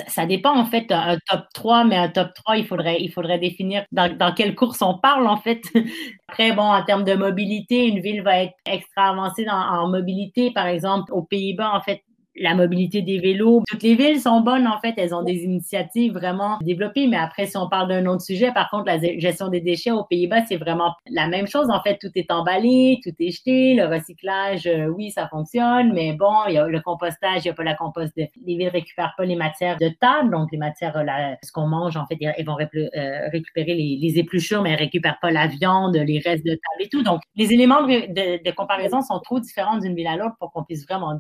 Ça, 0.07 0.25
dépend, 0.25 0.57
en 0.57 0.65
fait, 0.67 0.91
un 0.93 1.19
top 1.27 1.41
3, 1.53 1.85
mais 1.85 1.97
un 1.97 2.09
top 2.09 2.29
3, 2.33 2.59
il 2.59 2.67
faudrait, 2.67 3.03
il 3.03 3.11
faudrait 3.11 3.41
définir 3.41 3.85
dans, 3.91 4.17
dans 4.17 4.33
quelle 4.33 4.55
course 4.55 4.81
on 4.83 4.97
parle, 4.97 5.27
en 5.27 5.37
fait. 5.37 5.63
Après, 6.29 6.53
bon, 6.53 6.63
en 6.63 6.83
termes 6.85 7.03
de 7.03 7.15
mobilité, 7.15 7.87
une 7.87 8.01
ville 8.01 8.23
va 8.23 8.45
être 8.45 8.55
extra 8.67 9.09
avancée 9.09 9.47
en 9.51 9.89
mobilité. 9.89 10.53
Par 10.53 10.69
exemple, 10.69 11.13
aux 11.13 11.23
Pays-Bas, 11.23 11.73
en 11.75 11.81
fait, 11.81 12.03
la 12.41 12.55
mobilité 12.55 13.03
des 13.03 13.19
vélos. 13.19 13.63
Toutes 13.69 13.83
les 13.83 13.95
villes 13.95 14.21
sont 14.21 14.41
bonnes, 14.41 14.67
en 14.67 14.79
fait. 14.81 14.95
Elles 14.97 15.15
ont 15.15 15.23
des 15.23 15.45
initiatives 15.45 16.13
vraiment 16.13 16.59
développées. 16.63 17.07
Mais 17.07 17.17
après, 17.17 17.47
si 17.47 17.57
on 17.57 17.69
parle 17.69 17.89
d'un 17.89 18.07
autre 18.07 18.23
sujet, 18.23 18.53
par 18.53 18.71
contre, 18.71 18.87
la 18.87 18.99
gestion 19.19 19.49
des 19.49 19.61
déchets 19.61 19.91
aux 19.91 20.05
Pays-Bas, 20.05 20.45
c'est 20.47 20.57
vraiment 20.57 20.95
la 21.11 21.29
même 21.29 21.47
chose. 21.47 21.69
En 21.71 21.81
fait, 21.83 21.99
tout 22.01 22.11
est 22.15 22.31
emballé, 22.31 23.01
tout 23.03 23.15
est 23.19 23.31
jeté. 23.31 23.75
Le 23.75 23.87
recyclage, 23.87 24.67
euh, 24.67 24.87
oui, 24.87 25.11
ça 25.11 25.29
fonctionne. 25.29 25.93
Mais 25.93 26.13
bon, 26.13 26.33
il 26.49 26.55
y 26.55 26.59
a 26.59 26.67
le 26.67 26.81
compostage, 26.81 27.45
il 27.45 27.49
n'y 27.49 27.51
a 27.51 27.55
pas 27.55 27.65
la 27.65 27.75
compost. 27.75 28.17
De... 28.17 28.27
Les 28.45 28.57
villes 28.57 28.69
récupèrent 28.69 29.15
pas 29.17 29.25
les 29.25 29.37
matières 29.37 29.79
de 29.79 29.89
table. 30.01 30.31
Donc, 30.31 30.49
les 30.53 30.59
matières, 30.59 30.97
euh, 30.97 31.35
ce 31.43 31.53
qu'on 31.53 31.67
mange, 31.67 31.97
en 31.97 32.07
fait, 32.07 32.19
elles 32.21 32.47
vont 32.47 32.59
euh, 32.59 33.29
récupérer 33.33 33.75
les, 33.75 34.19
épluchures, 34.19 34.63
mais 34.63 34.71
elles 34.71 34.79
récupèrent 34.79 35.19
pas 35.21 35.31
la 35.31 35.47
viande, 35.47 35.95
les 35.95 36.19
restes 36.19 36.45
de 36.45 36.53
table 36.53 36.81
et 36.81 36.89
tout. 36.89 37.03
Donc, 37.03 37.21
les 37.37 37.53
éléments 37.53 37.83
de, 37.83 38.43
de 38.43 38.51
comparaison 38.53 39.01
sont 39.03 39.21
trop 39.21 39.39
différents 39.39 39.79
d'une 39.79 39.95
ville 39.95 40.07
à 40.07 40.17
l'autre 40.17 40.35
pour 40.41 40.51
qu'on 40.53 40.65
puisse 40.65 40.87
vraiment 40.87 41.17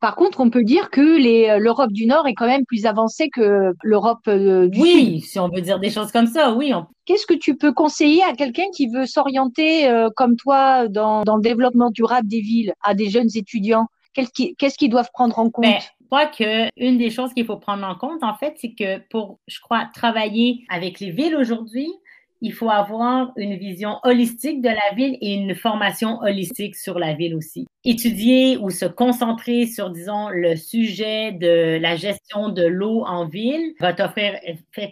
par 0.00 0.14
contre, 0.14 0.40
on 0.40 0.48
peut 0.48 0.62
dire 0.62 0.90
que 0.90 1.00
euh, 1.00 1.58
l'Europe 1.58 1.92
du 1.92 2.06
Nord 2.06 2.26
est 2.28 2.34
quand 2.34 2.46
même 2.46 2.64
plus 2.64 2.86
avancée 2.86 3.28
que 3.30 3.72
l'Europe 3.82 4.20
euh, 4.28 4.68
du 4.68 4.78
Sud. 4.78 4.86
Oui, 4.86 5.20
si 5.20 5.38
on 5.40 5.48
veut 5.48 5.60
dire 5.60 5.80
des 5.80 5.90
choses 5.90 6.12
comme 6.12 6.28
ça, 6.28 6.52
oui. 6.52 6.72
Qu'est-ce 7.04 7.26
que 7.26 7.34
tu 7.34 7.56
peux 7.56 7.72
conseiller 7.72 8.22
à 8.22 8.34
quelqu'un 8.34 8.66
qui 8.72 8.86
veut 8.86 9.06
s'orienter 9.06 9.88
euh, 9.88 10.08
comme 10.14 10.36
toi 10.36 10.86
dans, 10.86 11.24
le 11.24 11.42
développement 11.42 11.90
durable 11.90 12.28
des 12.28 12.40
villes, 12.40 12.74
à 12.82 12.94
des 12.94 13.10
jeunes 13.10 13.30
étudiants? 13.34 13.86
Qu'est-ce 14.14 14.78
qu'ils 14.78 14.90
doivent 14.90 15.10
prendre 15.12 15.38
en 15.38 15.50
compte? 15.50 15.64
Ben, 15.64 15.78
Je 15.80 16.06
crois 16.06 16.26
qu'une 16.26 16.98
des 16.98 17.10
choses 17.10 17.32
qu'il 17.34 17.44
faut 17.44 17.56
prendre 17.56 17.86
en 17.86 17.94
compte, 17.94 18.22
en 18.22 18.34
fait, 18.34 18.54
c'est 18.56 18.74
que 18.74 18.98
pour, 19.10 19.38
je 19.48 19.60
crois, 19.60 19.86
travailler 19.94 20.64
avec 20.68 21.00
les 21.00 21.10
villes 21.10 21.36
aujourd'hui, 21.36 21.88
il 22.40 22.52
faut 22.52 22.70
avoir 22.70 23.32
une 23.36 23.56
vision 23.56 23.96
holistique 24.04 24.60
de 24.60 24.68
la 24.68 24.94
ville 24.94 25.18
et 25.20 25.34
une 25.34 25.56
formation 25.56 26.20
holistique 26.20 26.76
sur 26.76 26.98
la 26.98 27.14
ville 27.14 27.34
aussi 27.34 27.66
étudier 27.88 28.58
ou 28.58 28.68
se 28.68 28.84
concentrer 28.84 29.66
sur, 29.66 29.88
disons, 29.88 30.28
le 30.28 30.56
sujet 30.56 31.32
de 31.32 31.78
la 31.80 31.96
gestion 31.96 32.50
de 32.50 32.62
l'eau 32.62 33.02
en 33.06 33.26
ville 33.26 33.72
va 33.80 33.94
t'offrir 33.94 34.34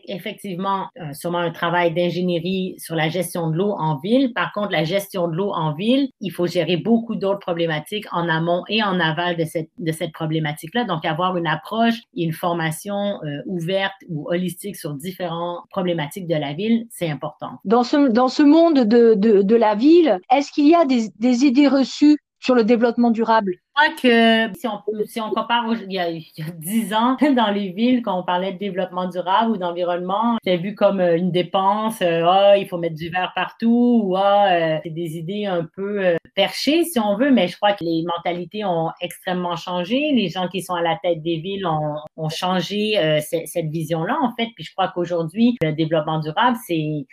effectivement 0.09 0.87
euh, 0.99 1.13
sûrement 1.13 1.39
un 1.39 1.51
travail 1.51 1.93
d'ingénierie 1.93 2.75
sur 2.79 2.95
la 2.95 3.11
gestion 3.11 3.51
de 3.51 3.57
l'eau 3.57 3.73
en 3.73 3.99
ville. 3.99 4.33
Par 4.33 4.53
contre, 4.53 4.71
la 4.71 4.85
gestion 4.85 5.29
de 5.29 5.37
l'eau 5.37 5.53
en 5.53 5.75
ville, 5.75 6.09
il 6.23 6.31
faut 6.31 6.47
gérer 6.47 6.79
beaucoup 6.79 7.17
d'autres 7.17 7.41
problématiques 7.41 8.07
en 8.13 8.29
amont 8.31 8.63
et 8.69 8.83
en 8.83 8.99
aval 8.99 9.37
de 9.37 9.45
cette, 9.45 9.69
de 9.79 9.93
cette 9.93 10.13
problématique-là. 10.13 10.85
Donc, 10.85 11.05
avoir 11.05 11.37
une 11.37 11.47
approche 11.47 12.01
et 12.17 12.25
une 12.25 12.33
formation 12.33 13.21
euh, 13.25 13.43
ouverte 13.45 13.95
ou 14.09 14.27
holistique 14.31 14.77
sur 14.77 14.95
différentes 14.95 15.65
problématiques 15.69 16.27
de 16.27 16.35
la 16.35 16.55
ville, 16.55 16.87
c'est 16.91 17.11
important. 17.11 17.51
Dans 17.65 17.83
ce, 17.83 18.09
dans 18.09 18.29
ce 18.29 18.43
monde 18.43 18.85
de, 18.85 19.15
de, 19.15 19.43
de 19.43 19.57
la 19.57 19.75
ville, 19.75 20.19
est-ce 20.35 20.51
qu'il 20.51 20.69
y 20.69 20.75
a 20.75 20.87
des, 20.87 21.09
des 21.19 21.45
idées 21.45 21.69
reçues 21.69 22.17
sur 22.41 22.55
le 22.55 22.65
développement 22.65 23.11
durable 23.11 23.55
Je 23.55 23.83
crois 23.83 23.97
que 23.97 24.59
si 24.59 24.67
on, 24.67 24.81
si 25.07 25.21
on 25.21 25.31
compare 25.31 25.67
il 25.89 25.93
y, 25.93 25.99
a, 25.99 26.11
dix 26.59 26.95
ans 26.95 27.17
dans 27.37 27.51
les 27.51 27.71
villes, 27.71 28.03
quand 28.03 28.19
on 28.19 28.23
parlait 28.23 28.53
de 28.53 28.59
développement 28.59 29.09
durable 29.09 29.53
ou 29.53 29.57
d'environnement, 29.57 30.37
c'était 30.43 30.59
vu 30.59 30.75
comme 30.75 31.01
euh, 31.01 31.17
une 31.17 31.31
dépense, 31.31 32.01
euh, 32.03 32.25
ah, 32.27 32.57
il 32.57 32.69
faut 32.69 32.79
mettre 32.79 32.95
du 32.95 33.09
verre 33.09 33.33
partout, 33.35 34.03
ou 34.05 34.17
ah, 34.17 34.49
euh, 34.51 34.79
c'est 34.83 34.91
des 34.91 35.17
idées 35.17 35.47
un 35.47 35.67
peu 35.75 36.17
perchées, 36.35 36.85
si 36.85 36.99
on 36.99 37.17
veut, 37.17 37.31
mais 37.31 37.49
je 37.49 37.57
crois 37.57 37.73
que 37.73 37.85
les 37.85 38.05
mentalités 38.05 38.65
ont 38.65 38.91
extrêmement 39.01 39.57
changé. 39.57 40.13
Les 40.13 40.29
gens 40.29 40.49
qui 40.49 40.63
sont 40.63 40.75
à 40.75 40.83
la 40.83 40.99
tête 41.03 41.23
des 41.23 41.39
villes 41.39 41.67
ont, 41.67 41.97
ont 42.17 42.29
changé 42.29 42.95
cette 43.23 43.67
vision-là, 43.67 44.17
en 44.23 44.35
fait. 44.37 44.49
Puis 44.55 44.65
je 44.65 44.73
crois 44.73 44.89
qu'aujourd'hui, 44.89 45.57
le 45.63 45.73
développement 45.73 46.21
durable, 46.21 46.57
c'est 46.67 47.07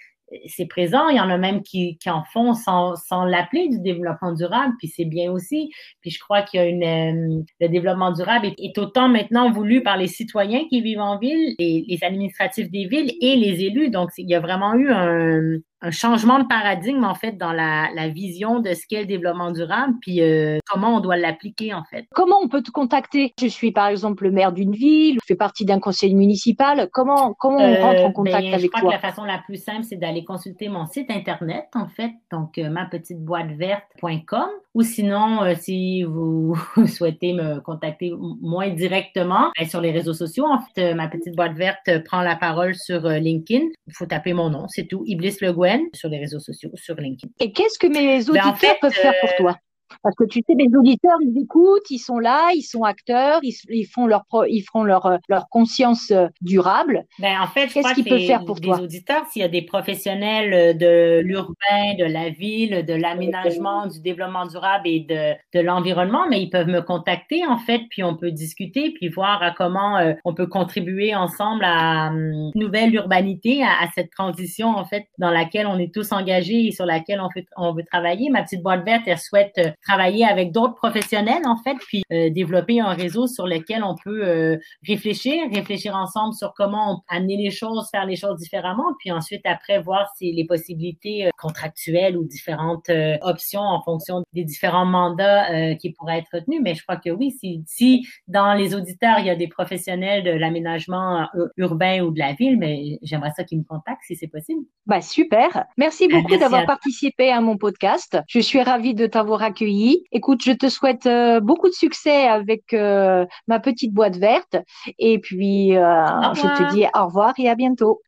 c'est 0.48 0.66
présent. 0.66 1.10
Il 1.10 1.18
y 1.18 1.20
en 1.20 1.30
a 1.30 1.38
même 1.38 1.62
qui, 1.62 1.98
qui 1.98 2.10
en 2.10 2.24
font 2.24 2.54
sans, 2.54 2.96
sans 2.96 3.26
l'appeler 3.26 3.68
du 3.70 3.80
développement 3.80 4.34
durable, 4.34 4.74
puis 4.80 4.88
c'est 4.88 5.06
bien 5.06 5.32
aussi. 5.32 5.72
Puis 6.02 6.12
je 6.12 6.20
crois 6.20 6.42
qu'il 6.42 6.60
y 6.60 6.64
a 6.64 6.68
une 6.68 6.84
euh, 6.84 7.44
le 7.60 7.68
développement 7.68 8.12
durable 8.12 8.48
est, 8.58 8.78
autant 8.78 9.10
maintenant 9.10 9.52
voulu 9.52 9.84
par 9.84 9.98
les 9.98 10.08
citoyens 10.08 10.64
qui 10.70 10.82
vivent 10.82 11.00
en 11.00 11.18
ville, 11.18 11.56
les, 11.60 11.86
les 11.88 12.04
administratifs 12.04 12.70
des 12.72 12.86
villes 12.86 13.14
et 13.22 13.36
les 13.36 13.64
élus. 13.64 13.90
Donc 13.90 14.10
il 14.18 14.30
y 14.30 14.36
a 14.36 14.40
vraiment 14.40 14.74
eu 14.76 14.92
un, 14.92 15.58
un 15.84 15.92
changement 15.92 16.40
de 16.40 16.46
paradigme, 16.48 17.04
en 17.04 17.14
fait, 17.14 17.34
dans 17.34 17.52
la, 17.52 17.90
la 17.94 18.08
vision 18.08 18.62
de 18.62 18.74
ce 18.74 18.88
qu'est 18.88 19.02
le 19.02 19.06
développement 19.06 19.52
durable, 19.52 19.94
puis 20.02 20.22
euh, 20.22 20.60
comment 20.66 20.96
on 20.96 21.00
doit 21.02 21.18
l'appliquer, 21.18 21.74
en 21.74 21.84
fait. 21.84 22.06
Comment 22.16 22.38
on 22.42 22.48
peut 22.48 22.64
te 22.64 22.72
contacter? 22.72 23.34
Je 23.38 23.48
suis, 23.48 23.74
par 23.74 23.88
exemple, 23.88 24.24
le 24.24 24.32
maire 24.32 24.54
d'une 24.54 24.72
ville, 24.72 25.18
je 25.22 25.26
fais 25.28 25.36
partie 25.36 25.66
d'un 25.66 25.82
conseil 25.82 26.16
municipal. 26.16 26.88
Comment, 26.94 27.34
comment 27.34 27.58
on 27.58 27.76
rentre 27.76 28.02
en 28.02 28.10
euh, 28.10 28.12
contact 28.12 28.46
ben, 28.46 28.54
avec 28.54 28.72
toi? 28.72 28.80
Je 28.80 28.86
crois 28.86 28.98
que 28.98 29.04
la 29.04 29.10
façon 29.10 29.26
la 29.26 29.40
plus 29.40 29.62
simple, 29.62 29.84
c'est 29.84 29.98
d'aller 29.98 30.24
consulter 30.24 30.70
mon 30.70 30.86
site 30.86 31.12
Internet, 31.12 31.66
en 31.76 31.90
fait, 31.90 32.12
donc 32.32 32.58
euh, 32.58 32.70
ma 32.70 32.86
petite 32.86 33.20
boîte 33.20 33.52
verte.com, 33.52 34.50
ou 34.76 34.84
sinon, 34.84 35.42
si 35.60 36.04
vous 36.04 36.56
souhaitez 36.88 37.34
me 37.34 37.60
contacter 37.60 38.14
moins 38.42 38.70
directement, 38.70 39.52
ben, 39.60 39.68
sur 39.68 39.82
les 39.82 39.92
réseaux 39.92 40.14
sociaux, 40.14 40.46
en 40.46 40.60
fait, 40.60 40.94
ma 40.94 41.10
petite 41.10 41.36
boîte 41.36 41.58
verte 41.58 42.04
prend 42.06 42.22
la 42.22 42.38
parole 42.38 42.74
sur 42.74 43.02
LinkedIn. 43.02 43.66
Il 43.88 43.94
faut 43.94 44.06
taper 44.06 44.32
mon 44.32 44.50
nom, 44.50 44.68
c'est 44.70 44.86
tout, 44.86 45.04
Iblis 45.06 45.36
Le 45.42 45.52
Sur 45.94 46.10
les 46.10 46.20
réseaux 46.20 46.40
sociaux, 46.40 46.72
sur 46.76 46.96
LinkedIn. 46.96 47.32
Et 47.40 47.52
qu'est-ce 47.52 47.80
que 47.80 47.88
mes 47.88 48.24
ben, 48.24 48.30
auditeurs 48.30 48.80
peuvent 48.80 48.94
faire 48.94 49.14
pour 49.22 49.36
toi? 49.36 49.58
Parce 50.02 50.16
que 50.16 50.24
tu 50.26 50.42
sais, 50.48 50.56
mes 50.56 50.76
auditeurs, 50.76 51.18
ils 51.22 51.42
écoutent, 51.42 51.90
ils 51.90 52.00
sont 52.00 52.20
là, 52.20 52.50
ils 52.56 52.64
sont 52.64 52.84
acteurs, 52.84 53.40
ils, 53.44 53.86
font 53.86 54.08
leur 54.08 54.26
ils 54.48 54.62
feront 54.62 54.84
leur 54.84 55.06
euh, 55.06 55.18
leur 55.30 55.50
conscience 55.50 56.12
euh, 56.12 56.28
durable. 56.42 57.06
Ben 57.20 57.42
en 57.42 57.48
fait, 57.48 57.68
qu'est-ce 57.68 57.94
qu'ils 57.94 58.06
peuvent 58.06 58.26
faire 58.26 58.46
pour 58.46 58.56
des 58.56 58.68
toi? 58.68 58.82
auditeurs, 58.82 59.26
s'il 59.30 59.42
y 59.42 59.46
a 59.46 59.50
des 59.50 59.62
professionnels 59.62 60.54
euh, 60.54 60.74
de 60.74 61.22
l'urbain, 61.22 61.96
de 61.98 62.06
la 62.06 62.30
ville, 62.30 62.86
de 62.86 62.94
l'aménagement, 62.94 63.88
du 63.88 64.00
développement 64.02 64.46
durable 64.46 64.88
et 64.88 65.02
de 65.02 65.34
de 65.54 65.64
l'environnement, 65.64 66.26
mais 66.30 66.42
ils 66.42 66.50
peuvent 66.50 66.68
me 66.68 66.82
contacter 66.82 67.46
en 67.46 67.58
fait, 67.58 67.82
puis 67.90 68.04
on 68.04 68.16
peut 68.16 68.32
discuter, 68.32 68.92
puis 68.92 69.10
voir 69.10 69.42
à 69.44 69.52
comment 69.52 70.00
on 70.26 70.34
peut 70.34 70.48
contribuer 70.48 71.16
ensemble 71.16 71.64
à 71.64 72.08
une 72.08 72.52
nouvelle 72.56 72.94
urbanité, 72.94 73.64
à, 73.64 73.88
cette 73.96 74.12
transition 74.12 74.70
en 74.70 74.86
fait 74.86 75.08
dans 75.18 75.30
laquelle 75.30 75.68
on 75.68 75.78
est 75.78 75.94
tous 75.94 76.12
engagés 76.12 76.68
et 76.68 76.72
sur 76.72 76.86
laquelle 76.86 77.22
on 77.22 77.30
fait 77.30 77.46
on 77.58 77.74
veut 77.74 77.84
travailler. 77.84 78.30
Ma 78.30 78.44
petite 78.44 78.62
boîte 78.62 78.86
verte, 78.86 79.04
elle 79.06 79.18
souhaite 79.18 79.60
travailler 79.88 80.26
avec 80.26 80.52
d'autres 80.52 80.76
professionnels, 80.76 81.44
en 81.46 81.58
fait, 81.58 81.76
puis 81.88 82.04
euh, 82.12 82.30
développer 82.30 82.80
un 82.80 82.94
réseau 82.94 83.28
sur 83.28 83.48
lequel 83.48 83.84
on 83.84 83.96
peut 83.96 84.26
euh, 84.26 84.58
réfléchir, 84.88 85.34
réfléchir 85.54 85.96
ensemble 85.96 86.34
sur 86.34 86.54
comment 86.54 87.04
on, 87.10 87.16
amener 87.16 87.38
les 87.38 87.52
choses, 87.52 87.90
faire 87.92 88.06
les 88.06 88.16
choses 88.16 88.40
différemment, 88.40 88.94
puis 89.00 89.12
ensuite, 89.12 89.42
après, 89.46 89.82
voir 89.82 90.10
si 90.18 90.32
les 90.32 90.46
possibilités 90.46 91.28
euh, 91.28 91.30
contractuelles 91.38 92.18
ou 92.18 92.24
différentes 92.24 92.90
options 93.22 93.62
en 93.62 93.82
fonction 93.82 94.24
des 94.34 94.44
différents 94.44 94.86
mandats 94.86 95.76
qui 95.76 95.92
pourraient 95.92 96.20
être 96.20 96.30
retenus. 96.34 96.62
Mais 96.64 96.74
je 96.76 96.84
crois 96.84 96.98
que 96.98 97.10
oui, 97.10 97.32
si, 97.32 97.64
si 97.68 98.08
dans 98.28 98.54
les 98.54 98.76
auditeurs, 98.76 99.20
il 99.20 99.26
y 99.26 99.30
a 99.30 99.36
des 99.36 99.48
professionnels 99.48 100.24
de 100.24 100.32
l'aménagement 100.32 101.28
urbain 101.58 102.02
ou 102.02 102.12
de 102.12 102.20
la 102.20 102.34
ville, 102.34 102.58
mais 102.58 103.00
j'aimerais 103.02 103.32
ça 103.36 103.44
qu'ils 103.44 103.60
me 103.60 103.64
contactent 103.64 104.04
si 104.06 104.16
c'est 104.16 104.28
possible. 104.28 104.62
Bah, 104.86 105.02
super. 105.02 105.66
Merci 105.78 106.08
beaucoup 106.08 106.38
d'avoir 106.38 106.66
participé 106.66 107.30
à 107.30 107.42
mon 107.42 107.58
podcast. 107.58 108.18
Je 108.28 108.40
suis 108.40 108.62
ravie 108.62 108.94
de 108.94 109.08
t'avoir 109.08 109.44
accueilli 109.44 109.63
Écoute, 110.12 110.42
je 110.44 110.52
te 110.52 110.70
souhaite 110.70 111.06
euh, 111.06 111.40
beaucoup 111.40 111.70
de 111.70 111.74
succès 111.74 112.28
avec 112.28 112.74
euh, 112.74 113.26
ma 113.48 113.60
petite 113.60 113.94
boîte 113.94 114.18
verte. 114.18 114.58
Et 115.00 115.20
puis, 115.20 115.76
euh, 115.76 116.06
je 116.34 116.42
te 116.42 116.74
dis 116.74 116.86
au 116.96 117.06
revoir 117.06 117.34
et 117.38 117.50
à 117.50 117.56
bientôt. 117.56 118.02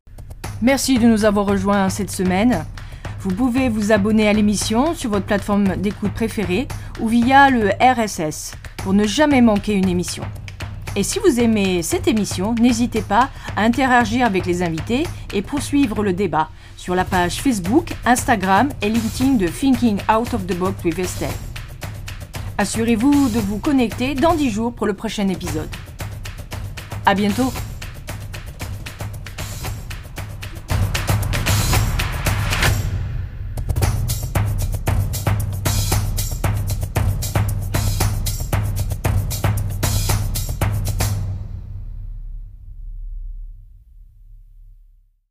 Merci 0.61 0.97
de 0.97 1.07
nous 1.07 1.25
avoir 1.25 1.45
rejoints 1.45 1.89
cette 1.89 2.11
semaine. 2.11 2.65
Vous 3.19 3.33
pouvez 3.33 3.69
vous 3.69 3.91
abonner 3.91 4.27
à 4.27 4.33
l'émission 4.33 4.93
sur 4.93 5.09
votre 5.09 5.25
plateforme 5.25 5.75
d'écoute 5.77 6.13
préférée 6.13 6.67
ou 6.99 7.07
via 7.07 7.49
le 7.49 7.69
RSS 7.81 8.53
pour 8.77 8.93
ne 8.93 9.05
jamais 9.05 9.41
manquer 9.41 9.73
une 9.73 9.89
émission. 9.89 10.23
Et 10.95 11.03
si 11.03 11.19
vous 11.19 11.41
aimez 11.41 11.81
cette 11.81 12.07
émission, 12.07 12.55
n'hésitez 12.55 13.01
pas 13.01 13.29
à 13.57 13.63
interagir 13.63 14.25
avec 14.25 14.45
les 14.45 14.63
invités 14.63 15.03
et 15.33 15.41
poursuivre 15.41 16.03
le 16.03 16.13
débat 16.13 16.49
sur 16.85 16.93
la 16.93 17.03
page 17.03 17.41
Facebook, 17.41 17.95
Instagram 18.05 18.69
et 18.79 18.89
LinkedIn 18.89 19.37
de 19.37 19.47
Thinking 19.47 19.97
Out 20.07 20.35
of 20.35 20.45
the 20.45 20.55
Box 20.55 20.83
with 20.83 20.99
Estelle. 20.99 21.31
Assurez-vous 22.59 23.29
de 23.29 23.39
vous 23.39 23.57
connecter 23.57 24.13
dans 24.13 24.35
10 24.35 24.51
jours 24.51 24.71
pour 24.71 24.85
le 24.85 24.93
prochain 24.93 25.27
épisode. 25.29 25.67
À 27.03 27.15
bientôt! 27.15 27.51